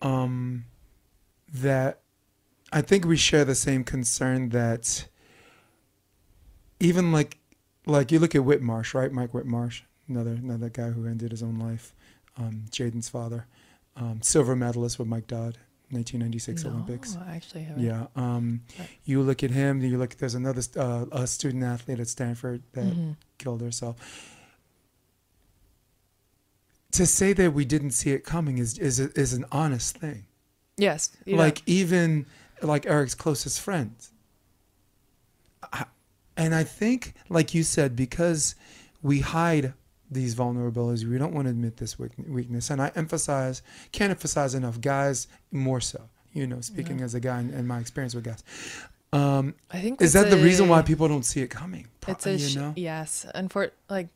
Um, 0.00 0.66
that 1.52 2.02
I 2.72 2.80
think 2.80 3.04
we 3.04 3.16
share 3.16 3.44
the 3.44 3.56
same 3.56 3.82
concern 3.82 4.50
that 4.50 5.08
even 6.78 7.10
like 7.10 7.38
like 7.86 8.12
you 8.12 8.20
look 8.20 8.36
at 8.36 8.42
Whitmarsh, 8.42 8.94
right? 8.94 9.10
Mike 9.10 9.32
Whitmarsh, 9.32 9.82
another 10.08 10.30
another 10.30 10.68
guy 10.68 10.90
who 10.90 11.06
ended 11.06 11.32
his 11.32 11.42
own 11.42 11.58
life. 11.58 11.92
Um, 12.36 12.66
Jaden's 12.70 13.08
father, 13.08 13.48
um, 13.96 14.22
silver 14.22 14.54
medalist 14.54 15.00
with 15.00 15.08
Mike 15.08 15.26
Dodd, 15.26 15.58
1996 15.90 16.64
no, 16.64 16.70
Olympics. 16.70 17.16
I 17.16 17.34
actually 17.36 17.62
haven't. 17.64 17.82
Yeah. 17.82 18.06
Um, 18.16 18.62
you 19.04 19.22
look 19.22 19.42
at 19.42 19.50
him. 19.50 19.80
You 19.82 19.98
look. 19.98 20.16
There's 20.16 20.34
another 20.34 20.62
uh, 20.76 21.06
a 21.12 21.26
student 21.26 21.64
athlete 21.64 22.00
at 22.00 22.08
Stanford 22.08 22.62
that 22.72 22.84
Mhm. 22.94 23.16
killed 23.38 23.60
herself. 23.60 23.96
To 26.92 27.06
say 27.06 27.32
that 27.34 27.52
we 27.54 27.64
didn't 27.64 27.92
see 27.92 28.10
it 28.10 28.24
coming 28.24 28.58
is 28.58 28.78
is 28.78 28.98
is 29.00 29.32
an 29.32 29.44
honest 29.52 29.96
thing. 29.98 30.26
Yes. 30.76 31.10
know, 31.26 31.36
like 31.36 31.62
even 31.66 32.26
like 32.62 32.86
Eric's 32.86 33.14
closest 33.14 33.60
friends. 33.60 34.10
I- 35.72 35.86
And 36.36 36.54
I 36.54 36.64
think, 36.64 37.14
like 37.28 37.52
you 37.54 37.62
said, 37.62 37.94
because 37.94 38.54
we 39.02 39.20
hide 39.20 39.74
these 40.10 40.34
vulnerabilities, 40.34 41.04
we 41.04 41.18
don't 41.18 41.32
want 41.32 41.46
to 41.46 41.50
admit 41.50 41.76
this 41.76 41.98
weakness. 41.98 42.70
And 42.70 42.82
I 42.82 42.90
emphasize, 42.96 43.62
can't 43.92 44.10
emphasize 44.10 44.54
enough, 44.54 44.80
guys 44.80 45.28
more 45.52 45.80
so. 45.80 46.08
You 46.32 46.46
know, 46.46 46.60
speaking 46.60 47.00
as 47.00 47.14
a 47.14 47.20
guy 47.20 47.40
and, 47.40 47.52
and 47.52 47.66
my 47.66 47.78
experience 47.80 48.14
with 48.14 48.24
guys. 48.24 48.44
Um, 49.12 49.54
I 49.72 49.80
think 49.80 50.00
is 50.00 50.12
that 50.12 50.30
the 50.30 50.36
reason 50.36 50.68
why 50.68 50.82
people 50.82 51.08
don't 51.08 51.24
see 51.24 51.40
it 51.42 51.48
coming? 51.50 51.88
It's 52.06 52.24
a 52.26 52.38
sh- 52.38 52.54
you 52.54 52.60
know? 52.60 52.72
yes. 52.76 53.26
Unfor- 53.34 53.72
like 53.88 54.06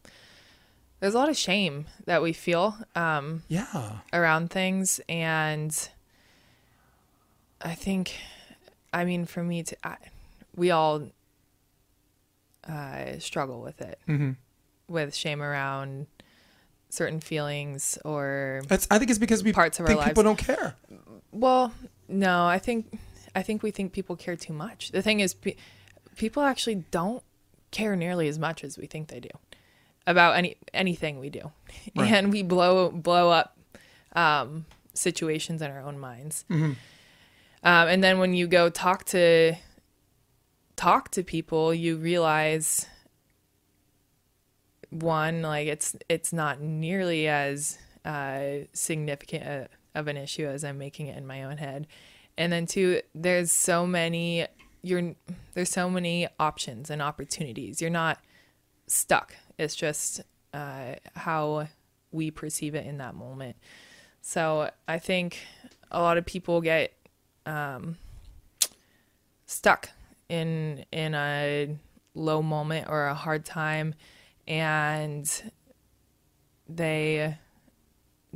there's 1.01 1.15
a 1.15 1.19
lot 1.19 1.29
of 1.29 1.37
shame 1.37 1.87
that 2.07 2.23
we 2.23 2.33
feel 2.33 2.77
um, 2.95 3.43
Yeah. 3.49 3.99
around 4.13 4.51
things, 4.51 5.01
and 5.09 5.77
I 7.61 7.75
think, 7.75 8.15
I 8.93 9.05
mean, 9.05 9.25
for 9.27 9.43
me 9.43 9.65
to, 9.65 9.77
I, 9.85 9.97
we 10.55 10.71
all 10.71 11.09
uh, 12.69 13.19
struggle 13.19 13.61
with 13.61 13.81
it, 13.81 13.99
hmm 14.07 14.33
with 14.89 15.15
shame 15.15 15.43
around 15.43 16.07
certain 16.91 17.21
feelings 17.21 17.99
or 18.05 18.63
That's. 18.69 18.87
I 18.91 18.99
think 18.99 19.11
it's 19.11 19.19
because 19.19 19.43
we 19.43 19.53
Parts 19.53 19.81
of 19.81 19.89
our 19.89 19.95
lives. 19.97 20.09
people 20.11 20.23
don't 20.23 20.39
care. 20.39 20.75
Well, 21.33 21.73
no, 22.09 22.47
I 22.47 22.59
think 22.59 22.99
I 23.35 23.43
think 23.43 23.63
we 23.63 23.71
think 23.71 23.93
people 23.93 24.15
care 24.17 24.37
too 24.37 24.53
much. 24.53 24.93
The 24.93 25.03
thing 25.03 25.21
is, 25.21 25.35
pe- 25.35 25.57
people 26.17 26.43
actually 26.43 26.85
don't 26.91 27.23
care 27.71 27.97
nearly 27.97 28.29
as 28.29 28.39
much 28.39 28.63
as 28.63 28.79
we 28.79 28.87
think 28.87 29.09
they 29.09 29.19
do 29.21 29.31
about 30.07 30.37
any 30.37 30.57
anything 30.73 31.19
we 31.19 31.31
do, 31.31 31.51
Right. 31.97 32.13
and 32.13 32.31
we 32.33 32.43
blow 32.43 32.91
blow 32.91 33.31
up 33.31 33.57
um, 34.15 34.67
situations 34.93 35.61
in 35.63 35.71
our 35.71 35.81
own 35.81 35.99
minds. 35.99 36.45
Mhm. 36.51 36.77
Um, 37.65 37.89
and 37.89 38.05
then 38.05 38.19
when 38.19 38.35
you 38.35 38.47
go 38.47 38.69
talk 38.69 39.05
to 39.07 39.55
talk 40.77 41.11
to 41.13 41.23
people, 41.25 41.73
you 41.75 41.97
realize 41.97 42.87
one 44.95 45.43
like 45.43 45.67
it's 45.67 45.97
it's 46.09 46.33
not 46.33 46.61
nearly 46.61 47.29
as 47.29 47.79
uh, 48.05 48.65
significant 48.73 49.45
uh, 49.45 49.99
of 49.99 50.09
an 50.09 50.17
issue 50.17 50.47
as 50.47 50.65
I'm 50.65 50.79
making 50.79 51.09
it 51.09 51.19
in 51.19 51.27
my 51.27 51.45
own 51.45 51.59
head, 51.59 51.87
and 52.39 52.53
then 52.53 52.67
two, 52.67 53.01
there's 53.15 53.51
so 53.53 53.87
many 53.87 54.47
you're 54.83 55.15
there's 55.55 55.71
so 55.71 55.91
many 55.91 56.29
options 56.39 56.91
and 56.91 57.01
opportunities. 57.03 57.81
You're 57.81 57.91
not 57.91 58.21
stuck. 58.87 59.35
It's 59.59 59.75
just 59.75 60.21
uh, 60.53 60.95
how 61.15 61.69
we 62.13 62.31
perceive 62.31 62.75
it 62.75 62.87
in 62.87 62.99
that 62.99 63.15
moment. 63.15 63.57
So 64.21 64.71
I 64.87 64.99
think 64.99 65.39
a 65.91 66.01
lot 66.01 66.19
of 66.19 66.27
people 66.27 66.61
get 66.61 66.93
um, 67.47 67.97
stuck 69.47 69.91
in 70.29 70.85
in 70.93 71.15
a 71.15 71.77
low 72.15 72.43
moment 72.43 72.89
or 72.89 73.07
a 73.07 73.15
hard 73.15 73.45
time, 73.45 73.95
and 74.47 75.53
they 76.69 77.37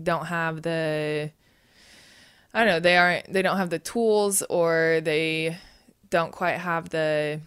don't 0.01 0.27
have 0.27 0.63
the 0.63 1.31
I 2.55 2.59
don't 2.59 2.69
know 2.69 2.81
they 2.81 2.97
aren't 2.97 3.33
they 3.33 3.43
don't 3.43 3.57
have 3.57 3.71
the 3.71 3.79
tools 3.79 4.43
or 4.43 5.01
they 5.03 5.57
don't 6.11 6.33
quite 6.33 6.59
have 6.59 6.89
the 6.91 7.41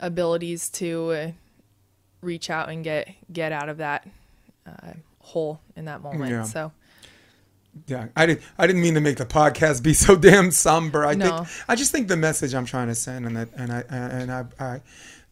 abilities 0.00 0.68
to 0.70 1.32
reach 2.20 2.50
out 2.50 2.68
and 2.68 2.84
get 2.84 3.08
get 3.32 3.52
out 3.52 3.68
of 3.68 3.78
that 3.78 4.06
uh, 4.66 4.92
hole 5.20 5.60
in 5.76 5.84
that 5.86 6.02
moment. 6.02 6.30
Yeah. 6.30 6.42
So 6.42 6.72
yeah, 7.86 8.08
I 8.16 8.24
didn't. 8.26 8.42
I 8.58 8.66
didn't 8.66 8.80
mean 8.82 8.94
to 8.94 9.00
make 9.00 9.18
the 9.18 9.26
podcast 9.26 9.82
be 9.82 9.92
so 10.06 10.16
damn 10.16 10.50
somber. 10.50 11.04
I 11.04 11.14
No. 11.14 11.38
think 11.38 11.48
I 11.68 11.74
just 11.74 11.92
think 11.92 12.08
the 12.08 12.16
message 12.16 12.54
I'm 12.54 12.64
trying 12.64 12.88
to 12.88 12.94
send, 12.94 13.26
and 13.26 13.36
that, 13.36 13.48
and 13.54 13.72
I, 13.72 13.80
and 13.90 14.32
I, 14.32 14.44
I, 14.58 14.80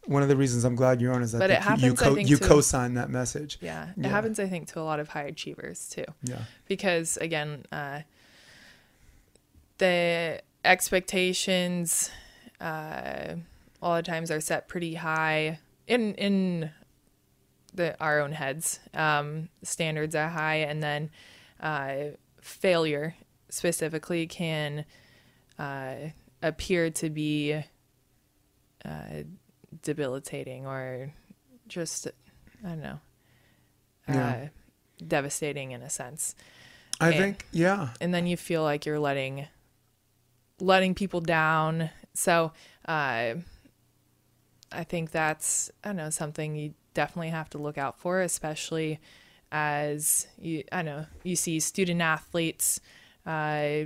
one 0.07 0.21
of 0.23 0.29
the 0.29 0.35
reasons 0.37 0.63
I'm 0.63 0.75
glad 0.75 1.01
you're 1.01 1.13
on 1.13 1.21
is 1.23 1.31
that 1.33 1.39
But 1.39 1.49
it 1.51 1.55
you, 1.55 1.59
happens, 1.61 2.01
I 2.01 2.05
co- 2.05 2.15
you 2.17 2.37
co-sign 2.37 2.93
that 2.95 3.09
message. 3.09 3.57
Yeah, 3.61 3.89
it 3.89 4.03
Yeah. 4.03 4.09
happens. 4.09 4.39
I 4.39 4.47
think 4.47 4.67
to 4.69 4.79
a 4.79 4.83
lot 4.83 4.99
of 4.99 5.09
high 5.09 5.23
achievers 5.23 5.87
too. 5.89 6.05
Yeah, 6.23 6.41
because 6.67 7.17
again 7.17 7.65
uh, 7.71 8.01
the 9.77 10.41
expectations 10.63 12.09
uh, 12.61 13.35
a 13.81 13.87
lot 13.87 13.99
of 13.99 14.05
times 14.05 14.31
are 14.31 14.39
set 14.41 14.67
pretty 14.67 14.95
high 14.95 15.59
in 15.87 16.13
in 16.15 16.71
the 17.73 17.95
our 18.01 18.19
own 18.21 18.31
heads 18.31 18.79
um, 18.93 19.49
standards 19.63 20.15
are 20.15 20.29
high 20.29 20.55
and 20.55 20.81
then 20.81 21.09
uh, 21.59 21.95
failure 22.41 23.15
specifically 23.49 24.25
can 24.27 24.85
uh, 25.59 25.95
appear 26.41 26.89
to 26.89 27.09
be 27.09 27.61
uh, 28.85 29.23
debilitating 29.81 30.65
or 30.65 31.11
just 31.67 32.07
i 32.63 32.69
don't 32.69 32.81
know 32.81 32.99
Yeah. 34.07 34.27
uh, 34.29 34.47
devastating 35.05 35.71
in 35.71 35.81
a 35.81 35.89
sense. 35.89 36.35
I 37.01 37.09
And- 37.09 37.17
think 37.17 37.45
yeah, 37.51 37.89
and 37.99 38.13
then 38.13 38.27
you 38.27 38.37
feel 38.37 38.63
like 38.63 38.85
you're 38.85 38.99
letting 38.99 39.47
letting 40.59 40.95
people 40.95 41.19
down. 41.21 41.89
So 42.13 42.53
uh 42.87 43.35
i 44.71 44.83
think 44.83 45.11
that's 45.11 45.69
i 45.83 45.89
don't 45.89 45.97
know 45.97 46.09
something 46.09 46.55
you 46.55 46.73
definitely 46.93 47.29
have 47.29 47.49
to 47.49 47.57
look 47.57 47.77
out 47.77 47.99
for 47.99 48.21
especially 48.21 48.99
as 49.51 50.27
you 50.39 50.63
i 50.71 50.81
know 50.81 51.05
you 51.23 51.35
see 51.35 51.59
student 51.59 52.01
athletes 52.01 52.79
uh 53.25 53.85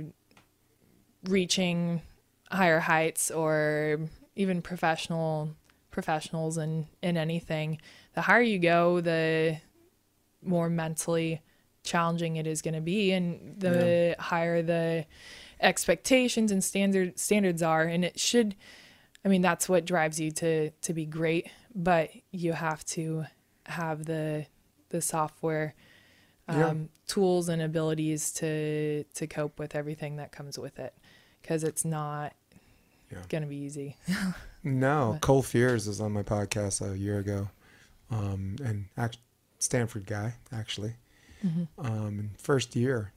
reaching 1.24 2.00
higher 2.50 2.80
heights 2.80 3.30
or 3.30 3.98
even 4.36 4.62
professional 4.62 5.50
professionals 5.90 6.56
in 6.58 6.86
in 7.02 7.16
anything 7.16 7.78
the 8.14 8.22
higher 8.22 8.40
you 8.42 8.58
go 8.58 9.00
the 9.00 9.56
more 10.42 10.68
mentally 10.70 11.40
challenging 11.82 12.36
it 12.36 12.46
is 12.46 12.62
going 12.62 12.74
to 12.74 12.80
be 12.80 13.12
and 13.12 13.58
the 13.58 14.14
higher 14.18 14.62
the 14.62 15.04
expectations 15.60 16.50
and 16.52 16.62
standard 16.64 17.18
standards 17.18 17.62
are 17.62 17.82
and 17.82 18.04
it 18.04 18.18
should 18.18 18.54
i 19.24 19.28
mean 19.28 19.42
that's 19.42 19.68
what 19.68 19.84
drives 19.84 20.18
you 20.20 20.30
to 20.30 20.70
to 20.82 20.92
be 20.92 21.04
great 21.04 21.48
but 21.74 22.10
you 22.30 22.52
have 22.52 22.84
to 22.84 23.24
have 23.66 24.04
the 24.06 24.46
the 24.90 25.00
software 25.00 25.74
um, 26.48 26.56
Yeah. 26.58 26.74
tools 27.06 27.48
and 27.48 27.62
abilities 27.62 28.32
to 28.34 29.04
to 29.14 29.26
cope 29.26 29.58
with 29.58 29.74
everything 29.74 30.16
that 30.16 30.32
comes 30.32 30.58
with 30.58 30.78
it 30.78 30.94
because 31.42 31.62
it's 31.64 31.84
not 31.84 32.34
Yeah. 33.10 33.22
gonna 33.28 33.46
be 33.46 33.56
easy 33.56 33.96
No, 34.62 35.12
But- 35.14 35.22
Cole 35.22 35.42
Fears 35.42 35.86
was 35.86 36.00
on 36.00 36.12
my 36.12 36.22
podcast 36.22 36.80
a 36.86 36.96
year 36.98 37.18
ago, 37.18 37.48
um, 38.10 38.56
and 38.64 38.86
act- 38.96 39.18
Stanford 39.58 40.06
guy 40.06 40.34
actually. 40.52 40.94
Um, 41.78 42.32
first 42.36 42.76
year, 42.76 43.12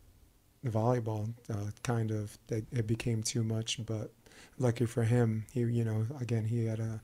the 0.64 0.70
volleyball 0.70 1.34
uh, 1.50 1.72
kind 1.84 2.10
of 2.12 2.38
it, 2.48 2.66
it 2.72 2.88
became 2.88 3.22
too 3.22 3.44
much, 3.44 3.86
but 3.86 4.12
lucky 4.58 4.86
for 4.86 5.04
him, 5.04 5.46
he 5.52 5.60
you 5.62 5.84
know 5.84 6.06
again 6.22 6.46
he 6.46 6.66
had 6.66 6.80
a 6.80 7.02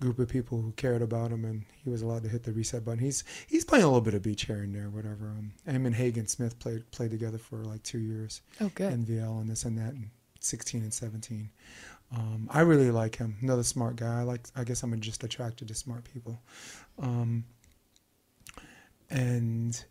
group 0.00 0.20
of 0.20 0.28
people 0.28 0.60
who 0.62 0.70
cared 0.72 1.02
about 1.02 1.32
him, 1.32 1.44
and 1.44 1.64
he 1.82 1.90
was 1.90 2.02
allowed 2.02 2.22
to 2.22 2.28
hit 2.28 2.44
the 2.44 2.52
reset 2.52 2.84
button. 2.84 3.00
He's 3.00 3.24
he's 3.48 3.64
playing 3.64 3.82
a 3.84 3.88
little 3.88 4.00
bit 4.00 4.14
of 4.14 4.22
beach 4.22 4.44
here 4.44 4.62
and 4.62 4.72
there, 4.72 4.88
whatever. 4.88 5.26
Um, 5.36 5.52
him 5.66 5.84
and 5.86 5.94
Hagen 5.96 6.28
Smith 6.28 6.56
played 6.60 6.88
played 6.92 7.10
together 7.10 7.38
for 7.38 7.56
like 7.64 7.82
two 7.82 7.98
years. 7.98 8.40
oh 8.60 8.70
good 8.76 8.92
NVL 9.04 9.40
and 9.40 9.50
this 9.50 9.64
and 9.64 9.76
that, 9.78 9.94
and 9.94 10.10
16 10.38 10.82
and 10.82 10.94
17. 10.94 11.50
Um, 12.14 12.48
I 12.50 12.60
really 12.60 12.90
like 12.90 13.16
him. 13.16 13.36
Another 13.40 13.62
smart 13.62 13.96
guy. 13.96 14.20
I 14.20 14.22
like. 14.22 14.42
I 14.54 14.64
guess 14.64 14.82
I'm 14.82 14.98
just 15.00 15.24
attracted 15.24 15.68
to 15.68 15.74
smart 15.74 16.04
people. 16.12 16.40
Um, 16.98 17.44
and 19.10 19.82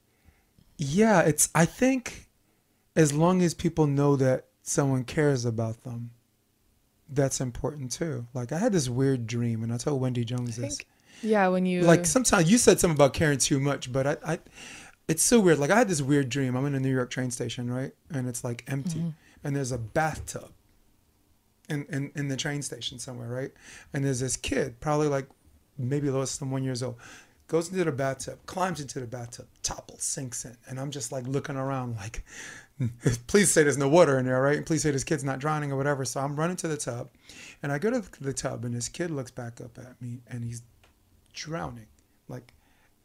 yeah, 0.78 1.22
it's. 1.22 1.50
I 1.56 1.66
think 1.66 2.28
as 2.96 3.14
long 3.14 3.42
as 3.42 3.54
people 3.54 3.88
know 3.88 4.16
that 4.18 4.46
someone 4.62 5.04
cares 5.04 5.46
about 5.46 5.84
them, 5.84 6.12
that's 7.10 7.42
important 7.42 7.92
too. 7.92 8.28
Like 8.34 8.52
I 8.52 8.60
had 8.60 8.72
this 8.72 8.88
weird 8.88 9.26
dream, 9.26 9.64
and 9.64 9.74
I 9.74 9.78
told 9.78 10.00
Wendy 10.00 10.24
Jones 10.24 10.60
I 10.60 10.64
this 10.64 10.78
yeah 11.24 11.48
when 11.50 11.68
you 11.68 11.82
like 11.84 12.06
sometimes 12.06 12.50
you 12.52 12.58
said 12.58 12.80
something 12.80 12.98
about 12.98 13.14
caring 13.14 13.38
too 13.40 13.60
much, 13.60 13.92
but 13.92 14.06
I, 14.06 14.18
I 14.26 14.40
it's 15.08 15.24
so 15.24 15.40
weird. 15.40 15.58
Like 15.58 15.72
I 15.72 15.78
had 15.78 15.88
this 15.88 16.04
weird 16.04 16.30
dream. 16.30 16.56
I'm 16.56 16.68
in 16.68 16.76
a 16.76 16.80
New 16.80 16.94
York 16.94 17.10
train 17.10 17.32
station, 17.32 17.72
right? 17.72 17.94
And 18.12 18.28
it's 18.28 18.44
like 18.44 18.64
empty. 18.68 19.00
Mm-hmm. 19.00 19.10
And 19.44 19.56
there's 19.56 19.72
a 19.72 19.80
bathtub 19.80 20.52
in, 21.72 21.86
in, 21.90 22.12
in 22.16 22.28
the 22.28 22.38
train 22.38 22.62
station 22.62 23.00
somewhere, 23.00 23.30
right? 23.30 23.52
And 23.94 24.06
there's 24.06 24.20
this 24.20 24.38
kid, 24.38 24.80
probably 24.80 25.08
like 25.08 25.28
maybe 25.78 26.10
less 26.10 26.38
than 26.38 26.52
one 26.52 26.64
years 26.64 26.84
old, 26.84 26.98
goes 27.48 27.70
into 27.70 27.84
the 27.84 27.92
bathtub, 27.92 28.38
climbs 28.46 28.80
into 28.80 29.00
the 29.00 29.08
bathtub, 29.08 29.48
topples, 29.64 30.04
sinks 30.04 30.46
in. 30.46 30.56
And 30.68 30.80
I'm 30.80 30.92
just 30.92 31.12
like 31.12 31.26
looking 31.28 31.56
around 31.56 31.96
like, 31.96 32.24
please 33.28 33.52
say 33.52 33.64
there's 33.64 33.78
no 33.78 33.90
water 33.90 34.20
in 34.20 34.26
there, 34.26 34.42
right? 34.42 34.58
And 34.58 34.66
please 34.66 34.84
say 34.84 34.92
this 34.92 35.04
kid's 35.04 35.24
not 35.24 35.40
drowning 35.40 35.72
or 35.72 35.78
whatever. 35.78 36.06
So 36.06 36.20
I'm 36.20 36.36
running 36.36 36.58
to 36.58 36.68
the 36.68 36.78
tub 36.78 37.10
and 37.64 37.72
I 37.72 37.80
go 37.80 37.90
to 37.90 38.24
the 38.24 38.34
tub 38.34 38.66
and 38.66 38.76
this 38.76 38.90
kid 38.90 39.10
looks 39.10 39.32
back 39.32 39.62
up 39.62 39.78
at 39.78 40.02
me 40.02 40.20
and 40.28 40.44
he's 40.44 40.62
drowning, 41.34 41.88
like 42.28 42.54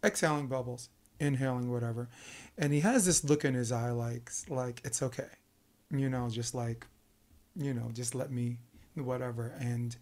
exhaling 0.05 0.49
bubbles, 0.49 0.89
inhaling 1.21 1.71
whatever, 1.71 2.09
and 2.59 2.73
he 2.73 2.81
has 2.81 3.07
this 3.07 3.25
look 3.25 3.45
in 3.45 3.55
his 3.55 3.73
eye, 3.73 3.91
like 3.91 4.31
like 4.49 4.81
it's 4.85 5.03
okay, 5.03 5.29
you 5.91 6.09
know, 6.09 6.29
just 6.29 6.55
like, 6.55 6.87
you 7.57 7.75
know, 7.75 7.91
just 7.93 8.15
let 8.15 8.31
me, 8.31 8.59
whatever, 8.95 9.55
and 9.61 9.97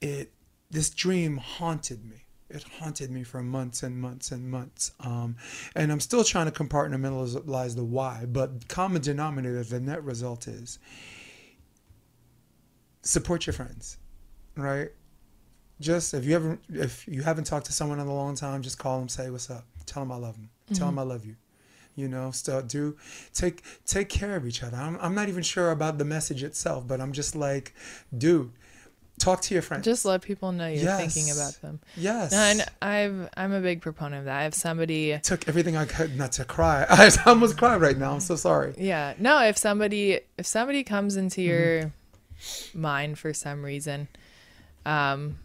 it 0.00 0.32
this 0.70 0.90
dream 0.90 1.36
haunted 1.36 2.04
me. 2.04 2.24
It 2.50 2.64
haunted 2.78 3.10
me 3.10 3.22
for 3.22 3.42
months 3.42 3.82
and 3.82 3.98
months 3.98 4.30
and 4.30 4.50
months, 4.50 4.92
um, 5.00 5.36
and 5.74 5.90
I'm 5.90 6.00
still 6.00 6.24
trying 6.24 6.50
to 6.50 6.52
compartmentalize 6.52 7.74
the 7.74 7.84
why. 7.84 8.26
But 8.26 8.68
common 8.68 9.02
denominator, 9.02 9.64
the 9.64 9.80
net 9.80 10.04
result 10.04 10.46
is 10.46 10.78
support 13.02 13.46
your 13.46 13.54
friends, 13.54 13.98
right? 14.56 14.90
just 15.80 16.14
if 16.14 16.24
you 16.24 16.34
ever 16.34 16.58
if 16.72 17.06
you 17.08 17.22
haven't 17.22 17.44
talked 17.44 17.66
to 17.66 17.72
someone 17.72 17.98
in 17.98 18.06
a 18.06 18.14
long 18.14 18.34
time 18.34 18.62
just 18.62 18.78
call 18.78 18.98
them 18.98 19.08
say 19.08 19.30
what's 19.30 19.50
up 19.50 19.64
tell 19.86 20.02
them 20.02 20.12
i 20.12 20.16
love 20.16 20.34
them 20.34 20.48
tell 20.72 20.86
them 20.86 20.98
i 20.98 21.02
love 21.02 21.24
you 21.24 21.36
you 21.96 22.08
know 22.08 22.30
still 22.30 22.62
do 22.62 22.96
take 23.32 23.62
take 23.86 24.08
care 24.08 24.36
of 24.36 24.46
each 24.46 24.62
other. 24.62 24.76
I'm, 24.76 24.98
I'm 25.00 25.14
not 25.14 25.28
even 25.28 25.42
sure 25.42 25.70
about 25.70 25.98
the 25.98 26.04
message 26.04 26.42
itself 26.42 26.86
but 26.88 27.00
i'm 27.00 27.12
just 27.12 27.34
like 27.36 27.74
dude 28.16 28.50
talk 29.20 29.40
to 29.42 29.54
your 29.54 29.62
friends. 29.62 29.84
Just 29.84 30.04
let 30.04 30.22
people 30.22 30.50
know 30.50 30.66
you're 30.66 30.82
Yes. 30.82 31.14
thinking 31.14 31.30
about 31.30 31.54
them. 31.62 31.78
Yes. 31.96 32.32
No, 32.32 32.38
and 32.38 32.66
I've 32.82 33.28
I'm 33.36 33.52
a 33.52 33.60
big 33.60 33.80
proponent 33.80 34.18
of 34.20 34.24
that. 34.24 34.46
If 34.48 34.54
somebody 34.54 35.16
took 35.22 35.46
everything 35.46 35.76
i 35.76 35.84
could 35.84 36.16
not 36.18 36.32
to 36.32 36.44
cry. 36.44 36.84
I 36.90 37.08
almost 37.24 37.56
cried 37.56 37.80
right 37.80 37.96
now. 37.96 38.12
I'm 38.14 38.18
so 38.20 38.34
sorry. 38.34 38.74
Yeah, 38.76 39.14
no, 39.18 39.40
if 39.44 39.56
somebody 39.56 40.18
if 40.36 40.46
somebody 40.46 40.82
comes 40.82 41.14
into 41.14 41.40
Mm-hmm. 41.42 41.48
your 41.48 41.92
mind 42.74 43.18
for 43.20 43.32
some 43.32 43.64
reason, 43.64 44.08
um 44.84 45.38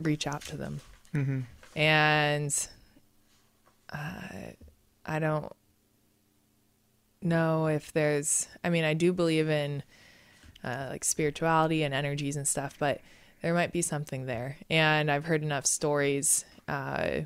reach 0.00 0.26
out 0.26 0.40
to 0.46 0.56
them. 0.56 0.80
hmm 1.12 1.40
And 1.76 2.68
uh, 3.92 4.18
I 5.06 5.18
don't 5.18 5.52
know 7.22 7.66
if 7.66 7.92
there's 7.92 8.48
I 8.62 8.70
mean, 8.70 8.84
I 8.84 8.94
do 8.94 9.12
believe 9.12 9.48
in 9.48 9.82
uh, 10.64 10.88
like 10.90 11.04
spirituality 11.04 11.82
and 11.82 11.94
energies 11.94 12.36
and 12.36 12.46
stuff, 12.46 12.76
but 12.78 13.00
there 13.42 13.54
might 13.54 13.72
be 13.72 13.82
something 13.82 14.26
there. 14.26 14.58
And 14.68 15.10
I've 15.10 15.26
heard 15.26 15.42
enough 15.42 15.66
stories 15.66 16.44
uh, 16.66 17.20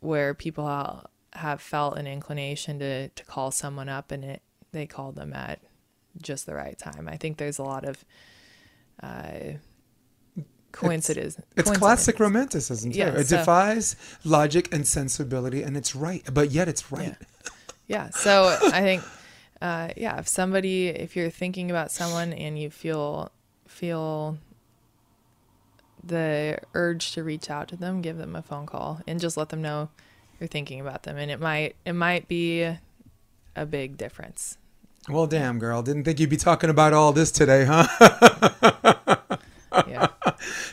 where 0.00 0.34
people 0.34 1.04
have 1.32 1.60
felt 1.60 1.98
an 1.98 2.06
inclination 2.06 2.78
to, 2.78 3.08
to 3.08 3.24
call 3.24 3.50
someone 3.50 3.88
up 3.88 4.12
and 4.12 4.24
it 4.24 4.42
they 4.72 4.86
called 4.86 5.16
them 5.16 5.32
at 5.34 5.60
just 6.20 6.46
the 6.46 6.54
right 6.54 6.78
time. 6.78 7.08
I 7.08 7.16
think 7.16 7.36
there's 7.36 7.58
a 7.58 7.62
lot 7.62 7.84
of 7.84 8.04
uh, 9.02 9.58
coincidence. 10.72 11.36
it's 11.56 11.70
classic 11.70 12.18
romanticism 12.18 12.90
too. 12.92 12.98
Yeah, 12.98 13.08
it 13.14 13.26
so- 13.26 13.36
defies 13.38 13.96
logic 14.24 14.72
and 14.74 14.86
sensibility 14.86 15.62
and 15.62 15.76
it's 15.76 15.94
right 15.94 16.22
but 16.32 16.50
yet 16.50 16.68
it's 16.68 16.90
right 16.90 17.16
Yeah. 17.88 18.08
So 18.10 18.56
I 18.72 18.80
think, 18.80 19.02
uh, 19.60 19.90
yeah, 19.98 20.18
if 20.18 20.26
somebody, 20.26 20.86
if 20.88 21.14
you're 21.14 21.28
thinking 21.30 21.70
about 21.70 21.90
someone 21.90 22.32
and 22.32 22.58
you 22.58 22.70
feel 22.70 23.30
feel 23.66 24.38
the 26.02 26.58
urge 26.74 27.12
to 27.12 27.22
reach 27.22 27.50
out 27.50 27.68
to 27.68 27.76
them, 27.76 28.00
give 28.00 28.16
them 28.16 28.34
a 28.34 28.40
phone 28.42 28.66
call 28.66 29.00
and 29.06 29.20
just 29.20 29.36
let 29.36 29.50
them 29.50 29.60
know 29.62 29.90
you're 30.40 30.48
thinking 30.48 30.80
about 30.80 31.02
them, 31.02 31.16
and 31.18 31.30
it 31.30 31.38
might 31.40 31.76
it 31.84 31.92
might 31.92 32.28
be 32.28 32.62
a 33.54 33.66
big 33.66 33.96
difference. 33.98 34.56
well 35.08 35.26
damn 35.26 35.58
girl 35.58 35.82
didn't 35.82 36.04
think 36.04 36.18
you'd 36.18 36.30
be 36.30 36.36
talking 36.36 36.70
about 36.70 36.92
all 36.94 37.12
this 37.12 37.30
today 37.30 37.64
huh 37.68 37.86
Yeah. 38.82 38.94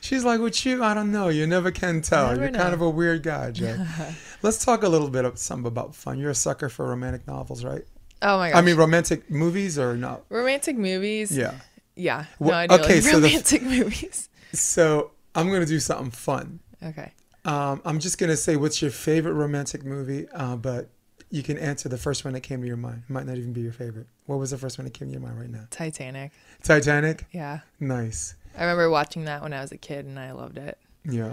She's 0.09 0.25
like, 0.25 0.39
with 0.39 0.65
you, 0.65 0.83
I 0.83 0.95
don't 0.95 1.11
know. 1.11 1.27
You 1.29 1.45
never 1.45 1.69
can 1.69 2.01
tell. 2.01 2.29
Never 2.29 2.45
You're 2.45 2.51
kind 2.51 2.73
of 2.73 2.81
a 2.81 2.89
weird 2.89 3.21
guy, 3.21 3.51
Jay. 3.51 3.77
Let's 4.41 4.65
talk 4.65 4.81
a 4.81 4.89
little 4.89 5.07
bit 5.11 5.23
of 5.23 5.37
something 5.37 5.67
about 5.67 5.93
fun. 5.93 6.17
You're 6.17 6.31
a 6.31 6.35
sucker 6.35 6.67
for 6.67 6.87
romantic 6.87 7.27
novels, 7.27 7.63
right? 7.63 7.83
Oh 8.23 8.37
my 8.39 8.49
god. 8.49 8.57
I 8.57 8.61
mean, 8.61 8.75
romantic 8.75 9.29
movies 9.29 9.77
or 9.77 9.95
not? 9.95 10.23
romantic 10.29 10.77
movies. 10.77 11.35
Yeah. 11.37 11.53
Yeah. 11.95 12.25
Wha- 12.39 12.49
No, 12.49 12.57
I 12.57 12.67
do 12.67 12.73
okay, 12.75 12.95
like 12.95 13.03
so 13.03 13.19
the- 13.19 13.27
romantic 13.27 13.61
movies. 13.77 14.29
So 14.51 15.11
I'm 15.35 15.51
gonna 15.51 15.67
do 15.67 15.79
something 15.79 16.09
fun. 16.09 16.59
Okay. 16.81 17.13
Um, 17.45 17.79
I'm 17.85 17.99
just 17.99 18.17
gonna 18.17 18.35
say, 18.35 18.55
what's 18.55 18.81
your 18.81 18.89
favorite 18.91 19.33
romantic 19.33 19.83
movie? 19.85 20.27
Uh, 20.33 20.55
but 20.55 20.89
you 21.29 21.43
can 21.43 21.59
answer 21.59 21.87
the 21.87 21.99
first 21.99 22.25
one 22.25 22.33
that 22.33 22.41
came 22.41 22.61
to 22.61 22.67
your 22.67 22.77
mind. 22.77 23.03
It 23.07 23.13
might 23.13 23.27
not 23.27 23.37
even 23.37 23.53
be 23.53 23.61
your 23.61 23.73
favorite. 23.73 24.07
What 24.25 24.39
was 24.39 24.49
the 24.49 24.57
first 24.57 24.79
one 24.79 24.85
that 24.85 24.93
came 24.95 25.09
to 25.09 25.11
your 25.11 25.21
mind 25.21 25.39
right 25.39 25.49
now? 25.51 25.65
Titanic. 25.69 26.31
Titanic. 26.63 27.25
Yeah. 27.31 27.59
Nice. 27.79 28.33
I 28.59 28.63
remember 28.63 28.89
watching 28.89 29.25
that 29.25 29.41
when 29.41 29.53
I 29.53 29.61
was 29.61 29.71
a 29.71 29.77
kid 29.77 30.05
and 30.05 30.19
I 30.19 30.33
loved 30.33 30.57
it. 30.57 30.77
Yeah. 31.05 31.31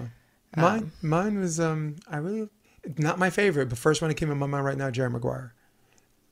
Mine. 0.56 0.78
Um, 0.78 0.92
mine 1.02 1.38
was. 1.40 1.58
Um. 1.58 1.96
I 2.08 2.18
really 2.18 2.48
not 2.96 3.18
my 3.18 3.30
favorite, 3.30 3.68
but 3.68 3.78
first 3.78 4.00
one 4.00 4.08
that 4.08 4.14
came 4.14 4.30
in 4.30 4.38
my 4.38 4.46
mind 4.46 4.64
right 4.64 4.78
now, 4.78 4.90
Jerry 4.90 5.10
Maguire. 5.10 5.52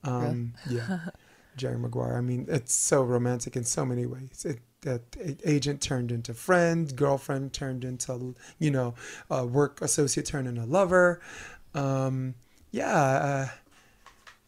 Um. 0.05 0.55
Yeah. 0.71 1.01
Jerry 1.57 1.79
Maguire. 1.79 2.17
I 2.17 2.21
mean, 2.21 2.47
it's 2.49 2.75
so 2.75 3.03
romantic 3.03 3.57
in 3.57 3.65
so 3.65 3.85
many 3.85 4.07
ways. 4.07 4.45
It, 4.45 4.61
that 4.81 5.03
agent 5.45 5.81
turned 5.81 6.13
into 6.13 6.35
friend, 6.35 6.95
girlfriend 6.95 7.53
turned 7.53 7.85
into, 7.85 8.35
you 8.59 8.71
know, 8.71 8.95
uh, 9.31 9.47
work 9.47 9.81
associate 9.81 10.27
turned 10.27 10.47
into 10.47 10.65
lover. 10.65 11.21
Um, 11.75 12.35
yeah, 12.71 12.97
uh, 12.97 13.49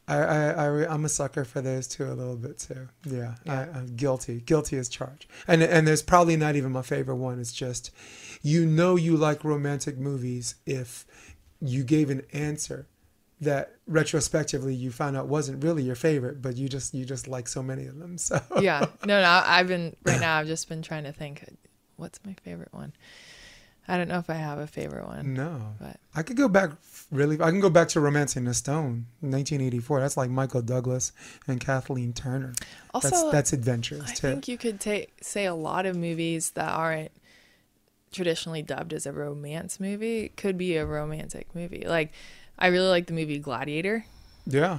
I, 0.09 0.16
I, 0.16 0.50
I, 0.50 0.92
I'm 0.94 1.04
a 1.04 1.09
sucker 1.09 1.44
for 1.44 1.61
those 1.61 1.88
two 1.88 2.04
a 2.04 2.14
little 2.14 2.36
bit 2.36 2.59
too. 2.59 2.88
Yeah, 3.04 3.34
Yeah. 3.44 3.66
I, 3.72 3.78
I'm 3.78 3.96
guilty, 3.96 4.40
guilty 4.40 4.76
as 4.76 4.88
charged. 4.88 5.26
And 5.48 5.62
and 5.62 5.86
there's 5.86 6.02
probably 6.02 6.36
not 6.36 6.54
even 6.57 6.72
my 6.72 6.82
favorite 6.82 7.16
one. 7.16 7.40
It's 7.40 7.52
just, 7.52 7.90
you 8.42 8.64
know, 8.66 8.96
you 8.96 9.16
like 9.16 9.42
romantic 9.44 9.98
movies 9.98 10.54
if 10.64 11.04
you 11.61 11.82
gave 11.82 12.11
an 12.11 12.22
answer 12.32 12.86
that 13.40 13.74
retrospectively 13.86 14.74
you 14.74 14.90
found 14.90 15.16
out 15.16 15.26
wasn't 15.26 15.62
really 15.62 15.82
your 15.82 15.94
favorite, 15.96 16.40
but 16.40 16.57
you 16.57 16.68
just 16.68 16.94
you 16.94 17.04
just 17.04 17.26
like 17.28 17.48
so 17.48 17.62
many 17.62 17.86
of 17.86 17.98
them. 17.98 18.16
So 18.18 18.40
yeah. 18.61 18.86
No, 19.04 19.20
no. 19.20 19.42
I've 19.44 19.66
been 19.68 19.96
right 20.04 20.20
now. 20.20 20.38
I've 20.38 20.46
just 20.46 20.68
been 20.68 20.82
trying 20.82 21.04
to 21.04 21.12
think. 21.12 21.44
What's 21.96 22.20
my 22.24 22.34
favorite 22.44 22.72
one? 22.72 22.92
I 23.89 23.97
don't 23.97 24.09
know 24.09 24.18
if 24.18 24.28
I 24.28 24.34
have 24.34 24.59
a 24.59 24.66
favorite 24.66 25.07
one. 25.07 25.34
no, 25.34 25.74
But 25.80 25.99
I 26.14 26.22
could 26.22 26.37
go 26.37 26.49
back 26.49 26.70
really. 27.12 27.37
I 27.41 27.51
can 27.51 27.61
go 27.61 27.70
back 27.70 27.89
to 27.91 28.01
Romancing 28.01 28.45
the 28.45 28.55
Stone, 28.55 29.07
1984. 29.20 30.01
That's 30.01 30.16
like 30.16 30.28
Michael 30.30 30.62
Douglas 30.62 31.12
and 31.47 31.61
Kathleen 31.61 32.12
Turner. 32.12 32.55
Also, 32.93 33.11
that's 33.11 33.30
that's 33.30 33.53
adventurous 33.53 34.05
too. 34.07 34.11
I 34.11 34.14
too. 34.14 34.34
think 34.34 34.49
you 34.49 34.59
could 34.59 34.80
take 34.80 35.12
say 35.22 35.45
a 35.45 35.55
lot 35.55 35.87
of 35.87 35.97
movies 35.97 36.51
that 36.53 36.68
aren't 36.68 37.12
traditionally 38.12 38.62
dubbed 38.62 38.93
as 38.93 39.05
a 39.07 39.12
romance 39.12 39.78
movie 39.78 40.30
could 40.30 40.57
be 40.57 40.76
a 40.76 40.87
romantic 40.87 41.55
movie. 41.55 41.84
Like 41.87 42.12
I 42.59 42.68
really 42.68 42.89
like 42.89 43.07
the 43.07 43.12
movie 43.12 43.39
Gladiator. 43.39 44.05
yeah, 44.47 44.78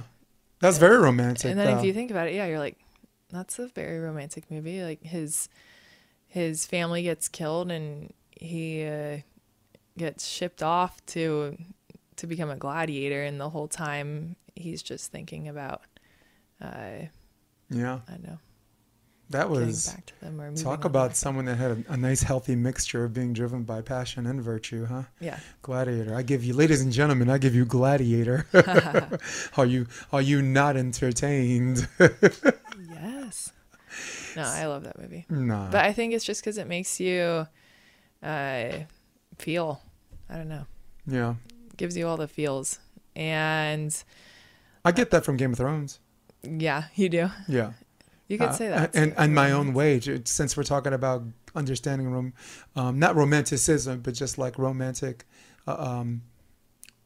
that's 0.60 0.78
very 0.78 0.98
romantic. 0.98 1.50
and 1.50 1.58
then 1.58 1.78
if 1.78 1.84
you 1.84 1.92
think 1.92 2.10
about 2.10 2.26
it, 2.28 2.34
yeah, 2.34 2.46
you're 2.46 2.58
like 2.58 2.76
that's 3.30 3.58
a 3.58 3.68
very 3.68 3.98
romantic 4.00 4.50
movie. 4.50 4.82
Like 4.82 5.02
his 5.02 5.48
his 6.26 6.66
family 6.66 7.02
gets 7.02 7.28
killed 7.28 7.70
and 7.70 8.12
he 8.38 8.84
uh, 8.86 9.18
gets 9.96 10.26
shipped 10.26 10.62
off 10.62 11.04
to 11.06 11.56
to 12.16 12.26
become 12.26 12.50
a 12.50 12.56
gladiator 12.56 13.22
and 13.22 13.40
the 13.40 13.48
whole 13.50 13.68
time 13.68 14.34
he's 14.56 14.82
just 14.82 15.12
thinking 15.12 15.48
about 15.48 15.82
uh 16.60 17.06
yeah, 17.70 18.00
I 18.08 18.16
know, 18.26 18.38
that 19.30 19.50
was 19.50 19.88
back 19.88 20.06
to 20.06 20.20
them 20.20 20.40
or 20.40 20.54
talk 20.56 20.86
about 20.86 21.14
someone 21.14 21.44
that 21.44 21.56
had 21.56 21.84
a, 21.88 21.92
a 21.92 21.96
nice 21.98 22.22
healthy 22.22 22.56
mixture 22.56 23.04
of 23.04 23.12
being 23.12 23.34
driven 23.34 23.62
by 23.62 23.82
passion 23.82 24.26
and 24.26 24.40
virtue, 24.40 24.86
huh? 24.86 25.02
Yeah. 25.20 25.38
Gladiator. 25.60 26.14
I 26.14 26.22
give 26.22 26.44
you, 26.44 26.54
ladies 26.54 26.80
and 26.80 26.90
gentlemen, 26.90 27.28
I 27.28 27.36
give 27.36 27.54
you 27.54 27.66
Gladiator. 27.66 28.46
are 29.58 29.66
you 29.66 29.86
are 30.12 30.22
you 30.22 30.40
not 30.40 30.78
entertained? 30.78 31.86
yes. 31.98 33.52
No, 34.34 34.42
I 34.44 34.66
love 34.66 34.84
that 34.84 34.98
movie. 34.98 35.26
nah. 35.28 35.70
But 35.70 35.84
I 35.84 35.92
think 35.92 36.14
it's 36.14 36.24
just 36.24 36.40
because 36.40 36.56
it 36.56 36.66
makes 36.66 36.98
you 36.98 37.46
uh, 38.22 38.84
feel. 39.38 39.80
I 40.30 40.36
don't 40.36 40.48
know. 40.48 40.66
yeah, 41.06 41.34
Gives 41.76 41.96
you 41.96 42.06
all 42.06 42.16
the 42.16 42.28
feels. 42.28 42.78
And 43.16 43.96
I 44.84 44.92
get 44.92 45.10
that 45.10 45.24
from 45.24 45.36
Game 45.36 45.52
of 45.52 45.58
Thrones. 45.58 46.00
yeah, 46.42 46.84
you 46.94 47.08
do. 47.08 47.30
Yeah. 47.48 47.72
You 48.28 48.36
could 48.38 48.50
Uh, 48.50 48.52
say 48.52 48.68
that. 48.68 48.94
And 48.94 49.14
and 49.16 49.34
my 49.34 49.52
own 49.52 49.72
way, 49.72 50.00
since 50.24 50.56
we're 50.56 50.62
talking 50.64 50.92
about 50.92 51.22
understanding 51.54 52.10
rom, 52.12 52.34
um, 52.76 52.98
not 52.98 53.16
romanticism, 53.16 54.00
but 54.02 54.12
just 54.14 54.36
like 54.36 54.58
romantic, 54.58 55.24
uh, 55.66 55.76
um, 55.78 56.22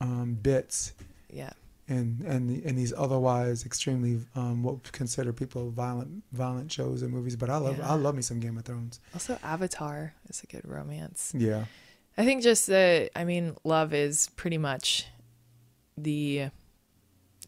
um, 0.01 0.35
bits 0.43 0.93
Yeah. 1.33 1.51
And 1.93 2.21
and 2.33 2.43
and 2.67 2.75
these 2.79 2.93
otherwise 2.97 3.65
extremely 3.67 4.21
um, 4.35 4.63
what 4.63 4.75
we 4.77 4.91
consider 4.93 5.33
people 5.33 5.71
violent 5.71 6.23
violent 6.33 6.71
shows 6.73 7.03
and 7.03 7.13
movies. 7.13 7.37
But 7.37 7.51
I 7.51 7.59
love 7.59 7.79
Yeah. 7.79 7.91
I 7.93 7.95
love 7.95 8.15
me 8.15 8.23
some 8.23 8.41
Game 8.41 8.57
of 8.59 8.65
Thrones. 8.65 9.01
Also, 9.15 9.39
Avatar 9.43 10.15
is 10.29 10.43
a 10.43 10.47
good 10.47 10.67
romance. 10.67 11.33
Yeah. 11.37 11.65
I 12.19 12.25
think 12.27 12.43
just 12.43 12.67
the, 12.67 13.09
I 13.17 13.25
mean, 13.25 13.57
love 13.65 13.95
is 13.95 14.29
pretty 14.37 14.59
much 14.59 15.07
the 15.97 16.51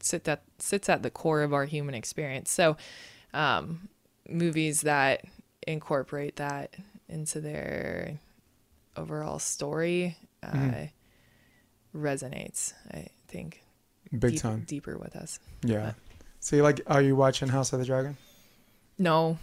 sit 0.00 0.24
that 0.24 0.42
sits 0.58 0.88
at 0.88 1.02
the 1.02 1.10
core 1.10 1.42
of 1.42 1.52
our 1.52 1.66
human 1.66 1.94
experience. 1.94 2.50
So, 2.50 2.76
um, 3.34 3.88
movies 4.28 4.80
that 4.82 5.24
incorporate 5.66 6.36
that 6.36 6.74
into 7.08 7.40
their 7.40 8.18
overall 8.96 9.38
story 9.38 10.16
uh, 10.42 10.52
Mhm. 10.52 10.90
resonates. 11.94 12.72
I 12.92 13.08
think 13.28 13.63
Big 14.12 14.32
deep- 14.32 14.40
time. 14.42 14.64
deeper 14.66 14.96
with 14.98 15.16
us. 15.16 15.38
Yeah. 15.64 15.92
So 16.40 16.56
you 16.56 16.62
like? 16.62 16.80
Are 16.86 17.00
you 17.02 17.16
watching 17.16 17.48
House 17.48 17.72
of 17.72 17.78
the 17.80 17.84
Dragon? 17.86 18.16
No, 18.98 19.38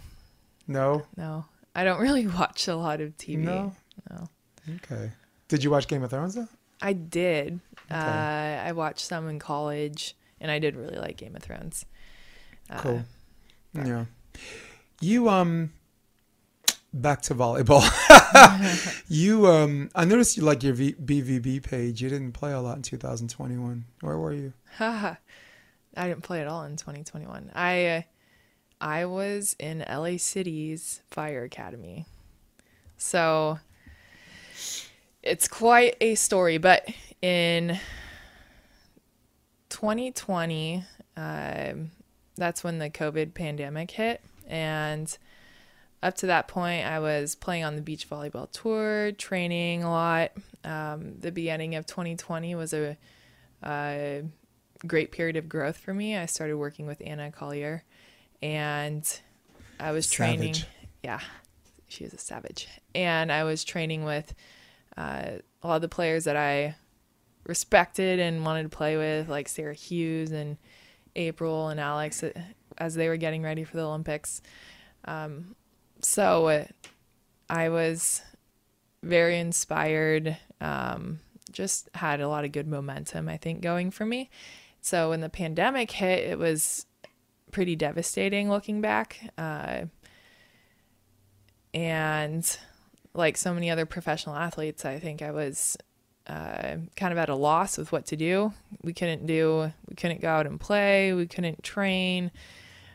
No. 0.66 1.04
no, 1.16 1.44
I 1.74 1.84
don't 1.84 2.00
really 2.00 2.26
watch 2.40 2.68
a 2.68 2.76
lot 2.76 3.00
of 3.00 3.16
TV. 3.16 3.38
No. 3.38 3.74
no. 4.10 4.28
Okay. 4.76 5.10
Did 5.48 5.62
you 5.64 5.70
watch 5.70 5.88
Game 5.88 6.02
of 6.02 6.10
Thrones 6.10 6.34
though? 6.36 6.48
I 6.80 6.92
did. 6.94 7.60
Okay. 7.90 8.00
Uh, 8.00 8.62
I 8.68 8.72
watched 8.72 9.04
some 9.06 9.28
in 9.28 9.38
college, 9.38 10.16
and 10.40 10.50
I 10.50 10.58
did 10.58 10.74
really 10.76 10.96
like 10.96 11.16
Game 11.16 11.36
of 11.36 11.42
Thrones. 11.42 11.84
Uh, 12.70 12.78
Cool. 12.80 13.04
but- 13.74 13.86
Yeah. 13.86 14.04
You 15.00 15.28
um 15.28 15.72
back 16.92 17.22
to 17.22 17.34
volleyball. 17.34 17.82
you 19.08 19.46
um 19.46 19.90
I 19.94 20.04
noticed 20.04 20.36
you 20.36 20.42
like 20.42 20.62
your 20.62 20.74
v- 20.74 20.94
BVB 20.94 21.62
page. 21.62 22.02
You 22.02 22.08
didn't 22.08 22.32
play 22.32 22.52
a 22.52 22.60
lot 22.60 22.76
in 22.76 22.82
2021. 22.82 23.84
Where 24.00 24.18
were 24.18 24.32
you? 24.32 24.52
I 24.80 25.16
didn't 25.96 26.22
play 26.22 26.40
at 26.40 26.48
all 26.48 26.64
in 26.64 26.76
2021. 26.76 27.52
I 27.54 27.86
uh, 27.86 28.02
I 28.80 29.04
was 29.04 29.54
in 29.58 29.84
LA 29.88 30.16
City's 30.16 31.02
Fire 31.10 31.44
Academy. 31.44 32.06
So 32.96 33.58
it's 35.22 35.48
quite 35.48 35.96
a 36.00 36.14
story, 36.16 36.58
but 36.58 36.88
in 37.20 37.78
2020, 39.68 40.84
um, 41.16 41.90
that's 42.36 42.64
when 42.64 42.78
the 42.78 42.90
COVID 42.90 43.34
pandemic 43.34 43.90
hit. 43.92 44.20
And 44.48 45.16
up 46.02 46.16
to 46.16 46.26
that 46.26 46.48
point, 46.48 46.84
I 46.86 46.98
was 46.98 47.34
playing 47.34 47.64
on 47.64 47.76
the 47.76 47.82
beach 47.82 48.08
volleyball 48.08 48.50
tour, 48.50 49.12
training 49.12 49.84
a 49.84 49.90
lot. 49.90 50.32
Um, 50.64 51.18
the 51.18 51.30
beginning 51.30 51.76
of 51.76 51.86
2020 51.86 52.54
was 52.54 52.72
a, 52.72 52.96
a 53.62 54.24
great 54.86 55.12
period 55.12 55.36
of 55.36 55.48
growth 55.48 55.76
for 55.76 55.94
me. 55.94 56.16
I 56.16 56.26
started 56.26 56.56
working 56.56 56.86
with 56.86 57.00
Anna 57.04 57.30
Collier, 57.30 57.84
and 58.42 59.20
I 59.78 59.92
was 59.92 60.10
training. 60.10 60.54
Savage. 60.54 60.68
Yeah, 61.04 61.20
she 61.86 62.04
is 62.04 62.12
a 62.12 62.18
savage. 62.18 62.68
And 62.94 63.30
I 63.30 63.44
was 63.44 63.62
training 63.62 64.04
with 64.04 64.34
uh, 64.96 65.38
a 65.62 65.66
lot 65.66 65.76
of 65.76 65.82
the 65.82 65.88
players 65.88 66.24
that 66.24 66.36
I 66.36 66.74
respected 67.46 68.18
and 68.18 68.44
wanted 68.44 68.64
to 68.64 68.68
play 68.68 68.96
with, 68.96 69.28
like 69.28 69.48
Sarah 69.48 69.74
Hughes 69.74 70.32
and 70.32 70.56
April 71.14 71.68
and 71.68 71.78
Alix, 71.78 72.24
uh, 72.24 72.32
as 72.78 72.96
they 72.96 73.08
were 73.08 73.16
getting 73.16 73.42
ready 73.42 73.62
for 73.62 73.76
the 73.76 73.84
Olympics. 73.84 74.42
Um, 75.04 75.54
so 76.02 76.66
I 77.48 77.68
was 77.68 78.22
very 79.02 79.38
inspired. 79.38 80.36
Um, 80.60 81.20
just 81.50 81.88
had 81.94 82.20
a 82.20 82.28
lot 82.28 82.44
of 82.44 82.52
good 82.52 82.66
momentum, 82.66 83.28
I 83.28 83.36
think, 83.36 83.60
going 83.60 83.90
for 83.90 84.06
me. 84.06 84.30
So 84.80 85.10
when 85.10 85.20
the 85.20 85.28
pandemic 85.28 85.90
hit, 85.90 86.28
it 86.28 86.38
was 86.38 86.86
pretty 87.50 87.76
devastating 87.76 88.48
looking 88.50 88.80
back. 88.80 89.20
Uh, 89.38 89.82
and 91.74 92.58
like 93.14 93.36
so 93.36 93.54
many 93.54 93.70
other 93.70 93.86
professional 93.86 94.34
athletes, 94.34 94.84
I 94.84 94.98
think 94.98 95.22
I 95.22 95.30
was 95.30 95.76
uh, 96.26 96.76
kind 96.96 97.12
of 97.12 97.18
at 97.18 97.28
a 97.28 97.34
loss 97.34 97.78
with 97.78 97.92
what 97.92 98.06
to 98.06 98.16
do. 98.16 98.52
We 98.82 98.92
couldn't 98.92 99.26
do, 99.26 99.72
we 99.88 99.94
couldn't 99.94 100.20
go 100.20 100.28
out 100.28 100.46
and 100.46 100.58
play, 100.58 101.12
we 101.12 101.26
couldn't 101.26 101.62
train. 101.62 102.30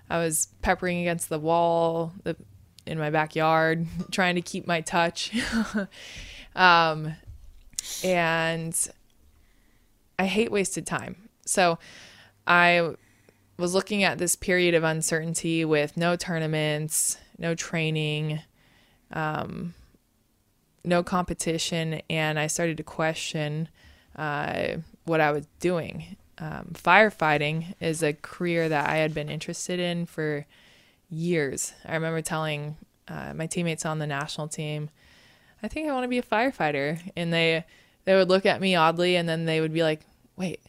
I 0.09 0.17
was 0.17 0.47
peppering 0.61 0.99
against 0.99 1.29
the 1.29 1.39
wall 1.39 2.13
the, 2.23 2.35
in 2.87 2.97
my 2.97 3.09
backyard, 3.09 3.85
trying 4.11 4.35
to 4.35 4.41
keep 4.41 4.67
my 4.67 4.81
touch. 4.81 5.31
um, 6.55 7.13
and 8.03 8.89
I 10.19 10.25
hate 10.25 10.51
wasted 10.51 10.85
time. 10.85 11.29
So 11.45 11.79
I 12.45 12.95
was 13.57 13.73
looking 13.73 14.03
at 14.03 14.17
this 14.17 14.35
period 14.35 14.75
of 14.75 14.83
uncertainty 14.83 15.65
with 15.65 15.97
no 15.97 16.15
tournaments, 16.15 17.17
no 17.37 17.55
training, 17.55 18.41
um, 19.11 19.73
no 20.83 21.03
competition, 21.03 22.01
and 22.09 22.39
I 22.39 22.47
started 22.47 22.77
to 22.77 22.83
question 22.83 23.69
uh, 24.15 24.77
what 25.05 25.21
I 25.21 25.31
was 25.31 25.47
doing. 25.59 26.17
Um, 26.39 26.71
firefighting 26.73 27.73
is 27.79 28.03
a 28.03 28.13
career 28.13 28.69
that 28.69 28.89
I 28.89 28.97
had 28.97 29.13
been 29.13 29.29
interested 29.29 29.79
in 29.79 30.05
for 30.05 30.45
years. 31.09 31.73
I 31.85 31.93
remember 31.93 32.21
telling 32.21 32.77
uh, 33.07 33.33
my 33.33 33.47
teammates 33.47 33.85
on 33.85 33.99
the 33.99 34.07
national 34.07 34.47
team, 34.47 34.89
I 35.63 35.67
think 35.67 35.89
I 35.89 35.93
want 35.93 36.03
to 36.03 36.09
be 36.09 36.17
a 36.17 36.23
firefighter. 36.23 36.99
And 37.15 37.33
they, 37.33 37.65
they 38.05 38.15
would 38.15 38.29
look 38.29 38.45
at 38.45 38.61
me 38.61 38.75
oddly 38.75 39.15
and 39.15 39.27
then 39.27 39.45
they 39.45 39.61
would 39.61 39.73
be 39.73 39.83
like, 39.83 40.01
wait, 40.35 40.61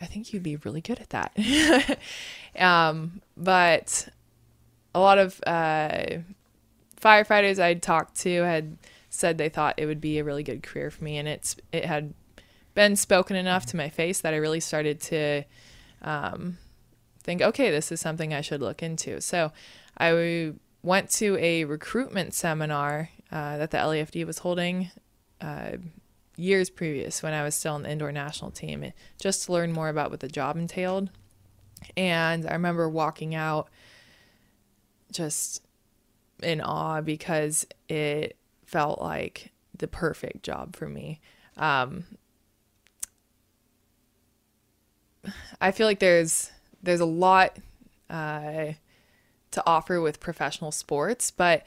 I 0.00 0.06
think 0.06 0.32
you'd 0.32 0.42
be 0.42 0.56
really 0.56 0.80
good 0.80 1.00
at 1.00 1.10
that. 1.10 1.98
um, 2.58 3.20
but 3.36 4.08
a 4.94 5.00
lot 5.00 5.18
of 5.18 5.40
uh, 5.46 6.18
firefighters 7.00 7.58
I'd 7.58 7.82
talked 7.82 8.16
to 8.20 8.42
had 8.42 8.78
said 9.10 9.38
they 9.38 9.48
thought 9.48 9.74
it 9.78 9.86
would 9.86 10.00
be 10.00 10.18
a 10.18 10.24
really 10.24 10.42
good 10.42 10.62
career 10.62 10.90
for 10.90 11.04
me, 11.04 11.16
and 11.16 11.26
it's 11.28 11.56
it 11.72 11.84
had 11.84 12.14
been 12.74 12.96
spoken 12.96 13.36
enough 13.36 13.66
to 13.66 13.76
my 13.76 13.88
face 13.88 14.20
that 14.20 14.34
I 14.34 14.38
really 14.38 14.60
started 14.60 15.00
to 15.02 15.44
um, 16.02 16.58
think, 17.22 17.40
okay, 17.42 17.70
this 17.70 17.90
is 17.90 18.00
something 18.00 18.34
I 18.34 18.42
should 18.42 18.60
look 18.60 18.82
into. 18.82 19.20
So 19.20 19.52
I 19.96 20.52
went 20.82 21.10
to 21.10 21.36
a 21.38 21.64
recruitment 21.64 22.34
seminar 22.34 23.10
uh, 23.32 23.58
that 23.58 23.70
the 23.70 23.78
LAFD 23.78 24.26
was 24.26 24.38
holding 24.38 24.90
uh, 25.40 25.72
years 26.36 26.70
previous 26.70 27.22
when 27.22 27.32
I 27.32 27.42
was 27.42 27.54
still 27.54 27.74
on 27.74 27.82
the 27.82 27.90
indoor 27.90 28.12
national 28.12 28.50
team, 28.50 28.92
just 29.18 29.44
to 29.44 29.52
learn 29.52 29.72
more 29.72 29.88
about 29.88 30.10
what 30.10 30.20
the 30.20 30.28
job 30.28 30.56
entailed. 30.56 31.10
And 31.96 32.46
I 32.46 32.52
remember 32.52 32.88
walking 32.88 33.34
out 33.34 33.68
just 35.12 35.62
in 36.42 36.60
awe 36.60 37.00
because 37.00 37.66
it 37.88 38.36
felt 38.64 39.00
like 39.00 39.52
the 39.76 39.88
perfect 39.88 40.42
job 40.42 40.76
for 40.76 40.88
me. 40.88 41.20
Um, 41.56 42.04
I 45.60 45.70
feel 45.70 45.86
like 45.86 45.98
there's 45.98 46.50
there's 46.82 47.00
a 47.00 47.06
lot 47.06 47.58
uh, 48.08 48.72
to 49.56 49.62
offer 49.66 50.00
with 50.00 50.20
professional 50.20 50.70
sports, 50.70 51.30
but 51.30 51.66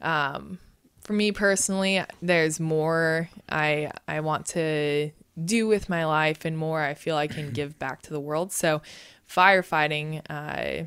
um, 0.00 0.58
for 1.00 1.12
me 1.12 1.32
personally, 1.32 2.04
there's 2.20 2.60
more 2.60 3.30
I 3.48 3.90
I 4.06 4.20
want 4.20 4.46
to 4.46 5.12
do 5.42 5.68
with 5.68 5.88
my 5.88 6.04
life 6.04 6.44
and 6.44 6.58
more 6.58 6.82
I 6.82 6.94
feel 6.94 7.16
I 7.16 7.28
can 7.28 7.50
give 7.52 7.78
back 7.78 8.02
to 8.02 8.10
the 8.10 8.20
world. 8.20 8.52
So, 8.52 8.82
firefighting 9.30 10.22
uh, 10.28 10.86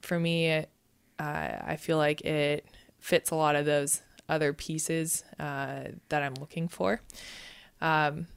for 0.00 0.18
me, 0.18 0.52
uh, 0.52 0.64
I 1.18 1.76
feel 1.78 1.98
like 1.98 2.20
it 2.22 2.64
fits 2.98 3.30
a 3.30 3.34
lot 3.34 3.56
of 3.56 3.66
those 3.66 4.00
other 4.28 4.52
pieces 4.52 5.24
uh, 5.40 5.84
that 6.10 6.22
I'm 6.22 6.34
looking 6.34 6.68
for. 6.68 7.00
Um, 7.80 8.28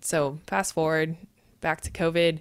so, 0.00 0.40
fast 0.48 0.74
forward 0.74 1.16
back 1.60 1.82
to 1.82 1.90
COVID. 1.92 2.40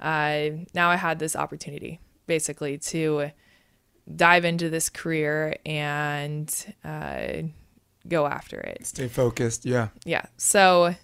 Uh, 0.00 0.62
now 0.72 0.90
I 0.90 0.96
had 0.96 1.18
this 1.18 1.34
opportunity 1.34 1.98
basically 2.26 2.78
to 2.78 3.32
dive 4.14 4.44
into 4.44 4.70
this 4.70 4.88
career 4.88 5.56
and 5.64 6.74
uh, 6.84 7.42
go 8.08 8.26
after 8.26 8.58
it. 8.60 8.86
Stay 8.86 9.08
focused. 9.08 9.66
Yeah. 9.66 9.88
Yeah. 10.04 10.26
So 10.36 10.94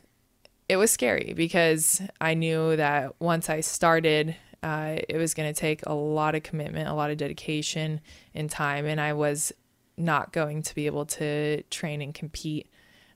it 0.68 0.76
was 0.76 0.90
scary 0.90 1.32
because 1.36 2.00
I 2.20 2.34
knew 2.34 2.76
that 2.76 3.14
once 3.20 3.50
I 3.50 3.60
started, 3.60 4.36
uh, 4.62 4.96
it 5.08 5.16
was 5.16 5.34
going 5.34 5.52
to 5.52 5.58
take 5.58 5.84
a 5.86 5.94
lot 5.94 6.34
of 6.34 6.42
commitment, 6.42 6.88
a 6.88 6.94
lot 6.94 7.10
of 7.10 7.16
dedication 7.16 8.00
and 8.34 8.48
time, 8.48 8.86
and 8.86 9.00
I 9.00 9.12
was 9.12 9.52
not 9.96 10.32
going 10.32 10.62
to 10.62 10.74
be 10.74 10.86
able 10.86 11.04
to 11.04 11.62
train 11.64 12.00
and 12.00 12.14
compete 12.14 12.70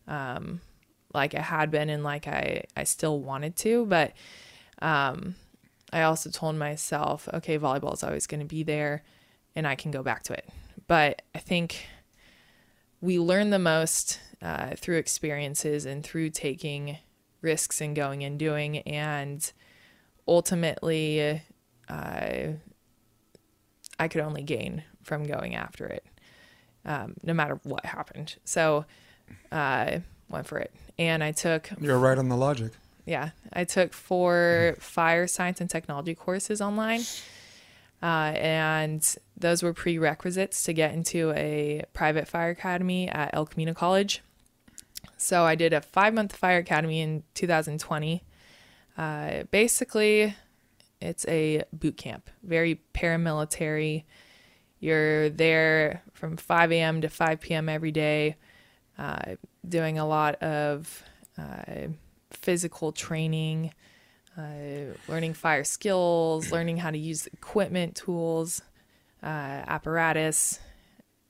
um, 0.08 0.60
like 1.14 1.34
I 1.34 1.40
had 1.40 1.70
been 1.70 1.88
and 1.88 2.04
like 2.04 2.26
I, 2.26 2.64
I 2.76 2.84
still 2.84 3.20
wanted 3.20 3.56
to. 3.56 3.86
But 3.86 4.12
um, 4.82 5.36
I 5.92 6.02
also 6.02 6.30
told 6.30 6.56
myself, 6.56 7.28
okay, 7.32 7.58
volleyball 7.58 7.94
is 7.94 8.04
always 8.04 8.26
going 8.26 8.40
to 8.40 8.46
be 8.46 8.62
there 8.62 9.04
and 9.56 9.66
I 9.66 9.74
can 9.74 9.90
go 9.90 10.02
back 10.02 10.22
to 10.24 10.34
it. 10.34 10.48
But 10.86 11.22
I 11.34 11.38
think 11.38 11.86
we 13.00 13.18
learn 13.18 13.50
the 13.50 13.58
most 13.58 14.20
uh, 14.42 14.76
through 14.76 14.98
experiences 14.98 15.86
and 15.86 16.04
through 16.04 16.30
taking 16.30 16.98
risks 17.40 17.80
and 17.80 17.96
going 17.96 18.22
and 18.22 18.38
doing. 18.38 18.78
And 18.80 19.50
ultimately, 20.28 21.42
uh, 21.88 22.46
I 23.98 24.08
could 24.08 24.20
only 24.20 24.42
gain 24.42 24.84
from 25.02 25.24
going 25.24 25.54
after 25.54 25.86
it, 25.86 26.04
um, 26.84 27.14
no 27.22 27.32
matter 27.32 27.58
what 27.64 27.86
happened. 27.86 28.36
So 28.44 28.84
I 29.50 29.56
uh, 29.56 30.00
went 30.28 30.46
for 30.46 30.58
it. 30.58 30.72
And 30.98 31.24
I 31.24 31.32
took. 31.32 31.70
You're 31.80 31.98
right 31.98 32.18
on 32.18 32.28
the 32.28 32.36
logic. 32.36 32.72
Yeah. 33.06 33.30
I 33.52 33.64
took 33.64 33.92
four 33.92 34.76
fire 34.78 35.26
science 35.26 35.60
and 35.60 35.70
technology 35.70 36.14
courses 36.14 36.60
online. 36.60 37.02
Uh, 38.02 38.32
and 38.36 39.16
those 39.36 39.62
were 39.62 39.72
prerequisites 39.72 40.62
to 40.64 40.72
get 40.72 40.92
into 40.92 41.32
a 41.32 41.84
private 41.92 42.28
fire 42.28 42.50
academy 42.50 43.08
at 43.08 43.30
El 43.32 43.46
Camino 43.46 43.74
College. 43.74 44.22
So 45.16 45.44
I 45.44 45.54
did 45.54 45.72
a 45.72 45.80
five 45.80 46.14
month 46.14 46.36
fire 46.36 46.58
academy 46.58 47.00
in 47.00 47.22
2020. 47.34 48.22
Uh, 48.98 49.44
basically, 49.50 50.34
it's 51.00 51.26
a 51.28 51.64
boot 51.72 51.96
camp, 51.96 52.30
very 52.42 52.80
paramilitary. 52.94 54.04
You're 54.80 55.30
there 55.30 56.02
from 56.12 56.36
5 56.36 56.72
a.m. 56.72 57.00
to 57.00 57.08
5 57.08 57.40
p.m. 57.40 57.68
every 57.68 57.92
day, 57.92 58.36
uh, 58.98 59.36
doing 59.66 59.98
a 59.98 60.06
lot 60.06 60.36
of 60.42 61.02
uh, 61.38 61.88
physical 62.30 62.92
training, 62.92 63.72
uh, 64.38 64.94
learning 65.08 65.34
fire 65.34 65.64
skills, 65.64 66.52
learning 66.52 66.76
how 66.76 66.90
to 66.90 66.98
use 66.98 67.26
equipment, 67.28 67.94
tools, 67.94 68.62
uh, 69.22 69.26
apparatus. 69.26 70.60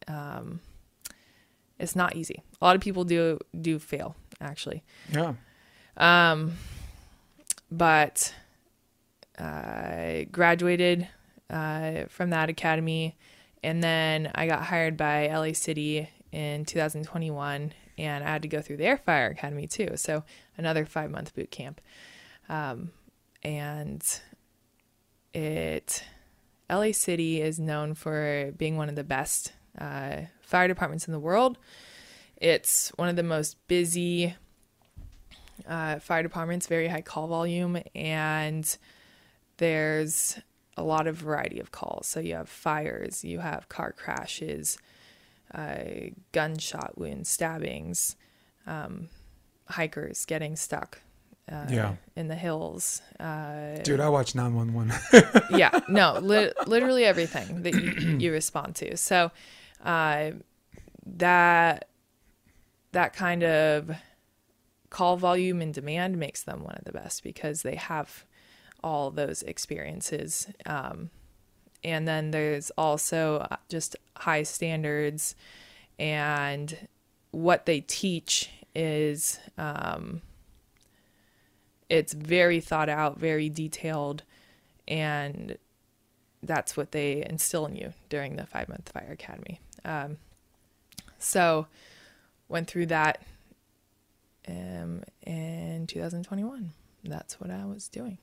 Um, 0.08 0.60
it's 1.78 1.94
not 1.96 2.16
easy. 2.16 2.42
A 2.60 2.64
lot 2.64 2.74
of 2.76 2.82
people 2.82 3.04
do 3.04 3.38
do 3.60 3.78
fail 3.78 4.16
actually. 4.40 4.82
Yeah. 5.12 5.34
Um, 5.96 6.52
but 7.70 8.34
I 9.38 10.28
graduated 10.30 11.08
uh, 11.50 12.04
from 12.08 12.30
that 12.30 12.48
academy, 12.48 13.16
and 13.62 13.82
then 13.82 14.30
I 14.34 14.46
got 14.46 14.64
hired 14.64 14.96
by 14.96 15.28
LA 15.28 15.52
City 15.52 16.08
in 16.32 16.64
2021, 16.64 17.72
and 17.98 18.24
I 18.24 18.26
had 18.26 18.42
to 18.42 18.48
go 18.48 18.60
through 18.60 18.78
their 18.78 18.96
fire 18.96 19.28
academy 19.28 19.66
too. 19.66 19.92
So 19.96 20.24
another 20.56 20.84
five 20.84 21.10
month 21.10 21.34
boot 21.34 21.50
camp. 21.50 21.80
Um, 22.48 22.90
and 23.42 24.04
it 25.34 26.04
LA 26.70 26.92
City 26.92 27.40
is 27.40 27.58
known 27.58 27.94
for 27.94 28.52
being 28.56 28.76
one 28.76 28.88
of 28.88 28.96
the 28.96 29.04
best 29.04 29.52
uh, 29.78 30.22
fire 30.40 30.68
departments 30.68 31.06
in 31.06 31.12
the 31.12 31.20
world. 31.20 31.58
It's 32.36 32.90
one 32.96 33.08
of 33.08 33.16
the 33.16 33.22
most 33.22 33.56
busy 33.68 34.34
uh, 35.68 35.98
fire 35.98 36.22
departments, 36.22 36.66
very 36.66 36.88
high 36.88 37.02
call 37.02 37.28
volume, 37.28 37.78
and 37.94 38.76
there's 39.56 40.38
a 40.76 40.82
lot 40.82 41.06
of 41.06 41.16
variety 41.16 41.60
of 41.60 41.72
calls. 41.72 42.06
So 42.06 42.20
you 42.20 42.34
have 42.34 42.48
fires, 42.48 43.24
you 43.24 43.38
have 43.38 43.68
car 43.68 43.92
crashes, 43.92 44.78
uh, 45.54 46.10
gunshot 46.32 46.98
wounds, 46.98 47.28
stabbings, 47.28 48.16
um, 48.66 49.08
hikers 49.68 50.24
getting 50.26 50.56
stuck, 50.56 51.00
uh, 51.50 51.66
yeah. 51.70 51.94
in 52.16 52.28
the 52.28 52.34
hills. 52.34 53.02
Uh, 53.20 53.76
Dude, 53.82 54.00
I 54.00 54.08
watch 54.08 54.34
911. 54.34 55.42
yeah, 55.58 55.80
no, 55.88 56.18
li- 56.20 56.52
literally 56.66 57.04
everything 57.04 57.62
that 57.62 57.74
you, 57.74 58.16
you 58.18 58.32
respond 58.32 58.74
to. 58.76 58.96
So 58.96 59.30
uh, 59.84 60.32
that 61.06 61.88
that 62.92 63.12
kind 63.12 63.42
of 63.44 63.90
call 64.90 65.16
volume 65.16 65.60
and 65.60 65.74
demand 65.74 66.16
makes 66.18 66.42
them 66.42 66.64
one 66.64 66.74
of 66.76 66.84
the 66.84 66.92
best 66.92 67.22
because 67.22 67.62
they 67.62 67.74
have 67.74 68.24
all 68.82 69.10
those 69.10 69.42
experiences. 69.42 70.48
Um, 70.64 71.10
and 71.84 72.08
then 72.08 72.30
there's 72.30 72.70
also 72.78 73.46
uh, 73.50 73.56
just 73.68 73.96
high 74.16 74.42
standards 74.42 75.34
and 75.98 76.88
what 77.30 77.66
they 77.66 77.80
teach 77.80 78.50
is 78.74 79.38
um, 79.58 80.22
it's 81.88 82.12
very 82.12 82.60
thought 82.60 82.88
out, 82.88 83.18
very 83.18 83.48
detailed, 83.48 84.22
and 84.88 85.56
that's 86.42 86.76
what 86.76 86.92
they 86.92 87.24
instill 87.28 87.66
in 87.66 87.76
you 87.76 87.92
during 88.08 88.36
the 88.36 88.46
five 88.46 88.68
month 88.68 88.90
fire 88.92 89.12
academy. 89.12 89.60
Um, 89.84 90.18
so, 91.18 91.66
went 92.48 92.68
through 92.68 92.86
that 92.86 93.22
um, 94.48 95.02
in 95.22 95.86
2021. 95.86 96.70
That's 97.04 97.40
what 97.40 97.50
I 97.50 97.64
was 97.64 97.88
doing. 97.88 98.18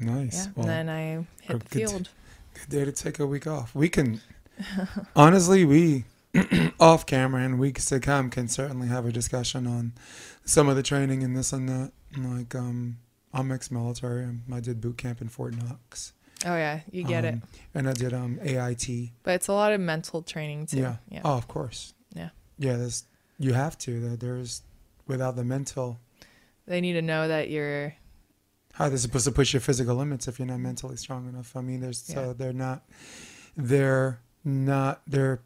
Nice. 0.00 0.46
Yeah. 0.46 0.52
Well, 0.56 0.68
and 0.68 0.88
then 0.88 0.88
I 0.88 1.26
hit 1.42 1.48
the 1.48 1.78
good. 1.78 1.90
field. 1.90 2.08
good 2.54 2.68
day 2.70 2.84
to 2.84 2.92
take 2.92 3.18
a 3.18 3.26
week 3.26 3.46
off. 3.46 3.74
We 3.74 3.88
can, 3.88 4.20
honestly, 5.16 5.64
we 5.64 6.04
off 6.80 7.04
camera 7.06 7.42
and 7.42 7.58
weeks 7.58 7.86
to 7.86 8.00
come 8.00 8.30
can 8.30 8.48
certainly 8.48 8.88
have 8.88 9.04
a 9.06 9.12
discussion 9.12 9.66
on 9.66 9.92
some 10.44 10.68
of 10.68 10.76
the 10.76 10.82
training 10.82 11.22
and 11.22 11.36
this 11.36 11.52
and 11.52 11.68
that. 11.68 11.92
Like, 12.16 12.54
um, 12.54 12.98
I'm 13.32 13.50
ex-military. 13.52 14.26
I 14.52 14.60
did 14.60 14.80
boot 14.80 14.98
camp 14.98 15.20
in 15.20 15.28
Fort 15.28 15.54
Knox. 15.54 16.12
Oh 16.44 16.56
yeah, 16.56 16.80
you 16.90 17.04
get 17.04 17.24
it. 17.24 17.34
Um, 17.34 17.42
And 17.74 17.88
I 17.88 17.92
did 17.92 18.12
um 18.12 18.38
AIT. 18.42 19.10
But 19.22 19.34
it's 19.34 19.48
a 19.48 19.52
lot 19.52 19.72
of 19.72 19.80
mental 19.80 20.22
training 20.22 20.66
too. 20.66 20.78
Yeah. 20.78 20.96
Yeah. 21.08 21.20
Oh, 21.24 21.36
of 21.36 21.46
course. 21.48 21.94
Yeah. 22.14 22.30
Yeah. 22.58 22.76
There's 22.76 23.04
you 23.38 23.52
have 23.52 23.78
to. 23.78 24.00
There- 24.00 24.16
There's 24.16 24.62
without 25.06 25.36
the 25.36 25.44
mental. 25.44 25.98
They 26.66 26.80
need 26.80 26.94
to 26.94 27.02
know 27.02 27.28
that 27.28 27.48
you're 27.50 27.94
How 28.74 28.88
they're 28.88 28.98
supposed 28.98 29.24
to 29.26 29.32
push 29.32 29.52
your 29.52 29.60
physical 29.60 29.94
limits 29.96 30.26
if 30.28 30.38
you're 30.38 30.48
not 30.48 30.58
mentally 30.60 30.96
strong 30.96 31.28
enough. 31.28 31.54
I 31.56 31.60
mean, 31.60 31.80
there's 31.80 31.98
so 32.02 32.32
they're 32.32 32.52
not. 32.52 32.82
They're 33.56 34.20
not. 34.44 35.02
They're. 35.06 35.42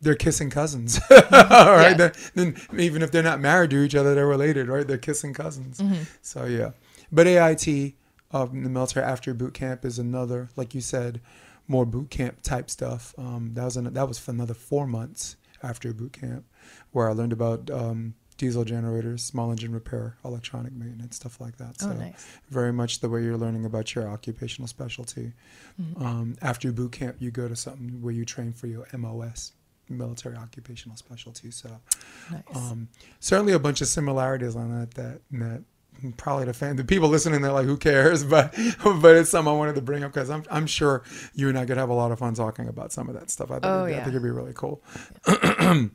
They're 0.00 0.14
kissing 0.14 0.48
cousins, 0.50 1.00
right. 1.10 1.94
They're- 1.96 2.12
Then 2.34 2.56
even 2.76 3.02
if 3.02 3.10
they're 3.10 3.22
not 3.22 3.40
married 3.40 3.70
to 3.70 3.82
each 3.82 3.94
other, 3.94 4.14
they're 4.14 4.26
related, 4.28 4.68
right? 4.68 4.86
They're 4.86 4.98
kissing 4.98 5.34
cousins. 5.34 5.78
Mm-hmm. 5.78 6.02
So 6.22 6.44
yeah, 6.44 6.70
but 7.10 7.26
AIT 7.26 7.94
um, 8.30 8.62
the 8.62 8.68
military 8.70 9.04
after 9.06 9.32
boot 9.34 9.54
camp 9.54 9.84
is 9.84 9.98
another, 9.98 10.50
like 10.56 10.74
you 10.74 10.80
said, 10.80 11.20
more 11.66 11.86
boot 11.86 12.10
camp 12.10 12.42
type 12.42 12.70
stuff. 12.70 13.14
Um, 13.18 13.52
that 13.54 13.64
was 13.64 13.76
an, 13.76 13.92
that 13.92 14.06
was 14.08 14.18
for 14.18 14.30
another 14.32 14.54
four 14.54 14.86
months 14.86 15.36
after 15.62 15.92
boot 15.92 16.12
camp, 16.12 16.44
where 16.92 17.08
I 17.08 17.12
learned 17.12 17.32
about 17.32 17.70
um, 17.70 18.14
diesel 18.36 18.64
generators, 18.64 19.24
small 19.24 19.50
engine 19.50 19.72
repair, 19.72 20.16
electronic 20.24 20.72
maintenance, 20.72 21.16
stuff 21.16 21.40
like 21.40 21.56
that. 21.56 21.80
So 21.80 21.88
oh 21.90 21.92
nice. 21.94 22.26
very 22.50 22.72
much 22.72 23.00
the 23.00 23.08
way 23.08 23.22
you're 23.24 23.36
learning 23.36 23.64
about 23.64 23.94
your 23.94 24.06
occupational 24.08 24.68
specialty. 24.68 25.32
Mhm. 25.80 26.00
Um, 26.02 26.36
after 26.42 26.70
boot 26.70 26.92
camp, 26.92 27.16
you 27.18 27.30
go 27.30 27.48
to 27.48 27.56
something 27.56 28.00
where 28.02 28.12
you 28.12 28.24
train 28.24 28.52
for 28.52 28.66
your 28.66 28.86
MOS, 28.96 29.52
military 29.88 30.36
occupational 30.36 30.96
specialty. 30.96 31.50
So 31.50 31.70
Nice. 32.30 32.42
um, 32.54 32.88
certainly 33.20 33.52
a 33.52 33.58
bunch 33.58 33.80
of 33.80 33.88
similarities 33.88 34.54
on 34.56 34.78
that. 34.78 34.92
That 34.94 35.20
that 35.32 35.62
probably 36.16 36.44
the 36.44 36.54
fan, 36.54 36.76
the 36.76 36.84
people 36.84 37.08
listening, 37.08 37.42
they're 37.42 37.52
like, 37.52 37.66
"Who 37.66 37.76
cares?" 37.76 38.22
But 38.28 38.54
but 39.00 39.16
it's 39.16 39.30
something 39.30 39.52
I 39.52 39.56
wanted 39.56 39.74
to 39.76 39.82
bring 39.82 40.04
up 40.04 40.12
because 40.12 40.30
I'm 40.30 40.44
I'm 40.50 40.66
sure 40.66 41.02
you 41.34 41.48
and 41.48 41.58
I 41.58 41.64
could 41.66 41.76
have 41.76 41.88
a 41.88 41.94
lot 41.94 42.12
of 42.12 42.18
fun 42.20 42.34
talking 42.34 42.68
about 42.68 42.92
some 42.92 43.08
of 43.08 43.14
that 43.14 43.30
stuff. 43.30 43.50
I 43.50 43.54
think, 43.54 43.64
Oh, 43.66 43.84
it'd, 43.86 43.96
I 43.96 44.04
think 44.04 44.08
it'd 44.10 44.22
be 44.22 44.30
really 44.30 44.52
cool. 44.54 44.82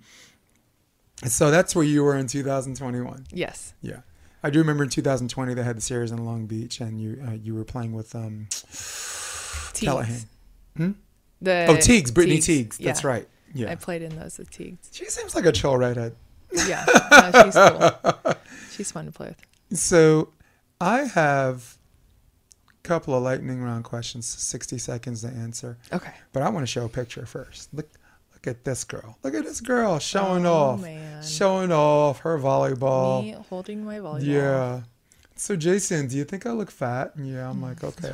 so 1.26 1.52
that's 1.52 1.76
where 1.76 1.86
you 1.86 2.04
were 2.04 2.16
in 2.18 2.28
2021. 2.28 3.28
yes. 3.32 3.74
Yeah, 3.82 4.02
I 4.44 4.50
do 4.50 4.60
remember 4.60 4.84
in 4.84 4.90
2020 4.90 5.54
they 5.54 5.64
had 5.64 5.78
the 5.78 5.82
series 5.82 6.12
in 6.12 6.24
Long 6.26 6.46
Beach, 6.48 6.80
and 6.82 7.00
you 7.02 7.24
uh, 7.28 7.32
you 7.32 7.56
were 7.56 7.64
playing 7.66 7.94
with 7.94 8.14
um 8.16 8.48
Tiegs. 8.50 9.80
Callahan. 9.86 10.20
Hmm? 10.78 10.92
The 11.42 11.66
oh 11.70 11.76
Tiegs, 11.76 12.14
Brittany 12.14 12.40
Tiegs. 12.40 12.80
Yeah. 12.80 12.88
That's 12.88 13.04
right. 13.04 13.28
I 13.56 13.76
played 13.76 14.02
in 14.02 14.16
those 14.18 14.38
with 14.38 14.52
Tiegs. 14.52 14.90
she 14.92 15.06
seems 15.06 15.36
like 15.36 15.46
a 15.46 15.52
chill 15.52 15.78
redhead. 15.78 16.16
Yeah. 16.52 16.86
No, 17.12 17.44
she's 17.44 17.56
cool. 17.56 18.34
She's 18.72 18.92
fun 18.92 19.06
to 19.06 19.12
play 19.12 19.28
with. 19.28 19.80
So 19.80 20.30
I 20.82 21.02
have 21.02 21.78
a 22.70 22.88
couple 22.88 23.16
of 23.16 23.24
lightning 23.24 23.62
round 23.62 23.84
questions, 23.84 24.28
60 24.28 24.78
seconds 24.78 25.22
to 25.22 25.28
answer. 25.28 25.78
Okay. 25.92 26.14
But 26.32 26.44
I 26.44 26.50
want 26.50 26.64
to 26.64 26.72
show 26.72 26.86
a 26.86 26.90
picture 26.90 27.26
first. 27.26 27.74
Look 27.74 27.90
look 28.34 28.48
at 28.48 28.64
this 28.64 28.84
girl. 28.84 29.18
Look 29.24 29.36
at 29.36 29.44
this 29.44 29.62
girl 29.62 30.00
showing 30.00 30.46
oh, 30.46 30.54
off. 30.54 30.82
man. 30.82 31.24
Showing 31.24 31.72
off 31.72 32.20
her 32.20 32.38
volleyball. 32.38 33.24
Me 33.24 33.36
holding 33.50 33.86
my 33.86 34.00
volleyball. 34.00 34.26
Yeah. 34.26 34.82
So 35.36 35.56
Jason, 35.56 36.08
do 36.08 36.18
you 36.18 36.24
think 36.24 36.46
I 36.46 36.52
look 36.52 36.72
fat? 36.72 37.14
Yeah, 37.18 37.50
I'm 37.50 37.62
like, 37.62 37.84
okay. 37.84 38.14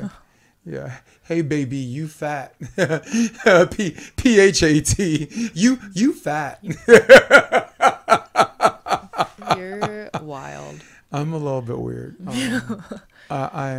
Yeah. 0.70 0.98
Hey 1.24 1.42
baby, 1.42 1.78
you 1.78 2.06
fat. 2.06 2.54
P 3.72 3.96
P 4.16 4.38
H 4.38 4.62
A 4.62 4.80
T. 4.80 5.50
You 5.52 5.80
you 5.94 6.12
fat. 6.12 6.60
You're 9.56 10.10
wild. 10.22 10.80
I'm 11.10 11.32
a 11.32 11.38
little 11.38 11.62
bit 11.62 11.78
weird. 11.78 12.16
Um, 12.24 12.84
uh, 13.30 13.50
I 13.52 13.72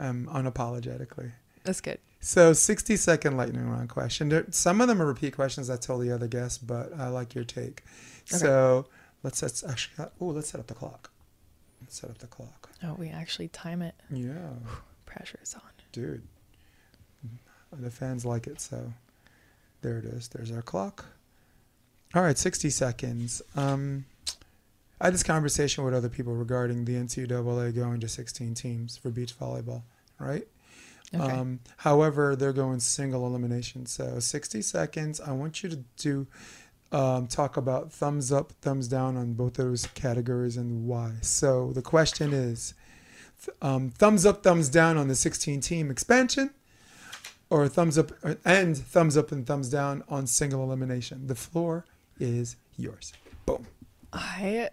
am 0.00 0.26
unapologetically. 0.26 1.30
That's 1.62 1.80
good. 1.80 2.00
So 2.18 2.52
60 2.52 2.96
second 2.96 3.36
lightning 3.36 3.70
round 3.70 3.90
question. 3.90 4.28
There, 4.28 4.44
some 4.50 4.80
of 4.80 4.88
them 4.88 5.00
are 5.00 5.06
repeat 5.06 5.36
questions 5.36 5.70
I 5.70 5.76
told 5.76 6.02
the 6.02 6.10
other 6.10 6.26
guests, 6.26 6.58
but 6.58 6.92
I 6.98 7.08
like 7.08 7.36
your 7.36 7.44
take. 7.44 7.84
So 8.24 8.86
let's 9.22 9.40
let's 9.40 9.62
actually 9.62 10.06
oh 10.20 10.26
let's 10.26 10.48
set 10.48 10.58
up 10.58 10.66
the 10.66 10.74
clock. 10.74 11.12
Let's 11.80 12.00
set 12.00 12.10
up 12.10 12.18
the 12.18 12.26
clock. 12.26 12.70
Oh, 12.82 12.94
we 12.94 13.08
actually 13.08 13.48
time 13.48 13.82
it. 13.82 13.94
Yeah, 14.10 14.54
Pressure's 15.06 15.54
on. 15.54 15.62
Dude. 15.94 16.22
The 17.72 17.90
fans 17.90 18.24
like 18.24 18.46
it, 18.46 18.60
so 18.60 18.92
there 19.80 19.98
it 19.98 20.04
is. 20.04 20.28
There's 20.28 20.52
our 20.52 20.62
clock. 20.62 21.06
All 22.14 22.22
right, 22.22 22.36
60 22.36 22.70
seconds. 22.70 23.42
Um, 23.56 24.04
I 25.00 25.06
had 25.06 25.14
this 25.14 25.22
conversation 25.22 25.84
with 25.84 25.94
other 25.94 26.08
people 26.08 26.34
regarding 26.34 26.84
the 26.84 26.94
NCAA 26.94 27.74
going 27.74 28.00
to 28.00 28.08
16 28.08 28.54
teams 28.54 28.96
for 28.96 29.10
beach 29.10 29.38
volleyball, 29.38 29.82
right? 30.18 30.46
Okay. 31.14 31.24
Um, 31.24 31.60
however, 31.78 32.36
they're 32.36 32.52
going 32.52 32.80
single 32.80 33.26
elimination. 33.26 33.86
So 33.86 34.18
60 34.18 34.62
seconds. 34.62 35.20
I 35.20 35.32
want 35.32 35.62
you 35.62 35.68
to 35.70 35.76
do 35.96 36.26
um, 36.92 37.26
talk 37.26 37.56
about 37.56 37.92
thumbs 37.92 38.32
up, 38.32 38.52
thumbs 38.62 38.88
down 38.88 39.16
on 39.16 39.34
both 39.34 39.54
those 39.54 39.86
categories 39.94 40.56
and 40.56 40.86
why. 40.86 41.12
So 41.22 41.72
the 41.72 41.82
question 41.82 42.32
is 42.32 42.74
um, 43.62 43.90
thumbs 43.90 44.24
up, 44.26 44.42
thumbs 44.42 44.68
down 44.68 44.96
on 44.96 45.08
the 45.08 45.14
16 45.14 45.60
team 45.60 45.90
expansion, 45.90 46.50
or 47.50 47.68
thumbs 47.68 47.98
up 47.98 48.12
and 48.44 48.76
thumbs 48.76 49.16
up 49.16 49.32
and 49.32 49.46
thumbs 49.46 49.68
down 49.68 50.02
on 50.08 50.26
single 50.26 50.62
elimination. 50.62 51.26
The 51.26 51.34
floor 51.34 51.84
is 52.18 52.56
yours. 52.76 53.12
Boom. 53.46 53.66
I 54.12 54.70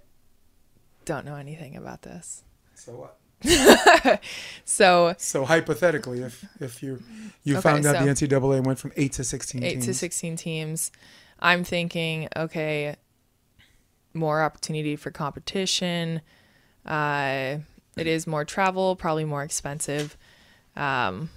don't 1.06 1.26
know 1.26 1.36
anything 1.36 1.76
about 1.76 2.02
this. 2.04 2.44
So 2.76 2.92
what? 2.94 3.18
So 4.66 5.16
So 5.18 5.46
hypothetically, 5.46 6.22
if 6.22 6.46
if 6.60 6.84
you 6.84 7.02
you 7.44 7.56
Okay, 7.56 7.62
found 7.62 7.86
out 7.86 7.96
so- 7.98 8.06
the 8.06 8.12
NCAA 8.28 8.64
went 8.66 8.80
from 8.80 8.92
eight 8.96 9.14
to 9.14 9.24
16 9.24 9.64
eight 9.64 9.72
teams, 9.74 9.86
to 9.86 9.94
16 9.94 10.36
teams. 10.38 10.92
I'm 11.40 11.64
thinking, 11.64 12.28
okay, 12.36 12.96
more 14.14 14.44
opportunity 14.44 14.96
for 14.96 15.10
competition. 15.10 16.22
Uh, 16.86 17.58
it 17.98 18.08
is 18.08 18.26
more 18.26 18.46
travel, 18.46 18.96
probably 18.96 19.26
more 19.26 19.44
expensive. 19.44 20.18
Um, 20.76 21.30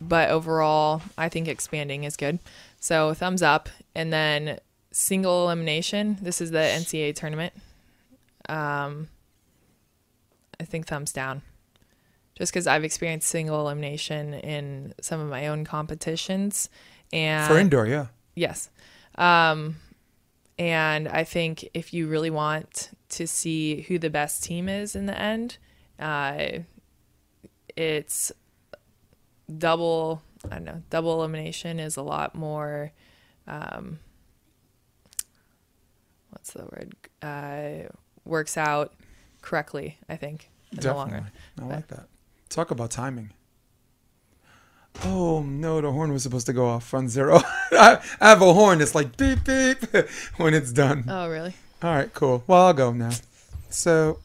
but 0.00 0.30
overall, 0.30 1.02
I 1.16 1.28
think 1.28 1.48
expanding 1.48 2.04
is 2.04 2.16
good. 2.16 2.38
So 2.80 3.14
thumbs 3.14 3.42
up. 3.42 3.68
And 3.94 4.12
then 4.12 4.58
single 4.92 5.44
elimination. 5.44 6.18
This 6.22 6.40
is 6.40 6.50
the 6.50 6.58
NCAA 6.58 7.14
tournament. 7.14 7.52
Um, 8.48 9.08
I 10.60 10.64
think 10.64 10.86
thumbs 10.86 11.12
down. 11.12 11.42
Just 12.36 12.52
because 12.52 12.66
I've 12.66 12.84
experienced 12.84 13.28
single 13.28 13.60
elimination 13.60 14.34
in 14.34 14.94
some 15.00 15.20
of 15.20 15.28
my 15.28 15.48
own 15.48 15.64
competitions. 15.64 16.68
And 17.12 17.50
for 17.50 17.58
indoor, 17.58 17.86
yeah. 17.86 18.06
Yes. 18.34 18.70
Um, 19.16 19.76
and 20.58 21.08
I 21.08 21.24
think 21.24 21.68
if 21.74 21.92
you 21.92 22.06
really 22.06 22.30
want 22.30 22.90
to 23.10 23.26
see 23.26 23.82
who 23.82 23.98
the 23.98 24.10
best 24.10 24.44
team 24.44 24.68
is 24.68 24.94
in 24.94 25.06
the 25.06 25.20
end, 25.20 25.58
uh, 25.98 26.48
it's 27.76 28.32
double, 29.56 30.22
I 30.50 30.56
don't 30.56 30.64
know, 30.64 30.82
double 30.90 31.14
elimination 31.18 31.78
is 31.80 31.96
a 31.96 32.02
lot 32.02 32.34
more, 32.34 32.92
um, 33.46 33.98
what's 36.30 36.52
the 36.52 36.62
word? 36.64 36.94
Uh, 37.22 37.88
works 38.24 38.56
out 38.56 38.94
correctly, 39.42 39.98
I 40.08 40.16
think, 40.16 40.50
in 40.72 40.80
the 40.80 40.92
long 40.94 41.10
Definitely. 41.10 41.30
run. 41.58 41.70
I 41.70 41.74
like 41.76 41.88
that. 41.88 42.08
Talk 42.48 42.70
about 42.70 42.90
timing. 42.90 43.32
Oh 45.04 45.42
no, 45.42 45.80
the 45.80 45.92
horn 45.92 46.12
was 46.12 46.24
supposed 46.24 46.46
to 46.46 46.52
go 46.52 46.66
off 46.66 46.92
on 46.92 47.08
zero. 47.08 47.40
I, 47.72 47.98
I 48.20 48.28
have 48.30 48.42
a 48.42 48.52
horn 48.52 48.78
that's 48.78 48.94
like 48.94 49.16
beep 49.16 49.44
beep 49.44 49.78
when 50.38 50.54
it's 50.54 50.72
done. 50.72 51.04
Oh, 51.08 51.28
really? 51.28 51.54
All 51.82 51.94
right, 51.94 52.12
cool. 52.12 52.42
Well, 52.46 52.66
I'll 52.66 52.72
go 52.74 52.92
now. 52.92 53.12
So, 53.70 54.18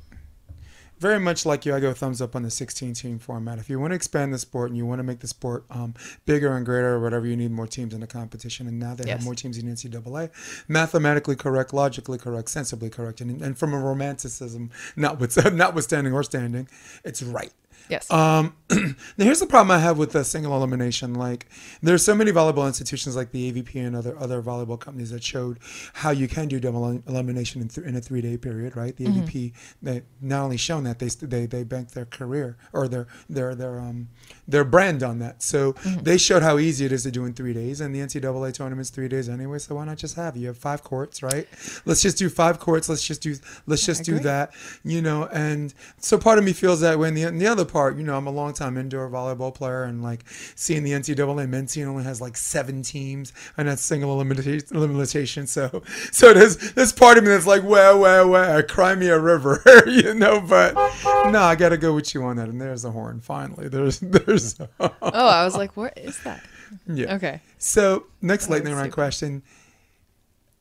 very 1.04 1.20
much 1.20 1.46
like 1.46 1.66
you, 1.66 1.76
I 1.76 1.82
go 1.82 1.92
thumbs 1.92 2.22
up 2.22 2.34
on 2.34 2.44
the 2.44 2.50
16 2.50 2.94
team 2.94 3.20
format. 3.20 3.60
If 3.60 3.70
you 3.70 3.78
want 3.78 3.92
to 3.92 3.96
expand 3.96 4.34
the 4.34 4.38
sport 4.40 4.70
and 4.70 4.78
you 4.78 4.86
want 4.86 5.00
to 5.00 5.04
make 5.04 5.20
the 5.20 5.28
sport 5.28 5.66
um, 5.70 5.94
bigger 6.26 6.56
and 6.56 6.66
greater 6.66 6.94
or 6.94 7.02
whatever, 7.02 7.28
you 7.28 7.36
need 7.36 7.52
more 7.52 7.68
teams 7.68 7.94
in 7.94 8.00
the 8.00 8.08
competition. 8.08 8.68
And 8.68 8.80
now 8.80 8.96
they 8.96 9.10
have 9.10 9.26
more 9.26 9.36
teams 9.36 9.58
in 9.58 9.66
NCAA. 9.66 10.30
Mathematically 10.70 11.36
correct, 11.36 11.74
logically 11.74 12.18
correct, 12.18 12.48
sensibly 12.50 12.90
correct, 12.90 13.20
and, 13.20 13.42
and 13.42 13.58
from 13.58 13.74
a 13.74 13.80
romanticism, 13.80 14.72
notwith- 14.96 15.54
notwithstanding 15.64 16.14
or 16.14 16.24
standing, 16.24 16.70
it's 17.04 17.22
right. 17.22 17.52
Yes. 17.90 18.10
Um, 18.12 18.56
now 18.70 18.86
here's 19.18 19.40
the 19.40 19.46
problem 19.46 19.72
I 19.72 19.80
have 19.80 19.98
with 19.98 20.12
the 20.12 20.24
single 20.24 20.56
elimination. 20.56 21.14
Like, 21.14 21.48
there's 21.82 22.04
so 22.04 22.16
many 22.16 22.32
volleyball 22.32 22.68
institutions 22.68 23.16
like 23.16 23.32
the 23.32 23.52
AVP 23.52 23.76
and 23.76 23.96
other 23.96 24.18
other 24.18 24.42
volleyball 24.42 24.80
companies 24.80 25.12
that 25.12 25.24
showed 25.24 25.60
how 25.94 26.12
you 26.12 26.28
can 26.28 26.48
do 26.48 26.60
double 26.60 27.02
elimination 27.08 27.62
in, 27.62 27.68
th- 27.68 27.86
in 27.86 27.96
a 27.96 28.02
three 28.02 28.22
day 28.22 28.38
period, 28.38 28.76
right? 28.76 28.96
The 28.96 29.06
AVP 29.06 29.54
they 29.82 30.04
not 30.22 30.44
only 30.44 30.58
shown 30.58 30.84
that 30.86 31.00
they 31.00 31.08
they 31.08 31.46
they 31.46 31.64
banked 31.64 31.94
their 31.94 32.06
career 32.06 32.58
or 32.72 32.88
their 32.88 33.08
their 33.30 33.56
their 33.56 33.80
um 33.80 34.10
their 34.48 34.64
brand 34.64 35.04
on 35.04 35.20
that. 35.20 35.44
So 35.44 35.74
they 36.02 36.18
showed 36.18 36.44
how 36.44 36.58
easy 36.58 36.86
it 36.86 36.92
is 36.92 37.04
to 37.04 37.12
do 37.12 37.26
in 37.26 37.34
three 37.34 37.54
days, 37.54 37.82
and 37.82 37.94
the 37.94 38.00
NCAA 38.00 38.54
tournament's 38.54 38.90
three 38.90 39.08
days 39.08 39.30
anyway. 39.30 39.60
So 39.60 39.76
why 39.76 39.86
not 39.86 39.98
just 39.98 40.16
have 40.16 40.36
you 40.38 40.48
have 40.48 40.58
five 40.58 40.84
courts, 40.84 41.22
right? 41.22 41.48
Let's 41.86 42.02
just 42.02 42.18
do 42.18 42.30
five 42.30 42.60
courts. 42.60 42.90
Let's 42.90 43.06
just 43.06 43.22
do 43.22 43.36
let's 43.68 43.86
just 43.86 44.04
do 44.04 44.20
that, 44.20 44.54
you 44.84 45.02
know. 45.02 45.28
And 45.28 45.74
so 45.98 46.18
part 46.18 46.38
of 46.38 46.44
me 46.44 46.54
feels 46.54 46.82
that 46.82 46.98
way. 47.00 47.10
And 47.10 47.18
the, 47.18 47.24
and 47.24 47.42
the 47.42 47.48
other 47.48 47.66
part, 47.66 47.74
you 47.92 48.04
know, 48.04 48.18
I'm 48.18 48.28
a 48.28 48.32
long 48.32 48.54
time 48.54 48.78
indoor 48.78 49.10
volleyball 49.10 49.54
player, 49.54 49.84
and 49.84 50.04
like 50.04 50.24
seeing 50.56 50.84
the 50.84 50.92
NCAA 50.92 51.50
men's 51.50 51.74
team 51.74 51.90
only 51.90 52.04
has 52.04 52.22
like 52.22 52.38
seven 52.38 52.82
teams, 52.82 53.34
and 53.58 53.68
that's 53.68 53.82
single 53.82 54.14
elimination. 54.14 54.76
elimination. 54.76 55.48
So 55.48 55.84
so 56.12 56.34
there's 56.34 56.58
this 56.74 56.92
part 56.92 57.18
of 57.18 57.24
me 57.24 57.30
that's 57.30 57.48
like, 57.48 57.64
where 57.64 57.98
where 57.98 58.28
where, 58.28 58.64
cry 58.64 58.96
me 58.96 59.08
a 59.08 59.20
river, 59.20 59.62
you 59.88 60.14
know. 60.14 60.42
But 60.42 60.76
no, 61.32 61.42
I 61.42 61.56
got 61.56 61.70
to 61.70 61.78
go 61.78 61.94
with 61.94 62.14
you 62.14 62.24
on 62.24 62.38
that. 62.38 62.50
And 62.50 62.60
there's 62.60 62.86
a 62.86 62.92
horn. 62.92 63.20
Finally, 63.20 63.70
there's 63.70 64.00
there's 64.00 64.60
oh, 64.80 64.92
I 65.02 65.44
was 65.44 65.56
like, 65.56 65.76
what 65.76 65.98
is 65.98 66.22
that? 66.24 66.44
yeah. 66.88 67.16
Okay. 67.16 67.42
So 67.58 68.08
next 68.22 68.48
That 68.48 68.54
lightning 68.54 68.76
round 68.76 68.92
question. 68.92 69.44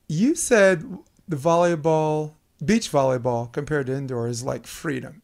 You 0.08 0.34
said 0.34 0.98
the 1.28 1.36
volleyball, 1.36 2.34
beach 2.64 2.90
volleyball 2.90 3.50
compared 3.50 3.86
to 3.86 3.94
indoor 3.94 4.28
is 4.28 4.42
like 4.42 4.66
freedom. 4.66 5.22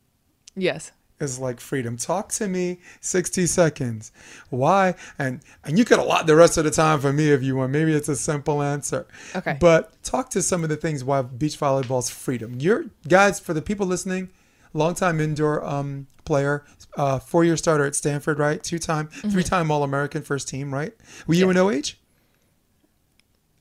Yes. 0.56 0.92
Is 1.20 1.40
like 1.40 1.58
freedom. 1.58 1.96
Talk 1.96 2.30
to 2.34 2.46
me 2.46 2.78
60 3.00 3.46
seconds. 3.46 4.12
Why? 4.50 4.94
And 5.18 5.40
and 5.64 5.76
you 5.76 5.84
could 5.84 5.98
allot 5.98 6.28
the 6.28 6.36
rest 6.36 6.56
of 6.58 6.64
the 6.64 6.70
time 6.70 7.00
for 7.00 7.12
me 7.12 7.32
if 7.32 7.42
you 7.42 7.56
want. 7.56 7.72
Maybe 7.72 7.92
it's 7.92 8.08
a 8.08 8.14
simple 8.14 8.62
answer. 8.62 9.04
Okay. 9.34 9.56
But 9.58 10.00
talk 10.04 10.30
to 10.30 10.42
some 10.42 10.62
of 10.62 10.68
the 10.68 10.76
things 10.76 11.02
why 11.02 11.22
beach 11.22 11.58
volleyball's 11.58 12.08
freedom. 12.08 12.56
You're 12.60 12.84
guys 13.08 13.40
for 13.40 13.52
the 13.52 13.60
people 13.62 13.84
listening, 13.84 14.28
longtime 14.74 15.20
indoor 15.20 15.64
um, 15.66 16.06
player, 16.24 16.64
uh, 16.96 17.18
four 17.18 17.44
year 17.44 17.56
starter 17.56 17.84
at 17.84 17.96
Stanford, 17.96 18.38
right? 18.38 18.62
Two 18.62 18.78
time, 18.78 19.08
three 19.08 19.42
time 19.42 19.72
All 19.72 19.82
American 19.82 20.22
first 20.22 20.46
team, 20.46 20.72
right? 20.72 20.94
Were 21.26 21.34
you 21.34 21.46
Mm-hmm. 21.46 21.56
Yeah. 21.56 21.62
an 21.62 21.80
OH? 21.82 21.94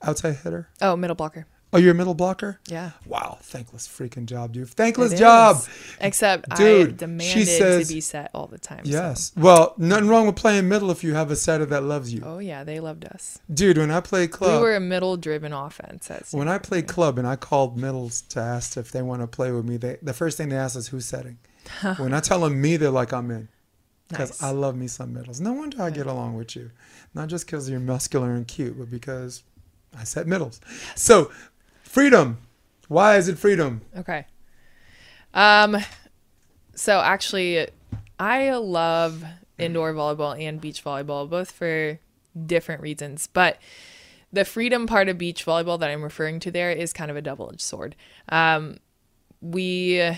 Outside 0.09 0.35
hitter? 0.43 0.69
Oh, 0.79 0.95
middle 0.95 1.15
blocker. 1.15 1.47
Oh, 1.73 1.77
you're 1.77 1.91
a 1.91 1.95
middle 1.95 2.13
blocker? 2.13 2.59
Yeah. 2.69 2.91
Wow, 3.05 3.39
thankless 3.41 3.87
freaking 3.89 4.25
job, 4.25 4.53
dude. 4.53 4.69
Thankless 4.69 5.11
It 5.11 5.17
job. 5.17 5.57
is. 5.57 5.69
Except 5.99 6.45
I 6.49 6.55
Dude, 6.55 6.89
she 6.91 6.95
demanded 6.95 7.47
says- 7.47 7.87
to 7.89 7.93
be 7.93 7.99
set 7.99 8.31
all 8.33 8.47
the 8.47 8.57
time. 8.57 8.85
so- 8.85 8.91
Yes. 8.91 9.33
Well, 9.35 9.73
nothing 9.77 10.07
wrong 10.07 10.27
with 10.27 10.37
playing 10.37 10.69
middle 10.69 10.89
if 10.91 11.03
you 11.03 11.13
have 11.15 11.29
a 11.29 11.35
setter 11.35 11.65
that 11.65 11.83
loves 11.83 12.13
you. 12.13 12.21
Oh 12.25 12.39
yeah, 12.39 12.63
they 12.63 12.79
loved 12.79 13.03
us. 13.03 13.39
Dude, 13.53 13.77
when 13.77 13.91
I 13.91 13.99
played 13.99 14.31
club, 14.31 14.61
We 14.61 14.67
were 14.69 14.75
a 14.77 14.79
middle-driven 14.79 15.51
offense. 15.51 16.09
At 16.09 16.27
when 16.31 16.47
I 16.47 16.57
played 16.57 16.87
club 16.87 17.19
and 17.19 17.27
I 17.27 17.35
called 17.35 17.77
middles 17.77 18.21
to 18.29 18.39
ask 18.39 18.77
if 18.77 18.91
they 18.91 19.01
want 19.01 19.21
to 19.21 19.27
play 19.27 19.51
with 19.51 19.65
me, 19.65 19.75
they, 19.75 19.97
the 20.01 20.13
first 20.13 20.37
thing 20.37 20.47
they 20.49 20.55
ask 20.57 20.77
is 20.77 20.87
who's 20.87 21.05
setting. 21.05 21.37
when 21.97 22.13
I 22.13 22.21
tell 22.21 22.39
them 22.39 22.61
me, 22.61 22.77
they're 22.77 22.89
like, 22.91 23.11
I'm 23.11 23.29
in. 23.29 23.49
Because 24.07 24.41
Nice. 24.41 24.43
I 24.43 24.51
love 24.51 24.77
me 24.77 24.87
some 24.87 25.13
middles. 25.13 25.41
No 25.41 25.51
wonder 25.51 25.81
I 25.81 25.89
get 25.89 26.07
along 26.07 26.35
with 26.35 26.55
you. 26.55 26.71
Not 27.13 27.27
just 27.27 27.45
because 27.45 27.69
you're 27.69 27.81
muscular 27.81 28.31
and 28.31 28.47
cute, 28.47 28.79
but 28.79 28.89
because 28.89 29.43
I 29.99 30.05
set 30.05 30.27
middles. 30.27 30.61
So, 30.95 31.29
freedom. 31.97 32.37
Why 32.89 33.17
is 33.17 33.27
it 33.27 33.39
freedom? 33.39 33.81
Okay. 33.97 34.27
Um, 35.33 35.77
so 36.75 36.99
actually, 36.99 37.67
I 38.19 38.51
love 38.51 39.23
indoor 39.57 39.93
volleyball 39.95 40.39
and 40.39 40.61
beach 40.61 40.83
volleyball, 40.83 41.27
both 41.27 41.49
for 41.49 41.99
different 42.45 42.81
reasons. 42.83 43.25
But 43.25 43.57
the 44.31 44.45
freedom 44.45 44.85
part 44.85 45.09
of 45.09 45.17
beach 45.17 45.43
volleyball 45.43 45.79
that 45.79 45.89
I'm 45.89 46.03
referring 46.03 46.39
to 46.41 46.51
there 46.51 46.69
is 46.69 46.93
kind 46.93 47.09
of 47.09 47.17
a 47.17 47.21
double 47.21 47.49
edged 47.51 47.61
sword. 47.61 47.95
Um, 48.29 48.77
we 49.41 50.15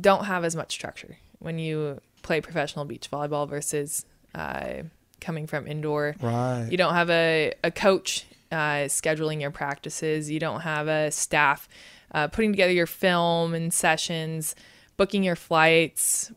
don't 0.00 0.26
have 0.26 0.44
as 0.44 0.54
much 0.54 0.70
structure 0.70 1.18
when 1.40 1.58
you 1.58 2.00
play 2.22 2.40
professional 2.40 2.84
beach 2.84 3.10
volleyball 3.10 3.48
versus 3.48 4.06
uh, 4.32 4.82
coming 5.20 5.48
from 5.48 5.66
indoor. 5.66 6.14
Right. 6.22 6.68
You 6.70 6.76
don't 6.76 6.94
have 6.94 7.10
a, 7.10 7.52
a 7.64 7.72
coach 7.72 8.26
uh, 8.50 8.86
scheduling 8.86 9.40
your 9.40 9.50
practices. 9.50 10.30
You 10.30 10.40
don't 10.40 10.60
have 10.60 10.88
a 10.88 11.10
staff 11.10 11.68
uh, 12.12 12.28
putting 12.28 12.52
together 12.52 12.72
your 12.72 12.86
film 12.86 13.54
and 13.54 13.72
sessions, 13.72 14.54
booking 14.96 15.22
your 15.22 15.36
flights, 15.36 16.32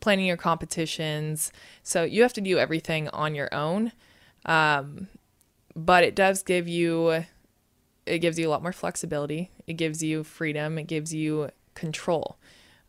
planning 0.00 0.26
your 0.26 0.36
competitions. 0.36 1.52
So 1.82 2.02
you 2.04 2.22
have 2.22 2.32
to 2.34 2.40
do 2.40 2.58
everything 2.58 3.08
on 3.08 3.34
your 3.34 3.52
own. 3.54 3.92
Um, 4.44 5.08
but 5.74 6.04
it 6.04 6.14
does 6.14 6.42
give 6.42 6.68
you 6.68 7.24
it 8.06 8.18
gives 8.18 8.38
you 8.38 8.46
a 8.46 8.50
lot 8.50 8.62
more 8.62 8.72
flexibility. 8.72 9.50
It 9.66 9.74
gives 9.74 10.02
you 10.02 10.24
freedom. 10.24 10.78
It 10.78 10.86
gives 10.86 11.14
you 11.14 11.48
control. 11.74 12.36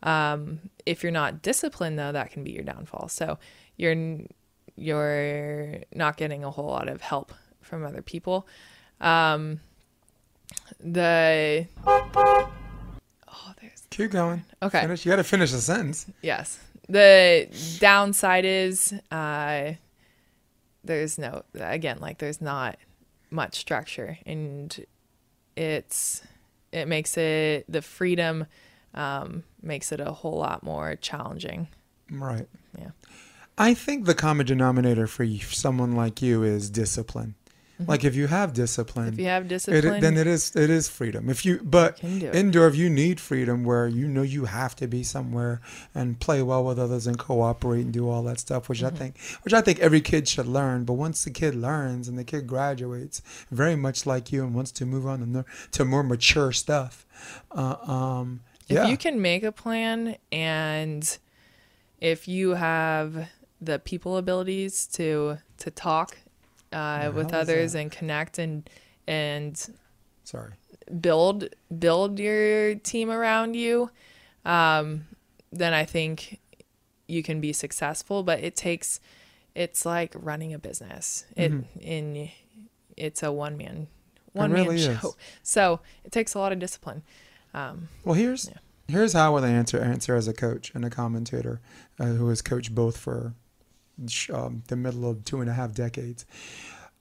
Um, 0.03 0.69
if 0.85 1.03
you're 1.03 1.11
not 1.11 1.41
disciplined, 1.41 1.97
though, 1.97 2.11
that 2.11 2.31
can 2.31 2.43
be 2.43 2.51
your 2.51 2.63
downfall. 2.63 3.07
So 3.07 3.39
you're 3.77 4.19
you're 4.75 5.77
not 5.93 6.17
getting 6.17 6.43
a 6.43 6.51
whole 6.51 6.67
lot 6.67 6.89
of 6.89 7.01
help 7.01 7.33
from 7.65 7.85
other 7.85 8.01
people. 8.01 8.47
Um, 9.01 9.59
the 10.79 11.67
oh, 11.85 13.53
there's 13.61 13.83
Keep 13.89 14.11
going. 14.11 14.43
okay. 14.61 14.81
Finish. 14.81 15.05
You 15.05 15.11
got 15.11 15.17
to 15.17 15.23
finish 15.23 15.51
the 15.51 15.61
sentence. 15.61 16.05
Yes. 16.21 16.59
The 16.87 17.47
downside 17.79 18.45
is 18.45 18.93
uh, 19.11 19.73
there's 20.83 21.17
no 21.17 21.43
again 21.59 21.97
like 21.99 22.19
there's 22.19 22.41
not 22.41 22.77
much 23.31 23.55
structure 23.55 24.19
and 24.25 24.85
it's 25.55 26.21
it 26.71 26.87
makes 26.87 27.17
it 27.17 27.65
the 27.67 27.81
freedom 27.81 28.45
um, 28.93 29.43
makes 29.61 29.91
it 29.91 29.99
a 29.99 30.11
whole 30.11 30.37
lot 30.37 30.63
more 30.63 30.95
challenging. 30.95 31.67
Right. 32.11 32.47
Yeah. 32.77 32.91
I 33.57 33.73
think 33.73 34.05
the 34.05 34.15
common 34.15 34.45
denominator 34.45 35.07
for 35.07 35.25
someone 35.25 35.93
like 35.93 36.21
you 36.21 36.43
is 36.43 36.69
discipline. 36.69 37.35
Like 37.79 38.05
if 38.05 38.15
you 38.15 38.27
have 38.27 38.53
discipline, 38.53 39.05
Mm-hmm. 39.05 39.13
If 39.13 39.19
you 39.19 39.25
have 39.27 39.45
it, 39.45 39.49
discipline, 39.49 40.01
then 40.01 40.17
it 40.17 40.27
is 40.27 40.55
it 40.55 40.69
is 40.69 40.87
freedom. 40.87 41.29
If 41.29 41.45
you 41.45 41.59
but 41.61 42.01
it. 42.03 42.33
indoor, 42.33 42.67
if 42.67 42.75
you 42.75 42.89
need 42.89 43.19
freedom, 43.19 43.63
where 43.63 43.87
you 43.87 44.07
know 44.07 44.21
you 44.21 44.45
have 44.45 44.75
to 44.77 44.87
be 44.87 45.03
somewhere 45.03 45.61
and 45.93 46.19
play 46.19 46.41
well 46.41 46.63
with 46.63 46.79
others 46.79 47.05
and 47.07 47.17
cooperate 47.17 47.81
and 47.81 47.93
do 47.93 48.09
all 48.09 48.23
that 48.23 48.39
stuff, 48.39 48.69
which 48.69 48.79
Mm-hmm. 48.79 48.95
I 48.95 48.99
think 48.99 49.19
which 49.43 49.53
I 49.53 49.61
think 49.61 49.79
every 49.79 50.01
kid 50.01 50.27
should 50.27 50.47
learn. 50.47 50.85
But 50.85 50.93
once 50.93 51.23
the 51.23 51.31
kid 51.31 51.55
learns 51.55 52.07
and 52.07 52.17
the 52.17 52.23
kid 52.23 52.47
graduates, 52.47 53.21
very 53.51 53.75
much 53.75 54.05
like 54.05 54.31
you, 54.31 54.43
and 54.43 54.53
wants 54.53 54.71
to 54.73 54.85
move 54.85 55.05
on 55.05 55.45
to, 55.71 55.85
more 55.85 56.03
mature 56.03 56.51
stuff, 56.51 57.05
uh, 57.51 57.75
um, 57.91 58.41
if 58.69 58.87
you 58.89 58.97
can 58.97 59.21
make 59.21 59.43
a 59.43 59.51
plan 59.51 60.17
and 60.31 61.17
if 61.99 62.27
you 62.27 62.51
have 62.51 63.29
the 63.61 63.79
people 63.79 64.17
abilities 64.17 64.87
to 64.87 65.37
to 65.57 65.71
talk 65.71 66.17
uh, 66.75 67.11
with 67.15 67.33
others 67.33 67.73
and 67.75 67.91
connect 67.91 68.37
and 68.37 68.69
and 69.07 69.69
sorry. 70.23 70.51
build 70.99 71.49
build 71.79 72.19
your 72.19 72.75
team 72.75 73.09
around 73.09 73.55
you 73.55 73.89
um, 74.45 75.05
then 75.51 75.73
i 75.73 75.83
think 75.85 76.39
you 77.07 77.23
can 77.23 77.39
be 77.41 77.53
successful 77.53 78.23
but 78.23 78.39
it 78.43 78.55
takes 78.55 78.99
it's 79.55 79.85
like 79.85 80.11
running 80.15 80.53
a 80.53 80.59
business 80.59 81.25
it 81.37 81.51
in 81.79 82.29
it's 82.97 83.23
a 83.23 83.31
one 83.31 83.55
man 83.57 83.87
one 84.33 84.51
man 84.51 84.61
Mm-hmm. 84.61 84.69
really 84.69 84.81
is. 84.81 84.99
show 85.01 85.15
so 85.43 85.79
it 86.03 86.11
takes 86.11 86.33
a 86.33 86.39
lot 86.39 86.51
of 86.51 86.59
discipline 86.59 87.03
um, 87.53 87.87
Well, 88.03 88.15
here's 88.15 88.49
Yeah. 88.49 88.57
here's 88.89 89.13
how 89.13 89.27
I 89.27 89.29
would 89.29 89.43
answer 89.45 89.79
answer 89.79 90.13
as 90.15 90.27
a 90.27 90.33
coach 90.33 90.71
and 90.75 90.83
a 90.83 90.89
commentator 90.89 91.61
uh, 91.99 92.07
who 92.17 92.27
has 92.29 92.41
coached 92.41 92.75
both 92.75 92.97
for 92.97 93.33
um, 94.33 94.63
the 94.67 94.75
middle 94.75 95.09
of 95.09 95.23
two 95.25 95.41
and 95.41 95.49
a 95.49 95.53
half 95.53 95.73
decades. 95.73 96.25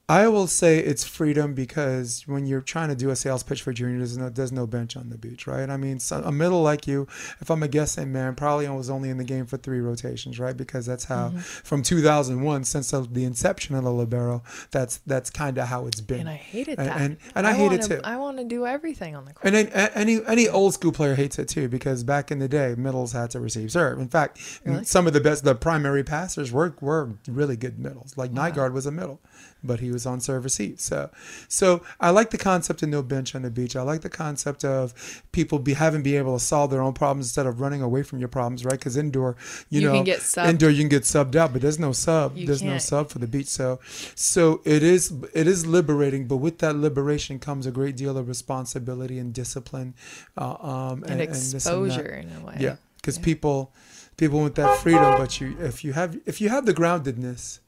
I 0.06 0.28
will 0.28 0.46
say 0.46 0.80
it's 0.80 1.02
freedom 1.02 1.54
because 1.54 2.24
when 2.26 2.44
you're 2.44 2.60
trying 2.60 2.90
to 2.90 2.94
do 2.94 3.08
a 3.08 3.16
sales 3.16 3.42
pitch 3.42 3.62
for 3.62 3.72
junior, 3.72 3.96
there's 3.98 4.18
no 4.18 4.28
there's 4.28 4.52
no 4.52 4.66
bench 4.66 4.98
on 4.98 5.08
the 5.08 5.16
beach, 5.16 5.46
right? 5.46 5.70
I 5.70 5.78
mean, 5.78 5.98
so, 5.98 6.20
a 6.22 6.30
middle 6.30 6.62
like 6.62 6.86
you, 6.86 7.08
if 7.40 7.50
I'm 7.50 7.62
a 7.62 7.68
guessing 7.68 8.12
man, 8.12 8.34
probably 8.34 8.68
was 8.68 8.90
only 8.90 9.08
in 9.08 9.16
the 9.16 9.24
game 9.24 9.46
for 9.46 9.56
three 9.56 9.80
rotations, 9.80 10.38
right? 10.38 10.54
Because 10.54 10.84
that's 10.84 11.04
how 11.04 11.28
mm-hmm. 11.28 11.38
from 11.38 11.82
2001 11.82 12.64
since 12.64 12.90
the, 12.90 13.00
the 13.00 13.24
inception 13.24 13.74
of 13.76 13.84
the 13.84 13.90
libero, 13.92 14.42
that's 14.70 14.98
that's 15.06 15.30
kind 15.30 15.56
of 15.56 15.68
how 15.68 15.86
it's 15.86 16.02
been. 16.02 16.20
and 16.20 16.28
i 16.28 16.34
hated 16.34 16.78
And- 16.78 16.88
that 16.88 17.00
and- 17.00 17.16
and 17.34 17.46
I 17.46 17.54
hate 17.54 17.72
it 17.72 17.80
wanna, 17.80 17.96
too. 17.96 18.00
i 18.04 18.16
want 18.16 18.36
to 18.38 18.44
do 18.44 18.66
everything 18.66 19.16
on 19.16 19.24
the 19.24 19.32
court 19.32 19.54
And 19.54 19.70
any 19.94 20.20
any 20.26 20.48
old 20.48 20.74
school 20.74 20.92
player 20.92 21.14
hates 21.14 21.38
it 21.38 21.48
too 21.48 21.68
because 21.68 22.04
back 22.04 22.30
in 22.30 22.40
the 22.40 22.48
day, 22.48 22.74
middles 22.76 23.12
had 23.12 23.30
to 23.30 23.40
receive 23.40 23.72
serve. 23.72 23.98
In 23.98 24.08
fact, 24.08 24.38
Really? 24.64 24.84
some 24.84 25.06
of 25.06 25.14
the 25.14 25.20
best, 25.20 25.44
the 25.44 25.54
primary 25.54 26.04
passers 26.04 26.52
were 26.52 26.74
were 26.82 27.14
really 27.26 27.56
good 27.56 27.78
middles. 27.78 28.18
Like 28.18 28.32
Nygaard 28.32 28.72
was 28.72 28.84
a 28.84 28.90
middle, 28.90 29.20
but 29.66 29.80
he 29.80 29.90
was 29.90 30.06
on 30.06 30.20
server 30.20 30.48
seat. 30.48 30.80
So, 30.80 31.10
so 31.48 31.82
I 32.00 32.10
like 32.10 32.30
the 32.30 32.38
concept 32.38 32.82
of 32.82 32.88
no 32.88 33.02
bench 33.02 33.34
on 33.34 33.42
the 33.42 33.50
beach. 33.50 33.74
I 33.76 33.82
like 33.82 34.02
the 34.02 34.10
concept 34.10 34.64
of 34.64 35.22
people 35.32 35.58
be 35.58 35.72
having 35.74 36.02
be 36.02 36.16
able 36.16 36.38
to 36.38 36.44
solve 36.44 36.70
their 36.70 36.82
own 36.82 36.92
problems 36.92 37.26
instead 37.26 37.46
of 37.46 37.60
running 37.60 37.82
away 37.82 38.02
from 38.02 38.18
your 38.18 38.28
problems, 38.28 38.64
right? 38.64 38.78
Because 38.78 38.96
indoor, 38.96 39.36
you, 39.70 39.80
You 39.80 39.86
know, 39.88 39.94
can 39.94 40.04
get 40.04 40.20
subbed. 40.20 40.48
indoor 40.48 40.70
you 40.70 40.80
can 40.82 40.88
get 40.88 41.02
subbed 41.04 41.34
out, 41.36 41.52
but 41.52 41.62
there's 41.62 41.78
no 41.78 41.92
sub. 41.92 42.36
You 42.36 42.46
there's 42.46 42.62
no 42.62 42.70
can't. 42.72 42.82
sub 42.82 43.08
for 43.10 43.18
the 43.18 43.26
beach. 43.26 43.46
So, 43.48 43.80
so 44.14 44.60
it 44.64 44.82
is 44.82 45.12
it 45.32 45.46
is 45.46 45.66
liberating, 45.66 46.26
but 46.26 46.36
with 46.36 46.58
that 46.58 46.76
liberation 46.76 47.38
comes 47.38 47.66
a 47.66 47.70
great 47.70 47.96
deal 47.96 48.16
of 48.18 48.28
responsibility 48.28 49.18
and 49.18 49.32
discipline, 49.32 49.94
uh, 50.36 50.56
um, 50.60 51.04
and, 51.04 51.20
that. 51.20 51.28
exposure 51.28 52.14
in 52.22 52.30
a 52.42 52.44
way. 52.46 52.56
Yeah, 52.60 52.76
because 52.96 53.18
Yeah. 53.18 53.24
people 53.24 53.72
people 54.16 54.40
want 54.40 54.54
that 54.56 54.78
freedom, 54.78 55.16
but 55.18 55.40
you 55.40 55.56
if 55.60 55.84
you 55.84 55.92
have 55.94 56.18
if 56.26 56.40
you 56.40 56.48
have 56.48 56.66
the 56.66 56.74
groundedness 56.74 57.58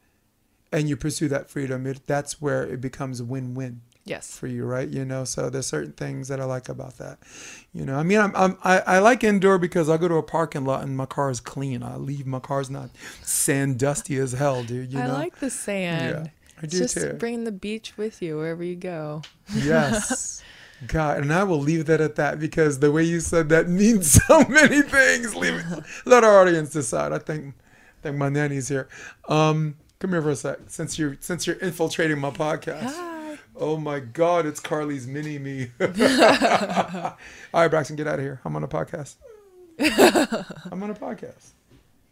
and 0.73 0.89
you 0.89 0.97
pursue 0.97 1.29
that 1.29 1.49
freedom, 1.49 1.87
it, 1.87 2.07
that's 2.07 2.41
where 2.41 2.63
it 2.63 2.81
becomes 2.81 3.23
win-win 3.23 3.81
Yes. 4.05 4.37
for 4.39 4.47
you, 4.47 4.65
right? 4.65 4.89
You 4.89 5.05
know, 5.05 5.25
so 5.25 5.51
there's 5.51 5.67
certain 5.67 5.93
things 5.93 6.29
that 6.29 6.41
I 6.41 6.45
like 6.45 6.69
about 6.69 6.99
that. 6.99 7.19
You 7.73 7.85
know, 7.85 7.97
I 7.97 8.05
mean, 8.05 8.21
I'm, 8.21 8.33
I'm 8.37 8.57
I, 8.63 8.79
I 8.81 8.99
like 9.01 9.25
indoor 9.25 9.59
because 9.59 9.89
I 9.91 9.97
go 9.97 10.07
to 10.07 10.15
a 10.15 10.23
parking 10.23 10.65
lot 10.65 10.83
and 10.85 10.97
my 10.97 11.07
car 11.07 11.29
is 11.29 11.41
clean. 11.41 11.83
I 11.83 11.97
leave 11.97 12.25
my 12.25 12.39
car's 12.39 12.71
not 12.71 12.91
sand 13.23 13.81
dusty 13.81 14.17
as 14.19 14.31
hell, 14.33 14.63
dude. 14.63 14.93
You 14.93 15.01
I 15.01 15.07
know, 15.09 15.13
like 15.15 15.41
the 15.41 15.51
sand. 15.51 16.27
Yeah. 16.27 16.31
I 16.63 16.67
do 16.67 16.79
just 16.79 16.97
too. 16.97 17.15
bring 17.15 17.45
the 17.45 17.53
beach 17.53 17.97
with 17.97 18.23
you 18.23 18.37
wherever 18.37 18.63
you 18.63 18.77
go. 18.77 19.23
Yes. 19.55 20.43
God, 20.89 21.23
and 21.23 21.33
I 21.33 21.43
will 21.43 21.59
leave 21.59 21.87
that 21.87 22.01
at 22.03 22.17
that 22.17 22.39
because 22.39 22.81
the 22.81 22.93
way 22.93 23.03
you 23.03 23.21
said 23.21 23.49
that 23.49 23.69
means 23.69 24.13
so 24.27 24.45
many 24.45 24.83
things. 24.83 25.35
Leave 25.35 25.55
it, 25.55 25.83
let 26.05 26.23
our 26.23 26.39
audience 26.41 26.71
decide. 26.71 27.13
I 27.13 27.19
think, 27.19 27.55
I 27.57 28.03
think 28.03 28.17
my 28.19 28.29
nanny's 28.29 28.69
here. 28.69 28.87
Um, 29.29 29.77
come 29.99 30.11
here 30.11 30.23
for 30.23 30.31
a 30.31 30.37
sec. 30.37 30.59
Since 30.69 30.99
you're 30.99 31.17
since 31.21 31.47
you're 31.47 31.57
infiltrating 31.57 32.19
my 32.19 32.31
podcast. 32.31 32.93
Hi. 32.95 33.39
Oh 33.59 33.77
my 33.79 34.01
God, 34.01 34.45
it's 34.45 34.61
Carly's 34.61 35.07
mini 35.07 35.39
me. 35.39 35.71
All 35.81 35.89
right, 37.55 37.69
Braxton, 37.69 37.97
get 37.97 38.07
out 38.07 38.19
of 38.19 38.21
here. 38.21 38.41
I'm 38.45 38.55
on 38.55 38.63
a 38.63 38.69
podcast. 38.69 39.15
I'm 39.81 40.83
on 40.83 40.91
a 40.91 40.95
podcast. 40.95 41.53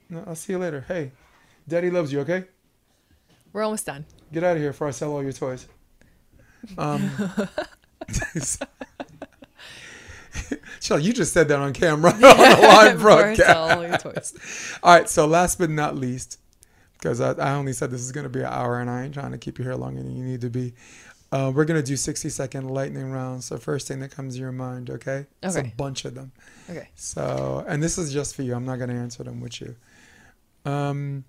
No, 0.08 0.24
I'll 0.26 0.34
see 0.34 0.54
you 0.54 0.58
later. 0.58 0.84
Hey, 0.88 1.12
Daddy 1.68 1.90
loves 1.90 2.12
you. 2.12 2.20
Okay. 2.20 2.44
We're 3.52 3.62
almost 3.62 3.86
done. 3.86 4.06
Get 4.32 4.42
out 4.42 4.56
of 4.56 4.62
here 4.62 4.70
before 4.72 4.88
I 4.88 4.90
sell 4.90 5.12
all 5.12 5.22
your 5.22 5.32
toys. 5.32 5.66
Um, 6.78 7.10
Shell, 10.80 10.98
you 10.98 11.12
just 11.12 11.32
said 11.32 11.48
that 11.48 11.58
on 11.58 11.72
camera 11.72 12.10
on 12.12 12.22
a 12.22 12.60
live 12.60 13.00
broadcast. 13.00 13.56
all 13.56 13.86
your 13.86 13.96
toys. 13.96 14.78
All 14.82 14.94
right, 14.94 15.08
so 15.08 15.26
last 15.26 15.58
but 15.58 15.70
not 15.70 15.96
least, 15.96 16.38
because 17.04 17.20
I, 17.20 17.32
I 17.32 17.54
only 17.54 17.74
said 17.74 17.90
this 17.90 18.00
is 18.00 18.12
going 18.12 18.24
to 18.24 18.30
be 18.30 18.40
an 18.40 18.46
hour 18.46 18.80
and 18.80 18.88
I 18.88 19.04
ain't 19.04 19.12
trying 19.12 19.32
to 19.32 19.38
keep 19.38 19.58
you 19.58 19.64
here 19.64 19.74
longer 19.74 20.02
than 20.02 20.16
you 20.16 20.24
need 20.24 20.40
to 20.40 20.48
be. 20.48 20.72
Uh, 21.30 21.52
we're 21.54 21.66
going 21.66 21.80
to 21.80 21.86
do 21.86 21.96
60 21.96 22.30
second 22.30 22.70
lightning 22.70 23.10
rounds. 23.10 23.44
So, 23.44 23.58
first 23.58 23.86
thing 23.86 24.00
that 24.00 24.10
comes 24.10 24.34
to 24.34 24.40
your 24.40 24.52
mind, 24.52 24.88
okay? 24.88 25.26
It's 25.42 25.56
a 25.56 25.64
bunch 25.76 26.06
of 26.06 26.14
them. 26.14 26.32
Okay. 26.70 26.88
So, 26.94 27.62
and 27.68 27.82
this 27.82 27.98
is 27.98 28.10
just 28.10 28.34
for 28.34 28.42
you. 28.42 28.54
I'm 28.54 28.64
not 28.64 28.76
going 28.76 28.88
to 28.88 28.96
answer 28.96 29.22
them 29.22 29.40
with 29.40 29.60
you. 29.60 29.76
Um, 30.64 31.24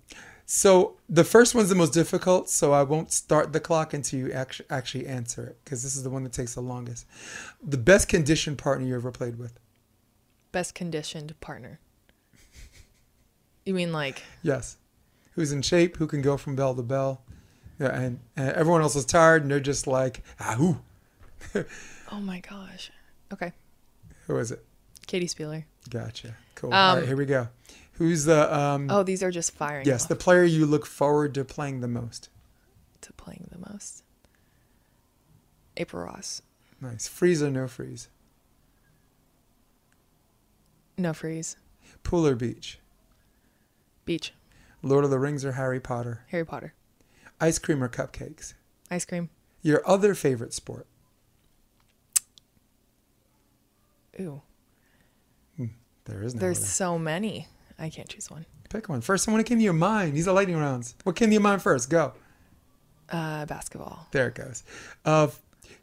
so 0.46 0.96
the 1.10 1.24
first 1.24 1.54
one's 1.54 1.68
the 1.68 1.74
most 1.74 1.92
difficult. 1.92 2.48
So 2.48 2.72
I 2.72 2.82
won't 2.82 3.12
start 3.12 3.52
the 3.52 3.60
clock 3.60 3.92
until 3.92 4.20
you 4.20 4.32
actually 4.32 4.66
actually 4.70 5.06
answer 5.06 5.44
it 5.44 5.58
because 5.62 5.82
this 5.82 5.94
is 5.94 6.04
the 6.04 6.10
one 6.10 6.22
that 6.22 6.32
takes 6.32 6.54
the 6.54 6.62
longest. 6.62 7.04
The 7.62 7.76
best 7.76 8.08
conditioned 8.08 8.56
partner 8.56 8.86
you 8.86 8.94
ever 8.94 9.10
played 9.10 9.38
with? 9.38 9.58
Best 10.52 10.74
conditioned 10.74 11.38
partner. 11.40 11.80
You 13.66 13.74
mean 13.74 13.92
like 13.92 14.22
Yes. 14.42 14.76
Who's 15.36 15.52
in 15.52 15.62
shape? 15.62 15.98
Who 15.98 16.06
can 16.06 16.20
go 16.22 16.36
from 16.36 16.56
bell 16.56 16.74
to 16.74 16.82
bell? 16.82 17.22
Yeah, 17.78 17.94
and, 17.94 18.20
and 18.36 18.50
everyone 18.52 18.80
else 18.82 18.96
is 18.96 19.04
tired, 19.04 19.42
and 19.42 19.50
they're 19.50 19.60
just 19.60 19.86
like, 19.86 20.22
ah, 20.40 20.54
who? 20.56 20.78
oh 22.10 22.20
my 22.20 22.40
gosh. 22.40 22.90
Okay. 23.32 23.52
Who 24.26 24.36
is 24.38 24.50
it? 24.50 24.64
Katie 25.06 25.26
Spieler. 25.26 25.64
Gotcha. 25.90 26.34
Cool. 26.54 26.72
All 26.72 26.92
Um, 26.94 26.98
right, 26.98 27.06
here 27.06 27.16
we 27.16 27.26
go. 27.26 27.48
Who's 27.92 28.24
the 28.24 28.54
um? 28.54 28.90
Oh, 28.90 29.02
these 29.02 29.22
are 29.22 29.30
just 29.30 29.52
firing. 29.52 29.86
yes, 29.86 30.02
off 30.04 30.08
the 30.08 30.16
player 30.16 30.42
you 30.42 30.66
look 30.66 30.84
forward 30.86 31.34
to 31.34 31.44
playing 31.44 31.80
the 31.80 31.88
most. 31.88 32.28
to 33.02 33.12
playing 33.12 33.48
the 33.52 33.58
most. 33.70 34.02
April 35.76 36.02
Ross. 36.04 36.42
Nice. 36.80 37.06
Freeze 37.08 37.42
or 37.42 37.50
no 37.50 37.68
freeze? 37.68 38.08
No 40.98 41.12
freeze. 41.12 41.56
Pool 42.02 42.26
or 42.26 42.34
beach? 42.34 42.78
Beach. 44.04 44.32
Lord 44.86 45.04
of 45.04 45.10
the 45.10 45.18
Rings 45.18 45.44
or 45.44 45.52
Harry 45.52 45.80
Potter? 45.80 46.24
Harry 46.28 46.44
Potter. 46.44 46.74
Ice 47.40 47.58
cream 47.58 47.82
or 47.82 47.88
cupcakes? 47.88 48.54
Ice 48.90 49.04
cream. 49.04 49.28
Your 49.62 49.82
other 49.88 50.14
favorite 50.14 50.54
sport? 50.54 50.86
Ooh. 54.20 54.42
There 56.04 56.22
is 56.22 56.34
no 56.36 56.40
There's 56.40 56.58
other. 56.58 56.66
so 56.66 56.98
many. 57.00 57.48
I 57.80 57.88
can't 57.90 58.08
choose 58.08 58.30
one. 58.30 58.46
Pick 58.70 58.88
one. 58.88 59.00
First 59.00 59.26
one 59.26 59.38
that 59.38 59.44
came 59.44 59.58
to 59.58 59.64
your 59.64 59.72
mind. 59.72 60.14
These 60.14 60.28
are 60.28 60.34
lightning 60.34 60.56
rounds. 60.56 60.94
What 61.02 61.16
came 61.16 61.30
to 61.30 61.32
your 61.32 61.42
mind 61.42 61.62
first? 61.62 61.90
Go. 61.90 62.12
Uh, 63.10 63.44
basketball. 63.46 64.06
There 64.12 64.28
it 64.28 64.34
goes. 64.36 64.62
Uh, 65.04 65.28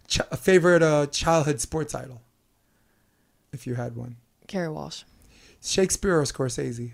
ch- 0.08 0.22
a 0.32 0.38
favorite 0.38 0.82
uh, 0.82 1.08
childhood 1.08 1.60
sports 1.60 1.94
idol, 1.94 2.22
if 3.52 3.68
you 3.68 3.76
had 3.76 3.98
one. 3.98 4.16
Kerri 4.48 4.74
Walsh. 4.74 5.04
Shakespeare 5.62 6.18
or 6.18 6.24
Scorsese? 6.24 6.92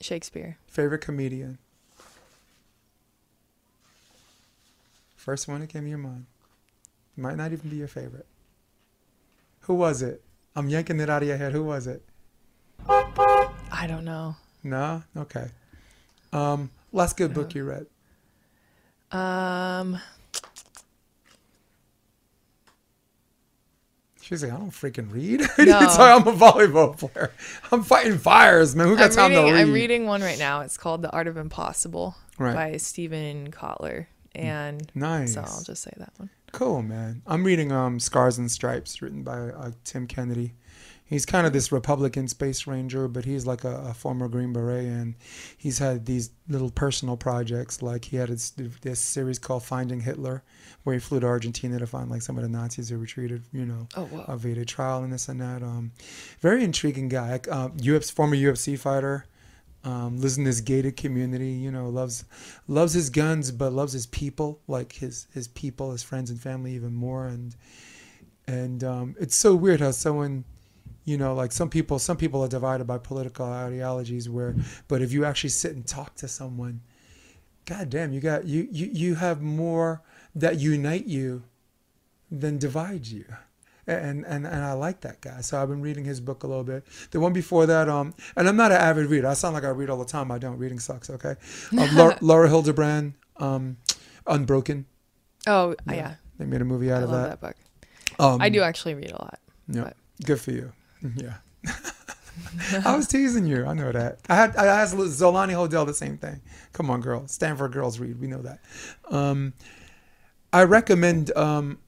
Shakespeare. 0.00 0.58
Favorite 0.66 1.00
comedian? 1.00 1.58
First 5.16 5.48
one 5.48 5.60
that 5.60 5.68
came 5.68 5.82
to 5.82 5.88
your 5.88 5.98
mind. 5.98 6.26
Might 7.16 7.36
not 7.36 7.52
even 7.52 7.70
be 7.70 7.76
your 7.76 7.88
favorite. 7.88 8.26
Who 9.60 9.74
was 9.74 10.02
it? 10.02 10.22
I'm 10.54 10.68
yanking 10.68 11.00
it 11.00 11.10
out 11.10 11.22
of 11.22 11.28
your 11.28 11.36
head. 11.36 11.52
Who 11.52 11.64
was 11.64 11.86
it? 11.86 12.02
I 12.88 13.86
don't 13.88 14.04
know. 14.04 14.36
No? 14.62 15.02
Okay. 15.16 15.48
Um, 16.32 16.70
last 16.92 17.16
good 17.16 17.34
book 17.34 17.54
you 17.54 17.64
read. 17.64 17.86
Um, 19.10 19.98
She's 24.26 24.42
like, 24.42 24.52
I 24.52 24.56
don't 24.56 24.70
freaking 24.70 25.12
read. 25.12 25.40
No. 25.58 25.88
Sorry, 25.88 26.12
I'm 26.12 26.26
a 26.26 26.32
volleyball 26.32 26.98
player. 26.98 27.30
I'm 27.70 27.84
fighting 27.84 28.18
fires, 28.18 28.74
man. 28.74 28.88
Who 28.88 28.96
got 28.96 29.10
I'm 29.12 29.16
time 29.16 29.30
reading, 29.30 29.46
to 29.46 29.52
read? 29.52 29.60
I'm 29.60 29.72
reading 29.72 30.06
one 30.06 30.20
right 30.20 30.38
now. 30.38 30.62
It's 30.62 30.76
called 30.76 31.02
The 31.02 31.10
Art 31.12 31.28
of 31.28 31.36
Impossible 31.36 32.16
Right. 32.36 32.52
by 32.54 32.76
Steven 32.78 33.52
Kotler. 33.52 34.06
And 34.36 34.90
Nice. 34.94 35.34
so 35.34 35.40
I'll 35.42 35.62
just 35.62 35.82
say 35.82 35.92
that 35.96 36.12
one. 36.18 36.30
Cool, 36.52 36.82
man. 36.82 37.22
I'm 37.26 37.44
reading 37.44 37.72
um, 37.72 37.98
Scars 38.00 38.38
and 38.38 38.50
Stripes, 38.50 39.02
written 39.02 39.22
by 39.22 39.38
uh, 39.50 39.72
Tim 39.84 40.06
Kennedy. 40.06 40.54
He's 41.08 41.24
kind 41.24 41.46
of 41.46 41.52
this 41.52 41.70
Republican 41.70 42.26
space 42.26 42.66
ranger, 42.66 43.06
but 43.06 43.24
he's 43.24 43.46
like 43.46 43.62
a, 43.62 43.76
a 43.90 43.94
former 43.94 44.26
Green 44.26 44.52
Beret, 44.52 44.84
and 44.86 45.14
he's 45.56 45.78
had 45.78 46.04
these 46.06 46.30
little 46.48 46.70
personal 46.70 47.16
projects. 47.16 47.80
Like 47.80 48.04
he 48.06 48.16
had 48.16 48.28
this, 48.28 48.50
this 48.82 48.98
series 48.98 49.38
called 49.38 49.62
Finding 49.62 50.00
Hitler, 50.00 50.42
where 50.82 50.94
he 50.94 51.00
flew 51.00 51.20
to 51.20 51.26
Argentina 51.26 51.78
to 51.78 51.86
find 51.86 52.10
like 52.10 52.22
some 52.22 52.36
of 52.36 52.42
the 52.42 52.48
Nazis 52.48 52.88
who 52.88 52.96
retreated, 52.98 53.44
you 53.52 53.64
know, 53.66 53.86
Oh, 53.96 54.06
whoa. 54.06 54.24
evaded 54.34 54.66
trial 54.66 55.04
and 55.04 55.12
this 55.12 55.28
and 55.28 55.40
that. 55.40 55.62
Um, 55.62 55.92
very 56.40 56.64
intriguing 56.64 57.08
guy. 57.08 57.34
Uh, 57.50 57.68
UFC, 57.68 58.10
former 58.12 58.34
UFC 58.36 58.76
fighter. 58.76 59.26
Um, 59.86 60.16
lives 60.16 60.36
in 60.36 60.42
this 60.42 60.60
gated 60.60 60.96
community, 60.96 61.50
you 61.50 61.70
know, 61.70 61.88
loves 61.88 62.24
loves 62.66 62.92
his 62.92 63.08
guns, 63.08 63.52
but 63.52 63.72
loves 63.72 63.92
his 63.92 64.06
people, 64.06 64.60
like 64.66 64.92
his 64.94 65.28
his 65.32 65.46
people, 65.46 65.92
his 65.92 66.02
friends 66.02 66.28
and 66.28 66.40
family 66.40 66.72
even 66.72 66.92
more. 66.92 67.28
And 67.28 67.54
and 68.48 68.82
um, 68.82 69.14
it's 69.20 69.36
so 69.36 69.54
weird 69.54 69.80
how 69.80 69.92
someone, 69.92 70.44
you 71.04 71.16
know, 71.16 71.34
like 71.34 71.52
some 71.52 71.70
people, 71.70 72.00
some 72.00 72.16
people 72.16 72.42
are 72.42 72.48
divided 72.48 72.88
by 72.88 72.98
political 72.98 73.46
ideologies. 73.46 74.28
Where, 74.28 74.56
but 74.88 75.02
if 75.02 75.12
you 75.12 75.24
actually 75.24 75.50
sit 75.50 75.76
and 75.76 75.86
talk 75.86 76.16
to 76.16 76.26
someone, 76.26 76.80
god 77.64 77.88
damn, 77.88 78.12
you 78.12 78.18
got 78.18 78.44
you 78.44 78.66
you 78.72 78.86
you 78.92 79.14
have 79.14 79.40
more 79.40 80.02
that 80.34 80.58
unite 80.58 81.06
you 81.06 81.44
than 82.28 82.58
divide 82.58 83.06
you 83.06 83.24
and 83.86 84.24
and 84.26 84.46
and 84.46 84.64
I 84.64 84.72
like 84.72 85.00
that 85.02 85.20
guy. 85.20 85.40
So 85.40 85.60
I've 85.60 85.68
been 85.68 85.80
reading 85.82 86.04
his 86.04 86.20
book 86.20 86.42
a 86.42 86.46
little 86.46 86.64
bit. 86.64 86.84
The 87.10 87.20
one 87.20 87.32
before 87.32 87.66
that, 87.66 87.88
um, 87.88 88.14
and 88.36 88.48
I'm 88.48 88.56
not 88.56 88.72
an 88.72 88.78
avid 88.78 89.06
reader. 89.06 89.28
I 89.28 89.34
sound 89.34 89.54
like 89.54 89.64
I 89.64 89.68
read 89.68 89.90
all 89.90 89.98
the 89.98 90.04
time. 90.04 90.30
I 90.30 90.38
don't. 90.38 90.58
Reading 90.58 90.78
sucks. 90.78 91.08
Okay. 91.10 91.34
Um, 91.78 91.88
Laura, 91.96 92.18
Laura 92.20 92.48
Hillenbrand, 92.48 93.14
um, 93.36 93.76
Unbroken. 94.26 94.86
Oh, 95.46 95.74
Yeah. 95.86 95.94
yeah. 95.94 96.14
They 96.38 96.44
made 96.46 96.60
a 96.60 96.64
movie 96.64 96.90
out 96.90 97.02
of. 97.04 97.10
I 97.10 97.12
love 97.12 97.22
that. 97.30 97.40
that, 97.40 97.54
book. 97.56 98.18
Um, 98.18 98.40
I 98.42 98.48
do 98.48 98.62
actually 98.62 98.94
read 98.94 99.10
a 99.12 99.22
lot. 99.22 99.38
Yeah. 99.68 99.82
but- 99.84 99.96
Good 100.24 100.40
for 100.40 100.50
you. 100.52 100.72
Yeah. 101.16 101.34
I 102.84 102.96
was 102.96 103.06
teasing 103.06 103.46
you. 103.46 103.64
I 103.64 103.72
know 103.74 103.92
that. 103.92 104.18
I 104.28 104.34
had 104.34 104.56
I 104.56 104.66
asked 104.66 104.94
Zolani 104.96 105.52
Hodel 105.52 105.86
the 105.86 105.94
same 105.94 106.18
thing. 106.18 106.40
Come 106.72 106.90
on, 106.90 107.00
girl. 107.00 107.26
Stanford 107.28 107.72
girls 107.72 107.98
read. 107.98 108.20
We 108.20 108.26
know 108.26 108.42
that. 108.42 108.58
Um, 109.10 109.54
I 110.52 110.64
recommend 110.64 111.34
um, 111.36 111.78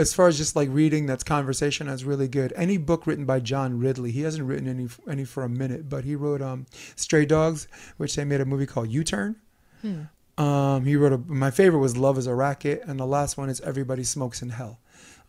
as 0.00 0.14
far 0.14 0.28
as 0.28 0.36
just 0.36 0.56
like 0.56 0.68
reading 0.70 1.06
that's 1.06 1.22
conversation 1.22 1.86
that's 1.86 2.02
really 2.02 2.28
good. 2.28 2.52
Any 2.56 2.76
book 2.76 3.06
written 3.06 3.24
by 3.26 3.40
John 3.40 3.78
Ridley. 3.78 4.10
He 4.10 4.22
hasn't 4.22 4.46
written 4.46 4.66
any 4.66 4.88
any 5.08 5.24
for 5.24 5.44
a 5.44 5.48
minute, 5.48 5.88
but 5.88 6.04
he 6.04 6.16
wrote 6.16 6.42
um, 6.42 6.66
Stray 6.96 7.26
Dogs, 7.26 7.68
which 7.96 8.16
they 8.16 8.24
made 8.24 8.40
a 8.40 8.44
movie 8.44 8.66
called 8.66 8.90
U 8.90 9.04
Turn. 9.04 9.36
Hmm. 9.82 10.02
Um, 10.42 10.86
he 10.86 10.96
wrote 10.96 11.12
a, 11.12 11.18
my 11.18 11.50
favorite 11.50 11.80
was 11.80 11.96
Love 11.96 12.16
is 12.16 12.26
a 12.26 12.34
Racket, 12.34 12.82
and 12.86 12.98
the 12.98 13.06
last 13.06 13.36
one 13.36 13.50
is 13.50 13.60
Everybody 13.60 14.04
Smokes 14.04 14.42
in 14.42 14.50
Hell. 14.50 14.80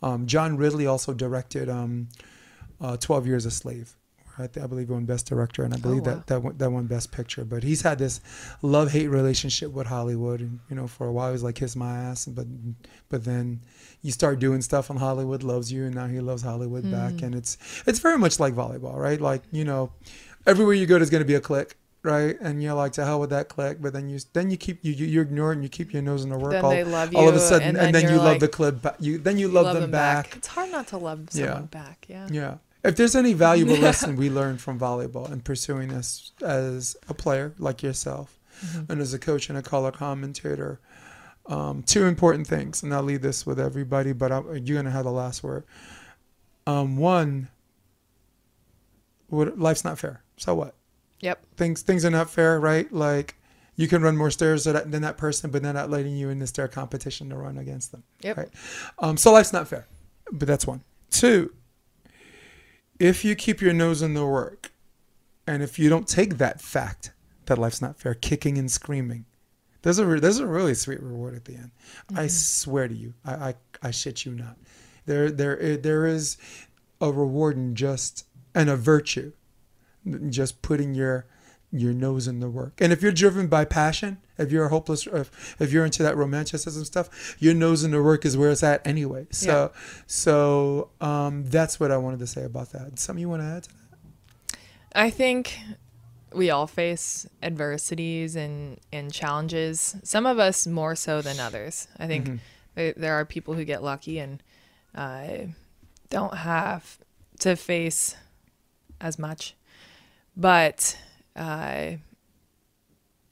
Um, 0.02 0.26
John 0.26 0.58
Ridley 0.58 0.88
also 0.88 1.14
directed 1.14 1.70
um, 1.70 2.10
uh, 2.80 2.98
12 2.98 3.28
Years 3.28 3.46
a 3.46 3.52
Slave. 3.52 3.96
I, 4.38 4.48
th- 4.48 4.64
I 4.64 4.68
believe 4.68 4.90
won 4.90 5.06
Best 5.06 5.28
Director, 5.28 5.64
and 5.64 5.74
I 5.74 5.78
believe 5.78 6.04
oh, 6.08 6.12
wow. 6.12 6.16
that 6.16 6.28
that 6.28 6.44
won, 6.44 6.58
that 6.58 6.72
won 6.72 6.86
Best 6.88 7.12
Picture. 7.12 7.44
But 7.46 7.64
he's 7.64 7.82
had 7.82 7.98
this 8.00 8.22
love 8.62 8.92
hate 8.92 9.08
relationship 9.08 9.72
with 9.72 9.88
Hollywood, 9.88 10.42
and 10.42 10.60
you 10.70 10.76
know, 10.76 10.88
for 10.88 11.08
a 11.08 11.12
while 11.12 11.30
he 11.30 11.34
was 11.34 11.44
like 11.44 11.56
kiss 11.56 11.76
my 11.76 11.98
ass, 11.98 12.26
but 12.26 12.48
but 13.10 13.24
then 13.24 13.62
you 14.02 14.12
start 14.12 14.40
doing 14.40 14.62
stuff, 14.62 14.90
and 14.90 15.00
Hollywood 15.00 15.44
loves 15.44 15.72
you, 15.72 15.86
and 15.86 15.96
now 15.96 16.08
he 16.08 16.20
loves 16.20 16.42
Hollywood 16.44 16.90
back, 16.92 17.14
hmm. 17.14 17.26
and 17.26 17.36
it's 17.36 17.58
it's 17.86 18.00
very 18.00 18.18
much 18.18 18.40
like 18.40 18.54
volleyball, 18.54 18.96
right? 18.98 19.20
Like 19.20 19.44
you 19.52 19.64
know, 19.66 19.92
everywhere 20.46 20.74
you 20.74 20.86
go, 20.86 20.98
there's 20.98 21.10
going 21.10 21.24
to 21.24 21.28
be 21.28 21.36
a 21.36 21.42
click. 21.42 21.78
Right, 22.04 22.36
and 22.42 22.64
you're 22.64 22.74
like 22.74 22.94
to 22.94 23.06
hell 23.06 23.20
with 23.20 23.30
that 23.30 23.48
click, 23.48 23.78
but 23.80 23.94
then 23.94 24.10
you 24.10 24.18
then 24.34 24.50
you 24.50 24.58
keep 24.58 24.84
you 24.84 24.92
you, 24.92 25.06
you 25.06 25.22
ignore 25.22 25.52
it 25.52 25.58
and 25.58 25.64
you 25.64 25.70
keep 25.70 25.94
your 25.94 26.02
nose 26.02 26.24
in 26.24 26.32
the 26.32 26.36
work. 26.40 26.54
Then 26.54 26.66
all, 26.66 26.72
they 26.72 26.84
love 26.84 27.16
all 27.16 27.30
of 27.30 27.36
a 27.36 27.38
you, 27.38 27.44
sudden, 27.44 27.68
and 27.68 27.78
and, 27.78 27.94
then 27.94 27.94
then, 27.94 28.04
you 28.06 28.10
you're 28.10 28.18
love 28.18 28.28
like- 28.32 28.40
the 28.40 28.48
clip. 28.48 28.82
Ba- 28.82 28.96
you 29.00 29.20
then 29.20 29.38
you 29.38 29.50
You 29.50 29.54
love, 29.54 29.76
them, 29.76 29.92
back. 29.92 30.36
It's 30.36 30.48
hard 30.48 30.72
not 30.72 30.88
to 30.88 30.98
love 30.98 31.30
Yeah. 31.32 31.46
someone 31.46 31.66
back. 31.68 32.08
Yeah. 32.10 32.28
Yeah. 32.32 32.56
If 32.84 32.96
there's 32.96 33.16
any 33.16 33.34
valuable 33.34 33.76
lesson 33.88 34.16
we 34.16 34.30
learned 34.30 34.62
from 34.62 34.80
volleyball 34.80 35.32
and 35.32 35.44
pursuing 35.44 35.90
this 35.90 36.32
as 36.42 36.96
a 37.08 37.14
player 37.14 37.54
like 37.58 37.84
yourself 37.84 38.38
Mm-hmm. 38.66 38.92
and 38.92 39.02
as 39.02 39.14
a 39.14 39.20
coach 39.20 39.50
and 39.50 39.58
a 39.58 39.62
color 39.64 39.92
commentator, 39.92 40.80
um, 41.48 41.82
two 41.82 42.06
important 42.06 42.46
things, 42.46 42.84
and 42.84 42.94
I'll 42.94 43.02
leave 43.02 43.22
this 43.24 43.46
with 43.46 43.60
everybody, 43.60 44.14
but 44.14 44.32
i 44.32 44.40
you're 44.40 44.76
going 44.76 44.86
to 44.86 44.92
have 44.92 45.06
the 45.06 45.12
last 45.12 45.42
word. 45.42 45.64
Um, 46.68 46.98
one, 46.98 47.48
what, 49.28 49.58
life's 49.58 49.84
not 49.84 49.98
fair. 49.98 50.24
So 50.38 50.54
what? 50.54 50.76
Yep. 51.22 51.44
Things 51.58 51.82
things 51.82 52.06
are 52.06 52.12
not 52.12 52.30
fair, 52.30 52.60
right? 52.60 52.92
Like 52.92 53.36
you 53.76 53.88
can 53.88 54.04
run 54.04 54.16
more 54.16 54.30
stairs 54.30 54.66
than 54.66 54.74
that, 54.74 54.92
than 54.92 55.02
that 55.02 55.18
person, 55.18 55.50
but 55.50 55.64
they're 55.64 55.74
not 55.74 55.90
letting 55.90 56.16
you 56.16 56.30
in 56.30 56.38
the 56.38 56.48
stair 56.48 56.68
competition 56.68 57.30
to 57.30 57.36
run 57.38 57.58
against 57.58 57.92
them. 57.92 58.04
Yep. 58.22 58.38
Right. 58.38 58.50
Um, 59.00 59.18
so 59.18 59.32
life's 59.32 59.54
not 59.54 59.68
fair, 59.68 59.88
but 60.32 60.48
that's 60.48 60.68
one. 60.68 60.84
Two, 61.10 61.54
if 63.02 63.26
you 63.26 63.34
keep 63.34 63.62
your 63.62 63.74
nose 63.74 64.04
in 64.04 64.14
the 64.14 64.26
work, 64.26 64.72
and 65.48 65.64
if 65.64 65.80
you 65.80 65.90
don't 65.90 66.08
take 66.08 66.38
that 66.38 66.62
fact 66.62 67.12
that 67.48 67.58
life's 67.58 67.82
not 67.82 67.98
fair, 67.98 68.14
kicking 68.14 68.60
and 68.60 68.72
screaming, 68.72 69.26
there's 69.82 69.98
a 69.98 70.06
re- 70.06 70.20
there's 70.20 70.38
a 70.38 70.46
really 70.46 70.76
sweet 70.76 71.02
reward 71.02 71.34
at 71.34 71.46
the 71.46 71.56
end. 71.56 71.72
I 72.10 72.12
mm-hmm. 72.14 72.28
swear 72.28 72.88
to 72.88 72.94
you, 72.94 73.16
I, 73.26 73.34
I 73.34 73.56
I 73.82 73.92
shit 73.92 74.24
you 74.24 74.34
not. 74.34 74.56
There 75.08 75.32
there 75.32 75.60
eh, 75.60 75.78
there 75.82 76.06
is 76.06 76.38
a 77.02 77.12
reward 77.12 77.58
in 77.58 77.74
just 77.74 78.28
and 78.54 78.70
a 78.70 78.78
virtue, 78.78 79.32
just 80.30 80.62
putting 80.62 80.94
your 80.94 81.26
your 81.72 81.94
nose 81.94 82.28
in 82.28 82.40
the 82.40 82.50
work. 82.50 82.74
And 82.80 82.92
if 82.92 83.02
you're 83.02 83.12
driven 83.12 83.48
by 83.48 83.66
passion, 83.66 84.18
if 84.38 84.52
you're 84.52 84.66
a 84.66 84.70
hopeless, 84.70 85.08
if, 85.08 85.56
if 85.60 85.72
you're 85.72 85.86
into 85.86 86.04
that 86.04 86.18
romanticism 86.18 86.84
stuff, 86.84 87.38
your 87.40 87.54
nose 87.54 87.84
in 87.84 87.92
the 87.92 88.02
work 88.02 88.26
is 88.26 88.36
where 88.36 88.52
it's 88.52 88.64
at 88.64 88.86
anyway. 88.86 89.28
So, 89.32 89.72
so 90.06 90.90
um, 91.00 91.46
that's 91.46 91.80
what 91.80 91.92
I 91.92 91.98
wanted 91.98 92.20
to 92.20 92.28
say 92.28 92.44
about 92.44 92.72
that. 92.72 93.00
Something 93.00 93.22
you 93.22 93.30
want 93.30 93.42
to 93.42 93.48
add 93.48 93.64
to 93.64 93.70
that? 93.70 94.60
I 94.94 95.10
think 95.10 95.58
we 96.34 96.50
all 96.50 96.68
face 96.68 97.28
adversities 97.42 98.36
and, 98.36 98.80
and 98.92 99.14
challenges. 99.14 99.96
Some 100.04 100.26
of 100.26 100.40
us 100.40 100.68
more 100.68 100.96
so 100.96 101.22
than 101.22 101.40
others. 101.40 101.88
I 101.98 102.08
think 102.08 102.40
there, 102.76 102.94
there 102.98 103.14
are 103.14 103.26
people 103.26 103.54
who 103.54 103.64
get 103.64 103.84
lucky 103.84 104.20
and 104.20 104.44
uh, 104.94 105.28
don't 106.10 106.36
have 106.36 106.98
to 107.40 107.56
face 107.56 108.16
as 109.00 109.18
much. 109.18 109.56
But 110.36 110.98
uh, 111.36 111.92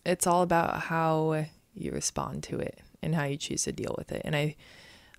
it's 0.05 0.27
all 0.27 0.41
about 0.41 0.81
how 0.81 1.45
you 1.73 1.91
respond 1.91 2.43
to 2.43 2.59
it 2.59 2.80
and 3.01 3.15
how 3.15 3.26
you 3.26 3.38
choose 3.38 3.63
to 3.63 3.71
deal 3.71 3.95
with 3.97 4.11
it. 4.11 4.21
And 4.26 4.35
I, 4.35 4.55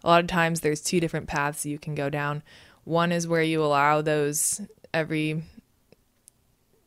a 0.03 0.09
lot 0.09 0.21
of 0.21 0.27
times, 0.27 0.61
there's 0.61 0.81
two 0.81 1.01
different 1.01 1.27
paths 1.27 1.67
you 1.67 1.79
can 1.79 1.95
go 1.95 2.11
down. 2.11 2.43
One 2.85 3.13
is 3.13 3.29
where 3.29 3.43
you 3.43 3.63
allow 3.63 4.03
those 4.03 4.61
every 4.93 5.45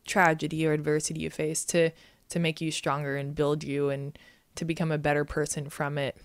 tragedy 0.06 0.68
or 0.68 0.74
adversity 0.74 1.22
you 1.22 1.30
face 1.30 1.64
to 1.66 1.92
to 2.30 2.40
make 2.40 2.60
you 2.60 2.72
stronger 2.72 3.16
and 3.16 3.36
build 3.36 3.64
you 3.64 3.90
and 3.90 4.18
to 4.56 4.66
become 4.66 4.92
a 4.92 4.98
better 4.98 5.24
person 5.24 5.70
from 5.70 5.98
it. 5.98 6.18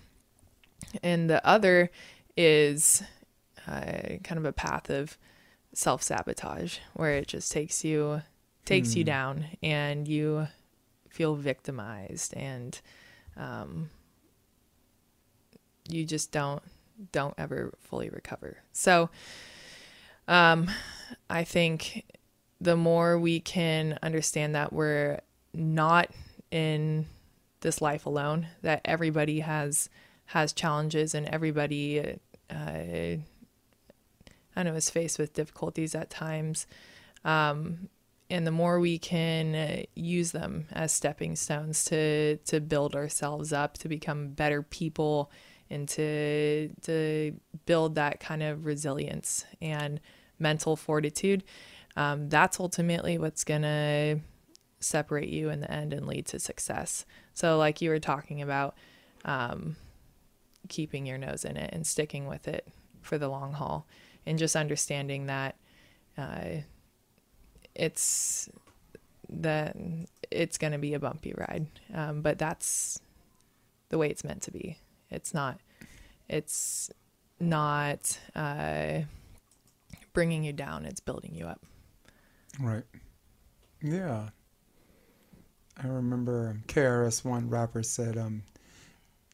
And 1.02 1.28
the 1.28 1.44
other 1.46 1.90
is 2.36 3.02
uh, 3.66 4.16
kind 4.24 4.38
of 4.38 4.44
a 4.44 4.52
path 4.52 4.90
of 4.90 5.18
self 5.74 6.02
sabotage 6.02 6.78
where 6.94 7.14
it 7.14 7.28
just 7.28 7.52
takes 7.52 7.84
you 7.84 8.22
takes 8.68 8.94
you 8.94 9.04
down 9.04 9.46
and 9.62 10.06
you 10.06 10.46
feel 11.08 11.34
victimized 11.34 12.34
and 12.34 12.80
um, 13.36 13.88
you 15.88 16.04
just 16.04 16.32
don't 16.32 16.62
don't 17.12 17.34
ever 17.38 17.72
fully 17.78 18.10
recover. 18.10 18.58
So 18.72 19.08
um, 20.26 20.70
I 21.30 21.44
think 21.44 22.04
the 22.60 22.76
more 22.76 23.18
we 23.18 23.40
can 23.40 23.98
understand 24.02 24.54
that 24.54 24.72
we're 24.72 25.20
not 25.54 26.10
in 26.50 27.06
this 27.60 27.80
life 27.80 28.04
alone, 28.04 28.48
that 28.62 28.80
everybody 28.84 29.40
has 29.40 29.88
has 30.26 30.52
challenges 30.52 31.14
and 31.14 31.26
everybody 31.28 32.18
uh, 32.50 33.16
I 34.56 34.62
know 34.64 34.74
is 34.74 34.90
faced 34.90 35.18
with 35.18 35.34
difficulties 35.34 35.94
at 35.94 36.10
times. 36.10 36.66
Um, 37.24 37.88
and 38.30 38.46
the 38.46 38.50
more 38.50 38.78
we 38.78 38.98
can 38.98 39.54
uh, 39.54 39.82
use 39.94 40.32
them 40.32 40.66
as 40.72 40.92
stepping 40.92 41.36
stones 41.36 41.84
to 41.86 42.36
to 42.38 42.60
build 42.60 42.94
ourselves 42.94 43.52
up, 43.52 43.78
to 43.78 43.88
become 43.88 44.28
better 44.28 44.62
people, 44.62 45.30
and 45.70 45.88
to 45.90 46.68
to 46.82 47.34
build 47.66 47.94
that 47.94 48.20
kind 48.20 48.42
of 48.42 48.66
resilience 48.66 49.44
and 49.60 50.00
mental 50.38 50.76
fortitude, 50.76 51.42
um, 51.96 52.28
that's 52.28 52.60
ultimately 52.60 53.18
what's 53.18 53.44
gonna 53.44 54.20
separate 54.80 55.28
you 55.28 55.50
in 55.50 55.60
the 55.60 55.70
end 55.70 55.92
and 55.92 56.06
lead 56.06 56.26
to 56.26 56.38
success. 56.38 57.04
So, 57.34 57.56
like 57.58 57.80
you 57.80 57.90
were 57.90 57.98
talking 57.98 58.42
about, 58.42 58.76
um, 59.24 59.76
keeping 60.68 61.06
your 61.06 61.18
nose 61.18 61.44
in 61.44 61.56
it 61.56 61.70
and 61.72 61.86
sticking 61.86 62.26
with 62.26 62.46
it 62.46 62.68
for 63.00 63.18
the 63.18 63.28
long 63.28 63.54
haul, 63.54 63.86
and 64.26 64.38
just 64.38 64.54
understanding 64.54 65.26
that 65.26 65.56
uh, 66.16 66.62
it's 67.78 68.48
that 69.30 69.76
it's 70.30 70.58
going 70.58 70.72
to 70.72 70.78
be 70.78 70.94
a 70.94 70.98
bumpy 70.98 71.32
ride, 71.36 71.66
um, 71.94 72.20
but 72.22 72.38
that's 72.38 73.00
the 73.88 73.98
way 73.98 74.10
it's 74.10 74.24
meant 74.24 74.42
to 74.42 74.50
be. 74.50 74.78
It's 75.10 75.32
not. 75.32 75.58
It's 76.28 76.90
not 77.40 78.18
uh, 78.34 79.00
bringing 80.12 80.44
you 80.44 80.52
down. 80.52 80.84
It's 80.84 81.00
building 81.00 81.34
you 81.34 81.46
up. 81.46 81.64
Right. 82.60 82.84
Yeah. 83.82 84.30
I 85.82 85.86
remember 85.86 86.60
KRS 86.66 87.24
One 87.24 87.48
rapper 87.48 87.84
said, 87.84 88.18
um, 88.18 88.42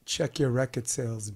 "Check 0.04 0.38
your 0.38 0.50
record 0.50 0.86
sales, 0.86 1.32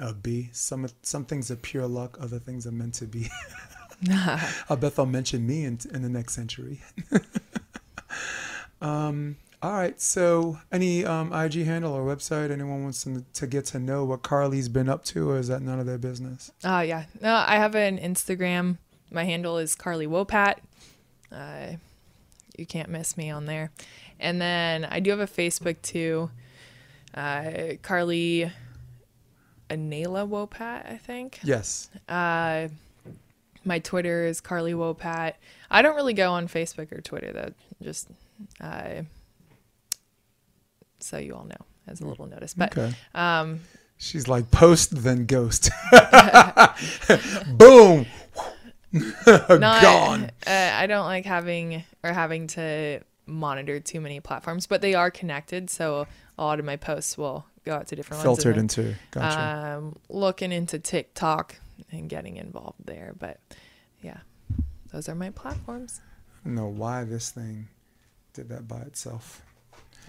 uh, 0.00 0.14
B. 0.14 0.48
Some 0.52 0.86
some 1.02 1.26
things 1.26 1.50
are 1.50 1.56
pure 1.56 1.86
luck, 1.86 2.16
other 2.20 2.38
things 2.38 2.66
are 2.66 2.72
meant 2.72 2.94
to 2.94 3.06
be." 3.06 3.28
I 4.10 4.74
bet 4.78 4.96
they'll 4.96 5.06
mention 5.06 5.46
me 5.46 5.64
in, 5.64 5.78
in 5.92 6.02
the 6.02 6.08
next 6.08 6.34
century. 6.34 6.80
um, 8.80 9.36
all 9.62 9.72
right. 9.72 10.00
So, 10.00 10.58
any 10.70 11.04
um, 11.04 11.32
IG 11.32 11.64
handle 11.64 11.92
or 11.92 12.04
website 12.04 12.50
anyone 12.50 12.82
wants 12.82 13.04
to, 13.04 13.24
to 13.34 13.46
get 13.46 13.64
to 13.66 13.78
know 13.78 14.04
what 14.04 14.22
Carly's 14.22 14.68
been 14.68 14.88
up 14.88 15.04
to, 15.06 15.30
or 15.30 15.38
is 15.38 15.48
that 15.48 15.62
none 15.62 15.80
of 15.80 15.86
their 15.86 15.98
business? 15.98 16.52
Oh 16.62 16.80
yeah. 16.80 17.04
No, 17.20 17.34
I 17.34 17.56
have 17.56 17.74
an 17.74 17.98
Instagram. 17.98 18.78
My 19.10 19.24
handle 19.24 19.56
is 19.58 19.74
Carly 19.74 20.06
Wopat. 20.06 20.56
Uh, 21.32 21.76
you 22.56 22.66
can't 22.66 22.88
miss 22.88 23.16
me 23.16 23.30
on 23.30 23.46
there. 23.46 23.70
And 24.20 24.40
then 24.40 24.84
I 24.84 25.00
do 25.00 25.10
have 25.10 25.20
a 25.20 25.26
Facebook 25.26 25.80
too. 25.82 26.30
Uh, 27.14 27.74
Carly 27.82 28.50
Anela 29.70 30.28
Wopat, 30.28 30.90
I 30.90 30.96
think. 30.96 31.40
Yes. 31.42 31.90
Uh, 32.08 32.68
my 33.66 33.78
Twitter 33.80 34.24
is 34.24 34.40
Carly 34.40 34.72
Wopat. 34.72 35.34
I 35.70 35.82
don't 35.82 35.96
really 35.96 36.14
go 36.14 36.32
on 36.32 36.48
Facebook 36.48 36.92
or 36.92 37.00
Twitter 37.00 37.32
though. 37.32 37.50
Just 37.82 38.08
uh, 38.60 39.02
so 41.00 41.18
you 41.18 41.34
all 41.34 41.44
know 41.44 41.56
as 41.86 42.00
a 42.00 42.06
little 42.06 42.26
notice. 42.26 42.54
But 42.54 42.76
Okay. 42.76 42.94
um, 43.14 43.60
She's 43.98 44.28
like 44.28 44.50
post 44.50 45.02
then 45.02 45.24
ghost. 45.26 45.70
Boom. 47.48 48.06
not, 49.26 49.82
Gone. 49.82 50.30
Uh, 50.46 50.70
I 50.74 50.86
don't 50.86 51.06
like 51.06 51.24
having 51.24 51.82
or 52.02 52.12
having 52.12 52.46
to 52.48 53.00
monitor 53.26 53.80
too 53.80 54.00
many 54.00 54.20
platforms, 54.20 54.66
but 54.66 54.80
they 54.80 54.94
are 54.94 55.10
connected. 55.10 55.70
So 55.70 56.06
a 56.38 56.44
lot 56.44 56.58
of 56.58 56.64
my 56.64 56.76
posts 56.76 57.16
will 57.18 57.46
go 57.64 57.74
out 57.74 57.86
to 57.88 57.96
different 57.96 58.22
Filtered 58.22 58.56
ones. 58.56 58.76
into. 58.78 58.94
Gotcha. 59.10 59.76
Um, 59.78 59.96
looking 60.08 60.52
into 60.52 60.78
TikTok 60.78 61.56
and 61.90 62.08
getting 62.08 62.36
involved 62.36 62.84
there, 62.84 63.14
but 63.18 63.38
yeah, 64.02 64.18
those 64.92 65.08
are 65.08 65.14
my 65.14 65.30
platforms. 65.30 66.00
I 66.44 66.48
don't 66.48 66.54
know 66.54 66.68
why 66.68 67.04
this 67.04 67.30
thing 67.30 67.68
did 68.32 68.48
that 68.50 68.68
by 68.68 68.80
itself. 68.80 69.42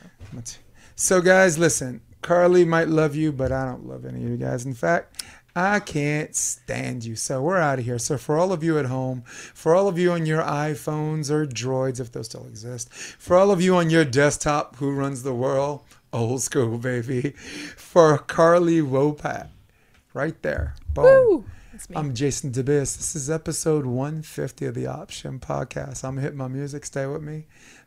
Oh. 0.03 0.41
So, 0.95 1.21
guys, 1.21 1.57
listen. 1.57 2.01
Carly 2.21 2.65
might 2.65 2.87
love 2.87 3.15
you, 3.15 3.31
but 3.31 3.51
I 3.51 3.65
don't 3.65 3.87
love 3.87 4.05
any 4.05 4.23
of 4.23 4.29
you 4.29 4.37
guys. 4.37 4.65
In 4.65 4.73
fact, 4.73 5.23
I 5.57 5.79
can't 5.79 6.35
stand 6.35 7.03
you. 7.03 7.15
So 7.15 7.41
we're 7.41 7.57
out 7.57 7.79
of 7.79 7.85
here. 7.85 7.97
So 7.97 8.17
for 8.19 8.37
all 8.37 8.51
of 8.51 8.63
you 8.63 8.77
at 8.77 8.85
home, 8.85 9.23
for 9.25 9.73
all 9.73 9.87
of 9.87 9.97
you 9.97 10.11
on 10.11 10.27
your 10.27 10.43
iPhones 10.43 11.31
or 11.31 11.47
droids, 11.47 11.99
if 11.99 12.11
those 12.11 12.27
still 12.27 12.45
exist, 12.45 12.93
for 12.93 13.35
all 13.35 13.49
of 13.49 13.59
you 13.59 13.75
on 13.75 13.89
your 13.89 14.05
desktop 14.05 14.75
who 14.75 14.91
runs 14.91 15.23
the 15.23 15.33
world, 15.33 15.81
old 16.13 16.43
school 16.43 16.77
baby, 16.77 17.31
for 17.75 18.19
Carly 18.19 18.81
Wopat, 18.81 19.47
right 20.13 20.39
there. 20.43 20.75
Boom. 20.93 21.05
Woo! 21.05 21.45
That's 21.77 21.91
me. 21.91 21.95
I'm 21.95 22.15
Jason 22.15 22.51
DeBiss. 22.51 22.97
This 22.97 23.15
is 23.15 23.29
episode 23.29 23.85
150 23.85 24.65
of 24.65 24.73
the 24.73 24.87
Option 24.87 25.39
Podcast. 25.39 26.03
I'm 26.03 26.15
gonna 26.15 26.21
hit 26.21 26.33
my 26.33 26.47
music. 26.47 26.83
Stay 26.83 27.05
with 27.05 27.21
me. 27.21 27.45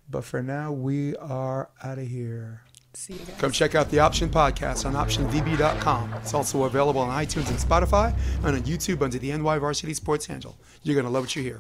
But 0.09 0.23
for 0.23 0.45
now, 0.45 0.71
we 0.71 1.17
are 1.17 1.71
out 1.83 1.99
of 1.99 2.07
here. 2.07 2.63
See 2.95 3.15
you 3.15 3.19
guys. 3.19 3.35
Come 3.41 3.51
check 3.51 3.75
out 3.75 3.91
the 3.91 3.99
Option 3.99 4.29
Podcast 4.29 4.87
on 4.87 4.93
OptionVB.com. 4.93 6.15
It's 6.15 6.35
also 6.35 6.63
available 6.63 7.01
on 7.01 7.11
iTunes 7.11 7.49
and 7.51 7.59
Spotify 7.59 8.17
and 8.45 8.55
on 8.55 8.63
YouTube 8.63 9.03
under 9.03 9.19
the 9.19 9.37
NY 9.37 9.59
Varsity 9.59 9.95
Sports 9.95 10.27
handle. 10.27 10.57
You're 10.85 10.95
going 10.95 11.07
to 11.07 11.11
love 11.11 11.25
what 11.25 11.35
you 11.35 11.43
hear. 11.43 11.59